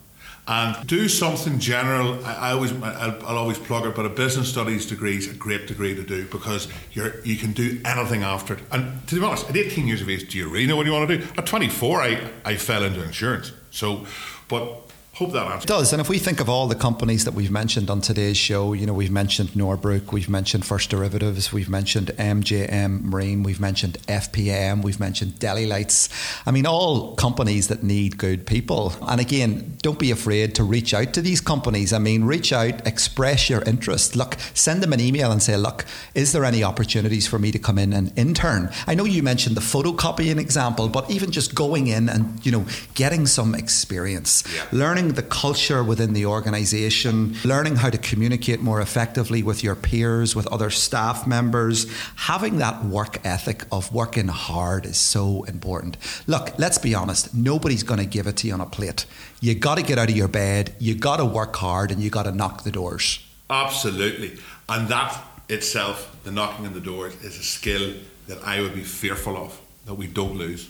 And 0.46 0.86
do 0.86 1.10
something 1.10 1.58
general. 1.58 2.24
I, 2.24 2.34
I 2.34 2.52
always, 2.52 2.72
I'll, 2.72 3.26
I'll, 3.26 3.36
always 3.36 3.58
plug 3.58 3.84
it, 3.84 3.94
but 3.94 4.06
a 4.06 4.08
business 4.08 4.48
studies 4.48 4.86
degree 4.86 5.18
is 5.18 5.30
a 5.30 5.34
great 5.34 5.66
degree 5.66 5.94
to 5.94 6.02
do 6.02 6.24
because 6.24 6.68
you're 6.92 7.22
you 7.22 7.36
can 7.36 7.52
do 7.52 7.78
anything 7.84 8.22
after 8.22 8.54
it. 8.54 8.60
And 8.72 9.06
to 9.08 9.16
be 9.16 9.26
honest, 9.26 9.50
at 9.50 9.58
18 9.58 9.86
years 9.86 10.00
of 10.00 10.08
age, 10.08 10.30
do 10.30 10.38
you 10.38 10.48
really 10.48 10.66
know 10.66 10.76
what 10.76 10.86
you 10.86 10.92
want 10.92 11.06
to 11.06 11.18
do? 11.18 11.26
At 11.36 11.44
24, 11.44 12.00
I, 12.00 12.30
I 12.46 12.56
fell 12.56 12.82
into 12.82 13.04
insurance. 13.04 13.52
So, 13.70 14.06
but 14.48 14.87
Hope 15.18 15.32
that 15.32 15.46
answers. 15.48 15.64
It 15.64 15.66
does. 15.66 15.92
And 15.92 16.00
if 16.00 16.08
we 16.08 16.20
think 16.20 16.38
of 16.38 16.48
all 16.48 16.68
the 16.68 16.76
companies 16.76 17.24
that 17.24 17.34
we've 17.34 17.50
mentioned 17.50 17.90
on 17.90 18.00
today's 18.00 18.36
show, 18.36 18.72
you 18.72 18.86
know, 18.86 18.92
we've 18.92 19.10
mentioned 19.10 19.48
Norbrook, 19.48 20.12
we've 20.12 20.28
mentioned 20.28 20.64
First 20.64 20.90
Derivatives, 20.90 21.52
we've 21.52 21.68
mentioned 21.68 22.12
MJM 22.18 23.02
Marine, 23.02 23.42
we've 23.42 23.58
mentioned 23.58 23.98
FPM, 24.06 24.84
we've 24.84 25.00
mentioned 25.00 25.40
Deli 25.40 25.66
Lites. 25.66 26.08
I 26.46 26.52
mean, 26.52 26.66
all 26.66 27.16
companies 27.16 27.66
that 27.66 27.82
need 27.82 28.16
good 28.16 28.46
people. 28.46 28.92
And 29.08 29.20
again, 29.20 29.76
don't 29.82 29.98
be 29.98 30.12
afraid 30.12 30.54
to 30.54 30.62
reach 30.62 30.94
out 30.94 31.14
to 31.14 31.20
these 31.20 31.40
companies. 31.40 31.92
I 31.92 31.98
mean, 31.98 32.22
reach 32.22 32.52
out, 32.52 32.86
express 32.86 33.50
your 33.50 33.62
interest. 33.62 34.14
Look, 34.14 34.36
send 34.54 34.84
them 34.84 34.92
an 34.92 35.00
email 35.00 35.32
and 35.32 35.42
say, 35.42 35.56
look, 35.56 35.84
is 36.14 36.30
there 36.30 36.44
any 36.44 36.62
opportunities 36.62 37.26
for 37.26 37.40
me 37.40 37.50
to 37.50 37.58
come 37.58 37.76
in 37.76 37.92
and 37.92 38.16
intern? 38.16 38.70
I 38.86 38.94
know 38.94 39.04
you 39.04 39.24
mentioned 39.24 39.56
the 39.56 39.62
photocopying 39.62 40.38
example, 40.38 40.88
but 40.88 41.10
even 41.10 41.32
just 41.32 41.56
going 41.56 41.88
in 41.88 42.08
and, 42.08 42.46
you 42.46 42.52
know, 42.52 42.64
getting 42.94 43.26
some 43.26 43.56
experience, 43.56 44.44
yeah. 44.54 44.64
learning 44.70 45.07
learning 45.08 45.24
the 45.24 45.34
culture 45.34 45.82
within 45.82 46.12
the 46.12 46.26
organization, 46.26 47.34
learning 47.42 47.76
how 47.76 47.88
to 47.88 47.96
communicate 47.96 48.60
more 48.60 48.80
effectively 48.82 49.42
with 49.42 49.64
your 49.64 49.74
peers, 49.74 50.36
with 50.36 50.46
other 50.48 50.68
staff 50.68 51.26
members, 51.26 51.86
having 52.16 52.58
that 52.58 52.84
work 52.84 53.18
ethic 53.24 53.64
of 53.72 53.90
working 53.90 54.28
hard 54.28 54.84
is 54.84 54.98
so 54.98 55.44
important. 55.44 55.96
Look, 56.26 56.58
let's 56.58 56.76
be 56.76 56.94
honest, 56.94 57.34
nobody's 57.34 57.82
going 57.82 58.00
to 58.00 58.06
give 58.06 58.26
it 58.26 58.36
to 58.38 58.48
you 58.48 58.52
on 58.52 58.60
a 58.60 58.66
plate. 58.66 59.06
You 59.40 59.54
got 59.54 59.78
to 59.78 59.82
get 59.82 59.98
out 59.98 60.10
of 60.10 60.16
your 60.16 60.28
bed, 60.28 60.74
you 60.78 60.94
got 60.94 61.16
to 61.16 61.24
work 61.24 61.56
hard, 61.56 61.90
and 61.90 62.02
you 62.02 62.10
got 62.10 62.24
to 62.24 62.32
knock 62.32 62.64
the 62.64 62.70
doors. 62.70 63.18
Absolutely. 63.48 64.36
And 64.68 64.88
that 64.88 65.24
itself, 65.48 66.14
the 66.24 66.30
knocking 66.30 66.66
on 66.66 66.74
the 66.74 66.80
doors, 66.80 67.14
is 67.24 67.38
a 67.38 67.42
skill 67.42 67.94
that 68.26 68.38
I 68.44 68.60
would 68.60 68.74
be 68.74 68.84
fearful 68.84 69.38
of 69.38 69.58
that 69.86 69.94
we 69.94 70.06
don't 70.06 70.36
lose 70.36 70.68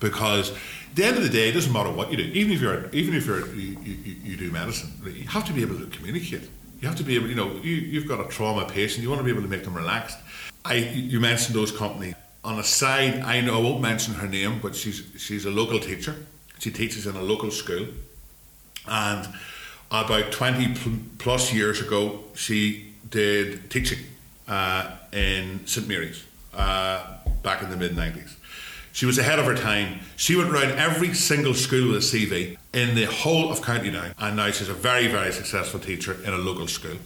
because 0.00 0.50
at 0.50 0.56
the 0.94 1.04
end 1.04 1.16
of 1.16 1.22
the 1.22 1.28
day, 1.28 1.48
it 1.48 1.52
doesn't 1.52 1.72
matter 1.72 1.90
what 1.90 2.10
you 2.10 2.16
do. 2.16 2.24
Even 2.24 2.52
if 2.52 2.60
you're, 2.60 2.88
even 2.90 3.14
if 3.14 3.26
you're, 3.26 3.46
you, 3.54 3.76
you, 3.82 4.16
you 4.24 4.36
do 4.36 4.50
medicine, 4.50 4.90
you 5.04 5.28
have 5.28 5.44
to 5.46 5.52
be 5.52 5.62
able 5.62 5.78
to 5.78 5.86
communicate. 5.86 6.48
You 6.80 6.88
have 6.88 6.96
to 6.98 7.04
be 7.04 7.16
able, 7.16 7.28
you 7.28 7.34
know, 7.34 7.56
you, 7.56 7.74
you've 7.74 8.06
got 8.06 8.20
a 8.20 8.28
trauma 8.28 8.64
patient. 8.66 9.02
You 9.02 9.10
want 9.10 9.20
to 9.20 9.24
be 9.24 9.30
able 9.30 9.42
to 9.42 9.48
make 9.48 9.64
them 9.64 9.74
relaxed. 9.74 10.18
I, 10.64 10.74
you 10.74 11.20
mentioned 11.20 11.56
those 11.56 11.72
companies. 11.72 12.14
On 12.44 12.58
a 12.58 12.64
side, 12.64 13.20
I 13.20 13.40
know 13.40 13.58
I 13.58 13.62
won't 13.62 13.80
mention 13.80 14.14
her 14.14 14.28
name, 14.28 14.60
but 14.62 14.74
she's 14.74 15.02
she's 15.18 15.44
a 15.44 15.50
local 15.50 15.80
teacher. 15.80 16.14
She 16.60 16.70
teaches 16.70 17.06
in 17.06 17.16
a 17.16 17.20
local 17.20 17.50
school, 17.50 17.88
and 18.86 19.28
about 19.90 20.30
twenty 20.30 20.74
plus 21.18 21.52
years 21.52 21.80
ago, 21.80 22.24
she 22.34 22.94
did 23.10 23.70
teaching 23.70 23.98
uh, 24.46 24.96
in 25.12 25.66
St 25.66 25.88
Mary's 25.88 26.24
uh, 26.54 27.18
back 27.42 27.62
in 27.62 27.70
the 27.70 27.76
mid 27.76 27.96
nineties 27.96 28.37
she 28.92 29.06
was 29.06 29.18
ahead 29.18 29.38
of 29.38 29.46
her 29.46 29.54
time. 29.54 30.00
She 30.16 30.36
went 30.36 30.50
around 30.50 30.72
every 30.72 31.14
single 31.14 31.54
school 31.54 31.92
with 31.92 31.96
a 31.96 32.00
CV 32.00 32.56
in 32.72 32.94
the 32.94 33.04
whole 33.06 33.50
of 33.50 33.62
County 33.62 33.90
Down, 33.90 34.12
and 34.18 34.36
now 34.36 34.50
she's 34.50 34.68
a 34.68 34.74
very, 34.74 35.08
very 35.08 35.32
successful 35.32 35.80
teacher 35.80 36.16
in 36.24 36.32
a 36.32 36.38
local 36.38 36.66
school. 36.66 36.96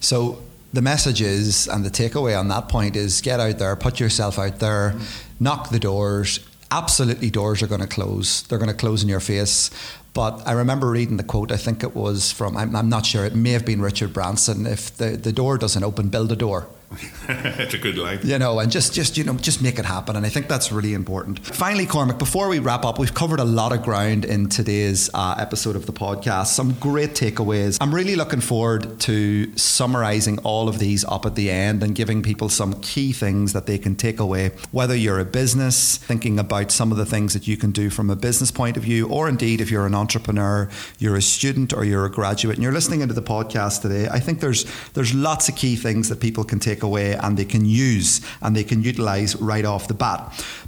So 0.00 0.42
the 0.72 0.82
message 0.82 1.20
is, 1.20 1.66
and 1.66 1.84
the 1.84 1.90
takeaway 1.90 2.38
on 2.38 2.48
that 2.48 2.68
point 2.68 2.96
is 2.96 3.20
get 3.20 3.40
out 3.40 3.58
there, 3.58 3.74
put 3.76 4.00
yourself 4.00 4.38
out 4.38 4.58
there, 4.60 4.94
mm. 4.96 5.24
knock 5.40 5.70
the 5.70 5.78
doors. 5.78 6.40
Absolutely, 6.70 7.30
doors 7.30 7.62
are 7.62 7.66
going 7.66 7.80
to 7.80 7.88
close. 7.88 8.42
They're 8.44 8.58
going 8.58 8.70
to 8.70 8.76
close 8.76 9.02
in 9.02 9.08
your 9.08 9.20
face. 9.20 9.70
But 10.12 10.46
I 10.46 10.52
remember 10.52 10.88
reading 10.90 11.16
the 11.16 11.24
quote, 11.24 11.52
I 11.52 11.56
think 11.56 11.82
it 11.82 11.94
was 11.94 12.32
from, 12.32 12.56
I'm, 12.56 12.74
I'm 12.74 12.88
not 12.88 13.06
sure, 13.06 13.24
it 13.24 13.34
may 13.34 13.50
have 13.50 13.64
been 13.64 13.80
Richard 13.80 14.12
Branson. 14.12 14.66
If 14.66 14.96
the, 14.96 15.10
the 15.10 15.32
door 15.32 15.58
doesn't 15.58 15.82
open, 15.82 16.08
build 16.08 16.32
a 16.32 16.36
door. 16.36 16.68
it's 17.28 17.74
a 17.74 17.78
good 17.78 17.96
line. 17.96 18.18
You 18.24 18.38
know, 18.38 18.58
and 18.58 18.70
just 18.70 18.92
just 18.92 19.16
you 19.16 19.22
know, 19.22 19.34
just 19.34 19.62
make 19.62 19.78
it 19.78 19.84
happen. 19.84 20.16
And 20.16 20.26
I 20.26 20.28
think 20.28 20.48
that's 20.48 20.72
really 20.72 20.92
important. 20.92 21.38
Finally, 21.44 21.86
Cormac, 21.86 22.18
before 22.18 22.48
we 22.48 22.58
wrap 22.58 22.84
up, 22.84 22.98
we've 22.98 23.14
covered 23.14 23.38
a 23.38 23.44
lot 23.44 23.72
of 23.72 23.82
ground 23.82 24.24
in 24.24 24.48
today's 24.48 25.08
uh, 25.14 25.36
episode 25.38 25.76
of 25.76 25.86
the 25.86 25.92
podcast. 25.92 26.48
Some 26.48 26.72
great 26.74 27.10
takeaways. 27.10 27.78
I'm 27.80 27.94
really 27.94 28.16
looking 28.16 28.40
forward 28.40 28.98
to 29.00 29.56
summarizing 29.56 30.38
all 30.40 30.68
of 30.68 30.80
these 30.80 31.04
up 31.04 31.24
at 31.26 31.36
the 31.36 31.48
end 31.48 31.84
and 31.84 31.94
giving 31.94 32.22
people 32.22 32.48
some 32.48 32.80
key 32.80 33.12
things 33.12 33.52
that 33.52 33.66
they 33.66 33.78
can 33.78 33.94
take 33.94 34.18
away. 34.18 34.50
Whether 34.72 34.96
you're 34.96 35.20
a 35.20 35.24
business, 35.24 35.96
thinking 35.96 36.40
about 36.40 36.72
some 36.72 36.90
of 36.90 36.98
the 36.98 37.06
things 37.06 37.34
that 37.34 37.46
you 37.46 37.56
can 37.56 37.70
do 37.70 37.90
from 37.90 38.10
a 38.10 38.16
business 38.16 38.50
point 38.50 38.76
of 38.76 38.82
view, 38.82 39.08
or 39.08 39.28
indeed 39.28 39.60
if 39.60 39.70
you're 39.70 39.86
an 39.86 39.94
entrepreneur, 39.94 40.68
you're 40.98 41.16
a 41.16 41.22
student 41.22 41.72
or 41.72 41.84
you're 41.84 42.04
a 42.04 42.10
graduate 42.10 42.56
and 42.56 42.64
you're 42.64 42.72
listening 42.72 43.00
into 43.00 43.14
the 43.14 43.22
podcast 43.22 43.82
today, 43.82 44.08
I 44.10 44.18
think 44.18 44.40
there's 44.40 44.64
there's 44.94 45.14
lots 45.14 45.48
of 45.48 45.54
key 45.54 45.76
things 45.76 46.08
that 46.08 46.18
people 46.18 46.42
can 46.42 46.58
take 46.58 46.79
take 46.80 46.84
away 46.84 47.14
and 47.14 47.36
they 47.36 47.44
can 47.44 47.64
use 47.64 48.20
and 48.40 48.56
they 48.56 48.64
can 48.64 48.82
utilize 48.82 49.36
right 49.36 49.64
off 49.64 49.88
the 49.88 49.94
bat. 49.94 50.20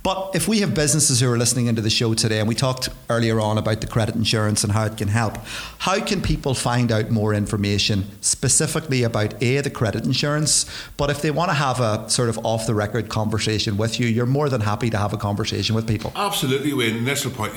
But 0.03 0.35
if 0.35 0.49
we 0.49 0.61
have 0.61 0.75
businesses 0.75 1.21
who 1.21 1.31
are 1.31 1.39
listening 1.39 1.67
into 1.67 1.81
the 1.81 1.91
show 1.91 2.15
today, 2.15 2.41
and 2.41 2.49
we 2.49 2.55
talked 2.55 2.89
earlier 3.09 3.41
on 3.41 3.57
about 3.57 3.81
the 3.81 3.87
credit 3.87 4.15
insurance 4.17 4.65
and 4.65 4.73
how 4.73 4.85
it 4.87 4.97
can 4.97 5.09
help, 5.09 5.37
how 5.79 6.05
can 6.05 6.21
people 6.21 6.55
find 6.55 6.91
out 6.91 7.11
more 7.11 7.35
information 7.35 8.05
specifically 8.21 9.05
about 9.05 9.41
A, 9.43 9.61
the 9.61 9.71
credit 9.71 10.05
insurance? 10.05 10.67
But 10.97 11.11
if 11.11 11.23
they 11.23 11.31
want 11.31 11.51
to 11.51 11.55
have 11.55 11.81
a 11.81 12.11
sort 12.11 12.29
of 12.29 12.45
off 12.45 12.67
the 12.67 12.75
record 12.75 13.09
conversation 13.09 13.77
with 13.77 14.01
you, 14.01 14.09
you're 14.09 14.27
more 14.27 14.49
than 14.49 14.61
happy 14.61 14.91
to 14.91 14.99
have 14.99 15.13
a 15.13 15.17
conversation 15.17 15.77
with 15.77 15.87
people. 15.87 16.13
Absolutely, 16.17 16.73
Wayne. 16.73 17.05
That's 17.05 17.23
the 17.23 17.31
point. 17.31 17.53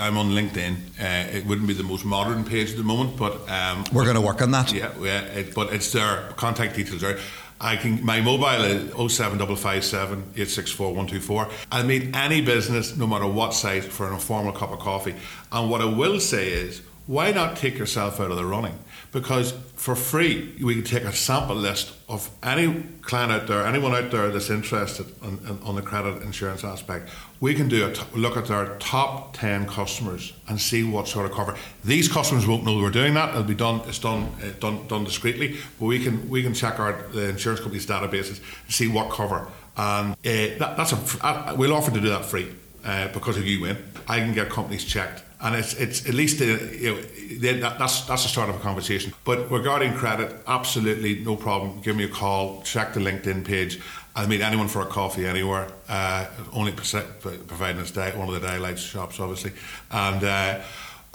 I'm 0.00 0.16
on 0.16 0.30
LinkedIn. 0.30 0.76
Uh, 0.98 1.36
it 1.36 1.44
wouldn't 1.44 1.68
be 1.68 1.74
the 1.74 1.82
most 1.82 2.04
modern 2.04 2.44
page 2.44 2.70
at 2.70 2.78
the 2.78 2.84
moment, 2.84 3.18
but 3.18 3.48
um, 3.50 3.84
we're 3.92 4.04
going 4.04 4.16
to 4.16 4.22
work 4.22 4.40
on 4.40 4.50
that. 4.52 4.72
Yeah, 4.72 4.92
yeah 5.00 5.20
it, 5.20 5.54
but 5.54 5.74
it's 5.74 5.92
there. 5.92 6.32
Contact 6.36 6.74
details 6.74 7.04
are. 7.04 7.18
I 7.60 7.76
can 7.76 8.04
my 8.04 8.20
mobile 8.20 8.64
is 8.64 8.90
07557 9.16 10.18
864 10.18 10.86
124. 10.88 11.48
I'll 11.72 11.84
meet 11.84 12.14
any 12.14 12.42
business, 12.42 12.96
no 12.96 13.06
matter 13.06 13.26
what 13.26 13.54
size, 13.54 13.86
for 13.86 14.06
an 14.06 14.14
informal 14.14 14.52
cup 14.52 14.72
of 14.72 14.78
coffee. 14.78 15.14
And 15.50 15.70
what 15.70 15.80
I 15.80 15.86
will 15.86 16.20
say 16.20 16.48
is, 16.48 16.82
why 17.06 17.30
not 17.32 17.56
take 17.56 17.78
yourself 17.78 18.20
out 18.20 18.30
of 18.30 18.36
the 18.36 18.44
running? 18.44 18.78
Because 19.12 19.52
for 19.76 19.94
free, 19.94 20.54
we 20.62 20.74
can 20.74 20.84
take 20.84 21.04
a 21.04 21.12
sample 21.12 21.56
list 21.56 21.94
of 22.08 22.28
any 22.42 22.82
client 23.02 23.32
out 23.32 23.46
there, 23.46 23.64
anyone 23.64 23.94
out 23.94 24.10
there 24.10 24.28
that's 24.30 24.50
interested 24.50 25.06
on, 25.22 25.60
on 25.62 25.76
the 25.76 25.82
credit 25.82 26.22
insurance 26.22 26.64
aspect. 26.64 27.08
We 27.40 27.54
can 27.54 27.68
do 27.68 27.86
a 27.86 27.92
t- 27.92 28.02
look 28.14 28.36
at 28.36 28.50
our 28.50 28.76
top 28.78 29.36
10 29.36 29.66
customers 29.66 30.32
and 30.48 30.60
see 30.60 30.82
what 30.84 31.06
sort 31.08 31.26
of 31.26 31.32
cover. 31.32 31.54
These 31.84 32.08
customers 32.08 32.46
won't 32.46 32.64
know 32.64 32.78
we're 32.78 32.90
doing 32.90 33.14
that. 33.14 33.30
It'll 33.30 33.42
be 33.42 33.54
done, 33.54 33.82
it's 33.86 33.98
done, 33.98 34.28
uh, 34.42 34.50
done, 34.60 34.86
done 34.88 35.04
discreetly, 35.04 35.56
but 35.78 35.86
we 35.86 36.02
can, 36.02 36.28
we 36.30 36.42
can 36.42 36.54
check 36.54 36.80
our 36.80 37.02
the 37.12 37.28
insurance 37.28 37.60
company's 37.60 37.86
databases 37.86 38.40
and 38.64 38.74
see 38.74 38.88
what 38.88 39.10
cover. 39.10 39.48
And 39.76 40.12
uh, 40.12 40.16
that, 40.24 40.76
that's 40.76 40.92
a, 40.92 40.98
uh, 41.26 41.54
we'll 41.58 41.74
offer 41.74 41.90
to 41.90 42.00
do 42.00 42.08
that 42.08 42.24
free. 42.24 42.48
uh, 42.86 43.08
because 43.08 43.36
if 43.36 43.44
you 43.44 43.60
win, 43.60 43.76
I 44.08 44.20
can 44.20 44.32
get 44.32 44.48
companies 44.48 44.84
checked. 44.84 45.22
And 45.40 45.54
it's, 45.54 45.74
it's 45.74 46.08
at 46.08 46.14
least 46.14 46.40
uh, 46.40 46.44
you 46.44 46.94
know, 46.94 47.00
that, 47.60 47.78
that's 47.78 48.02
that's 48.06 48.22
the 48.22 48.28
start 48.28 48.48
of 48.48 48.56
a 48.56 48.58
conversation. 48.60 49.12
But 49.24 49.50
regarding 49.50 49.92
credit, 49.94 50.34
absolutely 50.46 51.16
no 51.22 51.36
problem. 51.36 51.80
Give 51.82 51.94
me 51.94 52.04
a 52.04 52.08
call. 52.08 52.62
Check 52.62 52.94
the 52.94 53.00
LinkedIn 53.00 53.44
page. 53.44 53.78
I'll 54.16 54.26
meet 54.26 54.40
anyone 54.40 54.66
for 54.66 54.80
a 54.80 54.86
coffee 54.86 55.26
anywhere. 55.26 55.68
Uh, 55.88 56.26
only 56.52 56.72
providing 56.72 57.80
us 57.80 57.94
one 57.94 58.28
of 58.28 58.34
the 58.34 58.40
Deli 58.40 58.58
Lites 58.58 58.82
shops, 58.82 59.20
obviously, 59.20 59.52
and. 59.90 60.24
Uh, 60.24 60.60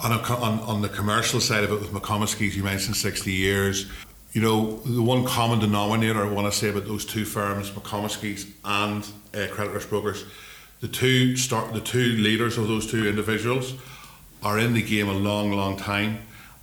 on, 0.03 0.11
a, 0.11 0.17
on, 0.17 0.59
on 0.61 0.81
the 0.81 0.89
commercial 0.89 1.39
side 1.39 1.63
of 1.63 1.71
it 1.71 1.79
with 1.79 1.91
McComiskey's, 1.91 2.57
you 2.57 2.63
mentioned 2.63 2.95
60 2.95 3.31
years. 3.31 3.85
You 4.33 4.41
know, 4.41 4.77
the 4.77 5.01
one 5.01 5.25
common 5.25 5.59
denominator 5.59 6.25
I 6.25 6.29
want 6.29 6.51
to 6.51 6.57
say 6.57 6.69
about 6.69 6.85
those 6.85 7.05
two 7.05 7.25
firms, 7.25 7.69
McComiskey's 7.71 8.47
and 8.65 9.03
uh, 9.35 9.53
Credit 9.53 9.71
Risk 9.71 9.89
Brokers, 9.89 10.25
the 10.79 10.87
two 10.87 11.35
start 11.35 11.73
the 11.73 11.81
two 11.81 12.17
leaders 12.17 12.57
of 12.57 12.67
those 12.67 12.89
two 12.89 13.07
individuals 13.07 13.75
are 14.41 14.57
in 14.57 14.73
the 14.73 14.81
game 14.81 15.07
a 15.07 15.13
long, 15.13 15.51
long 15.51 15.77
time 15.77 16.19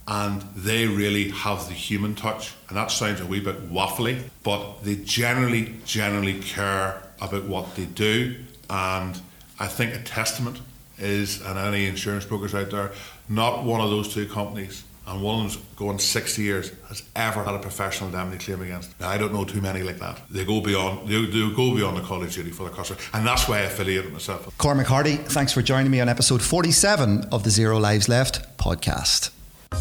and 0.09 0.40
they 0.56 0.86
really 0.86 1.28
have 1.28 1.68
the 1.68 1.74
human 1.74 2.14
touch. 2.14 2.54
And 2.68 2.78
that 2.78 2.90
sounds 2.90 3.20
a 3.20 3.26
wee 3.26 3.40
bit 3.40 3.70
waffly, 3.70 4.22
but 4.42 4.82
they 4.82 4.96
generally, 4.96 5.74
generally 5.84 6.40
care 6.40 7.02
about 7.20 7.44
what 7.44 7.76
they 7.76 7.84
do. 7.84 8.34
And 8.70 9.20
I 9.61 9.66
think 9.66 9.94
a 9.94 10.02
testament 10.02 10.61
is, 10.98 11.42
and 11.42 11.59
any 11.59 11.86
insurance 11.86 12.24
brokers 12.24 12.54
out 12.54 12.70
there, 12.70 12.92
not 13.28 13.64
one 13.64 13.82
of 13.82 13.90
those 13.90 14.12
two 14.12 14.26
companies, 14.26 14.82
and 15.06 15.22
one 15.22 15.44
of 15.44 15.52
them's 15.52 15.64
going 15.76 15.98
60 15.98 16.42
years, 16.42 16.72
has 16.88 17.02
ever 17.14 17.44
had 17.44 17.54
a 17.54 17.59
professional 17.59 18.09
indemnity 18.09 18.46
claim 18.46 18.62
against. 18.62 18.98
Now, 19.00 19.11
I 19.11 19.18
don't 19.18 19.32
know 19.32 19.44
too 19.44 19.61
many 19.61 19.82
like 19.82 19.98
that. 19.98 20.22
They 20.30 20.44
go 20.46 20.62
beyond, 20.62 21.06
they, 21.06 21.24
they 21.26 21.54
go 21.54 21.74
beyond 21.74 21.98
the 21.98 22.02
college 22.02 22.34
duty 22.34 22.50
for 22.50 22.64
the 22.64 22.70
customer, 22.70 22.98
and 23.12 23.26
that's 23.26 23.46
why 23.46 23.59
I 23.59 23.62
affiliated 23.62 24.11
myself. 24.11 24.56
Cormac 24.56 24.86
Hardy, 24.86 25.16
thanks 25.16 25.52
for 25.52 25.61
joining 25.61 25.90
me 25.90 26.00
on 26.00 26.09
episode 26.09 26.40
47 26.40 27.24
of 27.30 27.44
the 27.44 27.50
Zero 27.50 27.78
Lives 27.78 28.09
Left 28.09 28.56
podcast. 28.56 29.32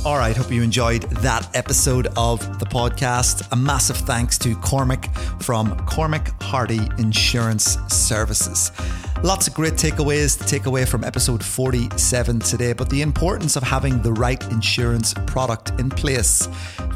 All 0.06 0.18
right, 0.18 0.36
hope 0.36 0.52
you 0.52 0.64
enjoyed 0.64 1.04
that 1.22 1.54
episode 1.56 2.08
of 2.18 2.60
the 2.60 2.66
podcast. 2.66 3.48
A 3.52 3.56
massive 3.56 3.98
thanks 3.98 4.38
to 4.40 4.56
Cormac 4.58 5.14
from 5.42 5.78
Cormac 5.86 6.42
Hardy 6.42 6.90
Insurance 6.98 7.78
Services. 7.88 8.72
Lots 9.24 9.48
of 9.48 9.54
great 9.56 9.74
takeaways 9.74 10.38
to 10.38 10.46
take 10.46 10.68
away 10.68 10.86
from 10.86 11.04
episode 11.04 11.44
47 11.44 12.40
today, 12.40 12.74
but 12.74 12.90
the 12.90 13.02
importance 13.02 13.56
of 13.56 13.64
having 13.64 14.02
the 14.02 14.14
right 14.14 14.42
insurance 14.52 15.14
product 15.26 15.72
in 15.80 15.90
place 15.90 16.48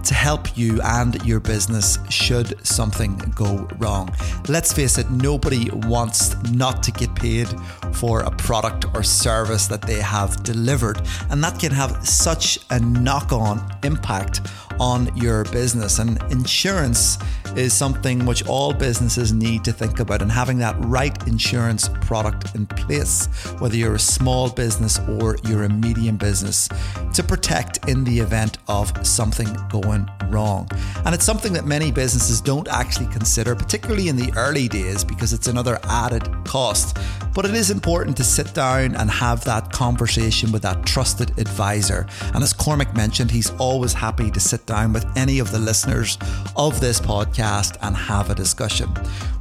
to 0.03 0.13
help 0.13 0.57
you 0.57 0.79
and 0.83 1.23
your 1.25 1.39
business 1.39 1.97
should 2.09 2.65
something 2.65 3.17
go 3.35 3.67
wrong. 3.77 4.13
Let's 4.47 4.71
face 4.71 4.97
it, 4.97 5.09
nobody 5.09 5.69
wants 5.71 6.35
not 6.51 6.83
to 6.83 6.91
get 6.91 7.13
paid 7.15 7.47
for 7.93 8.21
a 8.21 8.31
product 8.31 8.85
or 8.93 9.03
service 9.03 9.67
that 9.67 9.81
they 9.81 9.99
have 9.99 10.43
delivered, 10.43 11.01
and 11.29 11.43
that 11.43 11.59
can 11.59 11.71
have 11.71 12.07
such 12.07 12.59
a 12.69 12.79
knock 12.81 13.31
on 13.31 13.65
impact 13.83 14.41
on 14.79 15.15
your 15.15 15.45
business. 15.45 15.99
And 15.99 16.21
insurance 16.31 17.17
is 17.55 17.73
something 17.73 18.25
which 18.25 18.45
all 18.47 18.73
businesses 18.73 19.33
need 19.33 19.63
to 19.63 19.71
think 19.71 19.99
about, 19.99 20.21
and 20.21 20.31
having 20.31 20.57
that 20.59 20.75
right 20.79 21.27
insurance 21.27 21.89
product 22.01 22.55
in 22.55 22.65
place, 22.65 23.27
whether 23.59 23.75
you're 23.75 23.95
a 23.95 23.99
small 23.99 24.49
business 24.49 24.99
or 25.07 25.37
you're 25.43 25.63
a 25.63 25.69
medium 25.69 26.17
business, 26.17 26.69
to 27.13 27.23
protect 27.23 27.89
in 27.89 28.03
the 28.03 28.19
event 28.19 28.57
of 28.67 28.91
something 29.05 29.47
going 29.69 30.09
wrong. 30.27 30.69
And 31.05 31.15
it's 31.15 31.25
something 31.25 31.53
that 31.53 31.65
many 31.65 31.91
businesses 31.91 32.41
don't 32.41 32.67
actually 32.67 33.07
consider, 33.07 33.55
particularly 33.55 34.07
in 34.07 34.15
the 34.15 34.31
early 34.37 34.67
days, 34.67 35.03
because 35.03 35.33
it's 35.33 35.47
another 35.47 35.79
added 35.83 36.23
cost. 36.45 36.97
But 37.33 37.45
it 37.45 37.55
is 37.55 37.71
important 37.71 38.17
to 38.17 38.23
sit 38.23 38.53
down 38.53 38.95
and 38.95 39.09
have 39.09 39.43
that 39.45 39.71
conversation 39.71 40.51
with 40.51 40.61
that 40.63 40.85
trusted 40.85 41.39
advisor. 41.39 42.05
And 42.33 42.43
as 42.43 42.53
Cormac 42.53 42.95
mentioned, 42.95 43.31
he's 43.31 43.51
always 43.51 43.93
happy 43.93 44.29
to 44.31 44.39
sit 44.39 44.65
down 44.65 44.91
with 44.93 45.05
any 45.17 45.39
of 45.39 45.51
the 45.51 45.59
listeners 45.59 46.17
of 46.55 46.79
this 46.81 46.99
podcast 46.99 47.39
and 47.41 47.95
have 47.95 48.29
a 48.29 48.35
discussion. 48.35 48.87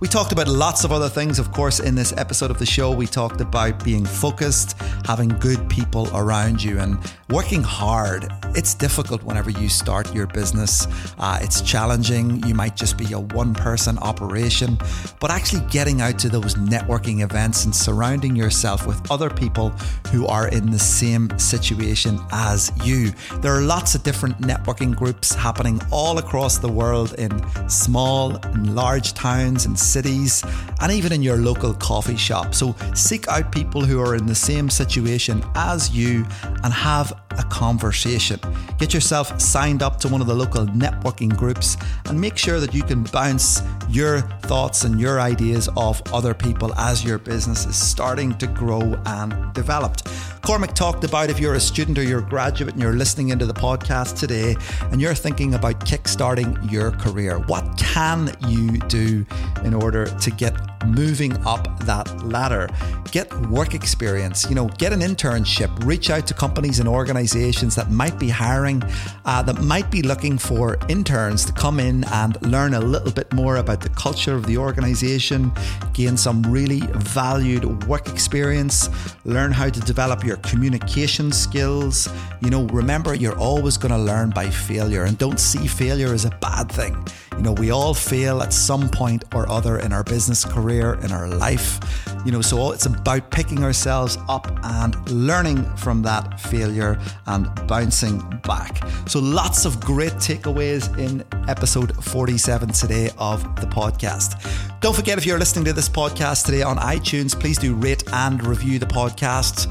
We 0.00 0.08
talked 0.08 0.32
about 0.32 0.48
lots 0.48 0.84
of 0.84 0.92
other 0.92 1.10
things, 1.10 1.38
of 1.38 1.52
course, 1.52 1.80
in 1.80 1.94
this 1.94 2.14
episode 2.16 2.50
of 2.50 2.58
the 2.58 2.64
show. 2.64 2.90
We 2.90 3.06
talked 3.06 3.42
about 3.42 3.84
being 3.84 4.06
focused, 4.06 4.74
having 5.04 5.28
good 5.28 5.68
people 5.68 6.08
around 6.16 6.62
you, 6.62 6.78
and 6.78 6.98
working 7.28 7.62
hard. 7.62 8.26
It's 8.56 8.74
difficult 8.74 9.22
whenever 9.22 9.50
you 9.50 9.68
start 9.68 10.14
your 10.14 10.26
business. 10.26 10.86
Uh, 11.18 11.40
it's 11.42 11.60
challenging. 11.60 12.42
You 12.46 12.54
might 12.54 12.74
just 12.74 12.96
be 12.96 13.12
a 13.12 13.20
one 13.20 13.52
person 13.52 13.98
operation, 13.98 14.78
but 15.20 15.30
actually 15.30 15.66
getting 15.70 16.00
out 16.00 16.18
to 16.20 16.30
those 16.30 16.54
networking 16.54 17.22
events 17.22 17.66
and 17.66 17.76
surrounding 17.76 18.34
yourself 18.34 18.86
with 18.86 18.98
other 19.10 19.28
people 19.28 19.68
who 20.10 20.26
are 20.26 20.48
in 20.48 20.70
the 20.70 20.78
same 20.78 21.38
situation 21.38 22.18
as 22.32 22.72
you. 22.82 23.10
There 23.42 23.54
are 23.54 23.60
lots 23.60 23.94
of 23.94 24.02
different 24.02 24.38
networking 24.38 24.96
groups 24.96 25.34
happening 25.34 25.82
all 25.90 26.16
across 26.16 26.56
the 26.56 26.72
world 26.72 27.14
in 27.18 27.30
small 27.68 27.89
and 27.96 28.74
large 28.74 29.12
towns 29.14 29.66
and 29.66 29.78
cities, 29.78 30.44
and 30.80 30.92
even 30.92 31.12
in 31.12 31.22
your 31.22 31.36
local 31.36 31.74
coffee 31.74 32.16
shop. 32.16 32.54
So 32.54 32.74
seek 32.94 33.28
out 33.28 33.52
people 33.52 33.84
who 33.84 34.00
are 34.00 34.14
in 34.14 34.26
the 34.26 34.34
same 34.34 34.70
situation 34.70 35.42
as 35.54 35.90
you 35.90 36.26
and 36.62 36.72
have 36.72 37.12
a 37.38 37.44
conversation. 37.44 38.40
Get 38.78 38.92
yourself 38.92 39.40
signed 39.40 39.82
up 39.82 39.98
to 40.00 40.08
one 40.08 40.20
of 40.20 40.26
the 40.26 40.34
local 40.34 40.66
networking 40.66 41.36
groups 41.36 41.76
and 42.06 42.20
make 42.20 42.36
sure 42.36 42.60
that 42.60 42.74
you 42.74 42.82
can 42.82 43.04
bounce 43.04 43.62
your 43.88 44.20
thoughts 44.42 44.84
and 44.84 45.00
your 45.00 45.20
ideas 45.20 45.68
off 45.76 46.02
other 46.12 46.34
people 46.34 46.74
as 46.74 47.04
your 47.04 47.18
business 47.18 47.66
is 47.66 47.76
starting 47.76 48.36
to 48.38 48.46
grow 48.46 49.00
and 49.06 49.52
develop. 49.54 49.96
Cormac 50.42 50.74
talked 50.74 51.04
about 51.04 51.30
if 51.30 51.38
you're 51.38 51.54
a 51.54 51.60
student 51.60 51.98
or 51.98 52.02
you're 52.02 52.20
a 52.20 52.28
graduate 52.28 52.72
and 52.72 52.82
you're 52.82 52.94
listening 52.94 53.28
into 53.28 53.46
the 53.46 53.54
podcast 53.54 54.18
today 54.18 54.56
and 54.90 55.00
you're 55.00 55.14
thinking 55.14 55.54
about 55.54 55.80
kickstarting 55.80 56.70
your 56.70 56.92
career, 56.92 57.38
what 57.40 57.76
can 57.78 58.34
you 58.48 58.78
do 58.88 59.24
in 59.64 59.74
order 59.74 60.06
to 60.06 60.30
get 60.30 60.56
moving 60.86 61.36
up 61.46 61.78
that 61.80 62.24
ladder. 62.24 62.68
Get 63.10 63.32
work 63.48 63.74
experience, 63.74 64.48
you 64.48 64.54
know, 64.54 64.68
get 64.68 64.92
an 64.92 65.00
internship, 65.00 65.84
reach 65.84 66.10
out 66.10 66.26
to 66.28 66.34
companies 66.34 66.78
and 66.78 66.88
organizations 66.88 67.74
that 67.74 67.90
might 67.90 68.18
be 68.18 68.28
hiring, 68.28 68.82
uh, 69.24 69.42
that 69.42 69.60
might 69.62 69.90
be 69.90 70.02
looking 70.02 70.38
for 70.38 70.78
interns 70.88 71.44
to 71.44 71.52
come 71.52 71.80
in 71.80 72.04
and 72.04 72.40
learn 72.42 72.74
a 72.74 72.80
little 72.80 73.12
bit 73.12 73.32
more 73.32 73.56
about 73.56 73.80
the 73.80 73.88
culture 73.90 74.34
of 74.34 74.46
the 74.46 74.56
organization, 74.56 75.52
gain 75.92 76.16
some 76.16 76.42
really 76.42 76.80
valued 76.94 77.86
work 77.86 78.08
experience, 78.08 78.88
learn 79.24 79.50
how 79.52 79.68
to 79.68 79.80
develop 79.80 80.24
your 80.24 80.29
communication 80.36 81.32
skills. 81.32 82.08
You 82.40 82.50
know, 82.50 82.64
remember, 82.66 83.14
you're 83.14 83.38
always 83.38 83.76
going 83.76 83.92
to 83.92 83.98
learn 83.98 84.30
by 84.30 84.50
failure 84.50 85.04
and 85.04 85.16
don't 85.18 85.38
see 85.38 85.66
failure 85.66 86.12
as 86.12 86.24
a 86.24 86.30
bad 86.40 86.70
thing. 86.70 86.96
You 87.36 87.42
know, 87.42 87.52
we 87.52 87.70
all 87.70 87.94
fail 87.94 88.42
at 88.42 88.52
some 88.52 88.88
point 88.88 89.24
or 89.34 89.48
other 89.48 89.78
in 89.78 89.92
our 89.92 90.04
business 90.04 90.44
career, 90.44 90.98
in 91.02 91.10
our 91.10 91.28
life. 91.28 91.80
You 92.24 92.32
know, 92.32 92.42
so 92.42 92.72
it's 92.72 92.84
about 92.86 93.30
picking 93.30 93.64
ourselves 93.64 94.18
up 94.28 94.46
and 94.62 95.10
learning 95.10 95.64
from 95.76 96.02
that 96.02 96.38
failure 96.38 96.98
and 97.26 97.48
bouncing 97.66 98.18
back. 98.44 98.86
So 99.06 99.20
lots 99.20 99.64
of 99.64 99.80
great 99.80 100.12
takeaways 100.14 100.96
in 100.98 101.24
episode 101.48 102.04
47 102.04 102.68
today 102.70 103.10
of 103.16 103.42
the 103.56 103.66
podcast. 103.66 104.36
Don't 104.80 104.94
forget 104.94 105.18
if 105.18 105.26
you're 105.26 105.38
listening 105.38 105.64
to 105.66 105.72
this 105.72 105.88
podcast 105.88 106.46
today 106.46 106.62
on 106.62 106.76
iTunes, 106.78 107.38
please 107.38 107.58
do 107.58 107.74
rate 107.74 108.02
and 108.12 108.46
review 108.46 108.78
the 108.78 108.86
podcast. 108.86 109.66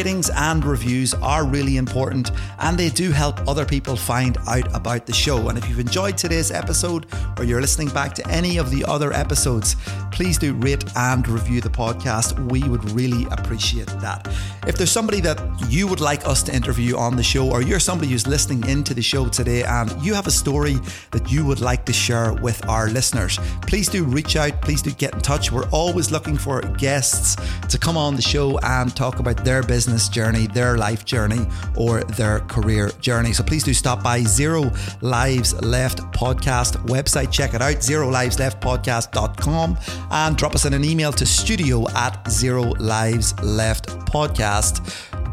Ratings 0.00 0.30
and 0.30 0.64
reviews 0.64 1.12
are 1.12 1.44
really 1.44 1.76
important 1.76 2.30
and 2.60 2.78
they 2.78 2.88
do 2.88 3.10
help 3.10 3.46
other 3.46 3.66
people 3.66 3.96
find 3.96 4.38
out 4.48 4.74
about 4.74 5.04
the 5.04 5.12
show. 5.12 5.50
And 5.50 5.58
if 5.58 5.68
you've 5.68 5.78
enjoyed 5.78 6.16
today's 6.16 6.50
episode 6.50 7.04
or 7.36 7.44
you're 7.44 7.60
listening 7.60 7.90
back 7.90 8.14
to 8.14 8.26
any 8.30 8.56
of 8.56 8.70
the 8.70 8.82
other 8.86 9.12
episodes, 9.12 9.76
please 10.10 10.38
do 10.38 10.54
rate 10.54 10.84
and 10.96 11.28
review 11.28 11.60
the 11.60 11.68
podcast. 11.68 12.34
We 12.50 12.66
would 12.66 12.82
really 12.92 13.26
appreciate 13.30 13.88
that. 14.00 14.26
If 14.66 14.76
there's 14.78 14.90
somebody 14.90 15.20
that 15.20 15.38
you 15.68 15.86
would 15.86 16.00
like 16.00 16.26
us 16.26 16.42
to 16.44 16.54
interview 16.54 16.96
on 16.96 17.16
the 17.16 17.22
show, 17.22 17.50
or 17.50 17.60
you're 17.60 17.78
somebody 17.78 18.10
who's 18.10 18.26
listening 18.26 18.66
into 18.70 18.94
the 18.94 19.02
show 19.02 19.28
today 19.28 19.64
and 19.64 19.90
you 20.02 20.14
have 20.14 20.26
a 20.26 20.30
story 20.30 20.78
that 21.10 21.30
you 21.30 21.44
would 21.44 21.60
like 21.60 21.84
to 21.84 21.92
share 21.92 22.32
with 22.32 22.66
our 22.66 22.88
listeners, 22.88 23.38
please 23.66 23.88
do 23.88 24.04
reach 24.04 24.36
out. 24.36 24.62
Please 24.62 24.80
do 24.80 24.92
get 24.92 25.12
in 25.12 25.20
touch. 25.20 25.52
We're 25.52 25.68
always 25.68 26.10
looking 26.10 26.38
for 26.38 26.62
guests 26.78 27.36
to 27.68 27.78
come 27.78 27.98
on 27.98 28.16
the 28.16 28.22
show 28.22 28.58
and 28.62 28.94
talk 28.96 29.18
about 29.18 29.44
their 29.44 29.62
business 29.62 29.89
journey, 30.08 30.46
their 30.46 30.76
life 30.76 31.04
journey, 31.04 31.46
or 31.76 32.02
their 32.04 32.40
career 32.40 32.90
journey. 33.00 33.32
So 33.32 33.42
please 33.42 33.62
do 33.62 33.74
stop 33.74 34.02
by 34.02 34.22
Zero 34.22 34.70
Lives 35.00 35.60
Left 35.62 35.98
podcast 36.12 36.76
website. 36.86 37.30
Check 37.30 37.54
it 37.54 37.62
out, 37.62 37.76
zerolivesleftpodcast.com, 37.76 39.78
and 40.10 40.36
drop 40.36 40.54
us 40.54 40.64
in 40.64 40.74
an 40.74 40.84
email 40.84 41.12
to 41.12 41.26
studio 41.26 41.88
at 41.90 42.30
zero 42.30 42.62
lives 42.78 43.38
left 43.42 43.88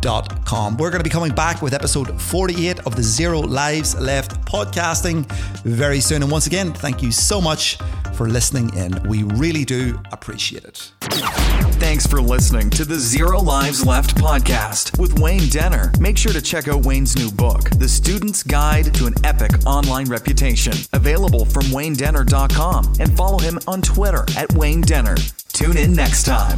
We're 0.08 0.89
going 0.89 0.99
to 0.99 1.03
be 1.03 1.10
coming 1.10 1.36
back 1.36 1.62
with 1.62 1.74
episode 1.74 2.22
48 2.22 2.80
of 2.86 2.95
the 2.95 3.03
Zero 3.03 3.41
Lives 3.41 3.99
Left 3.99 4.39
podcasting 4.45 5.30
very 5.64 5.99
soon. 5.99 6.22
And 6.24 6.32
once 6.32 6.47
again, 6.47 6.72
thank 6.72 7.03
you 7.03 7.12
so 7.12 7.41
much 7.41 7.78
for 8.14 8.30
listening 8.30 8.74
in. 8.74 9.03
We 9.10 9.24
really 9.24 9.66
do 9.66 9.99
appreciate 10.14 10.64
it. 10.64 10.93
Thanks 11.82 12.08
for 12.08 12.22
listening 12.22 12.70
to 12.70 12.86
the 12.86 12.95
Zero 12.95 13.41
Lives 13.41 13.86
Left 13.86 14.16
podcast 14.16 14.97
with 14.97 15.20
Wayne 15.20 15.49
Denner. 15.49 15.91
Make 15.99 16.18
sure 16.18 16.32
to 16.32 16.41
check 16.41 16.70
out 16.70 16.86
Wayne's 16.86 17.18
new 17.18 17.30
book, 17.30 17.70
The 17.72 17.89
Student's 17.89 18.43
Guide 18.43 18.93
to 18.93 19.08
an 19.08 19.14
Epic 19.26 19.51
Online 19.66 20.08
Reputation, 20.08 20.74
available 20.93 21.43
from 21.43 21.64
waynedenner.com, 21.64 22.93
and 23.01 23.18
follow 23.18 23.39
him 23.39 23.60
on 23.68 23.82
Twitter 23.82 24.24
at 24.38 24.53
Wayne 24.53 24.80
Denner. 24.80 25.18
Tune 25.51 25.76
in 25.76 25.91
next 25.91 26.24
time. 26.24 26.58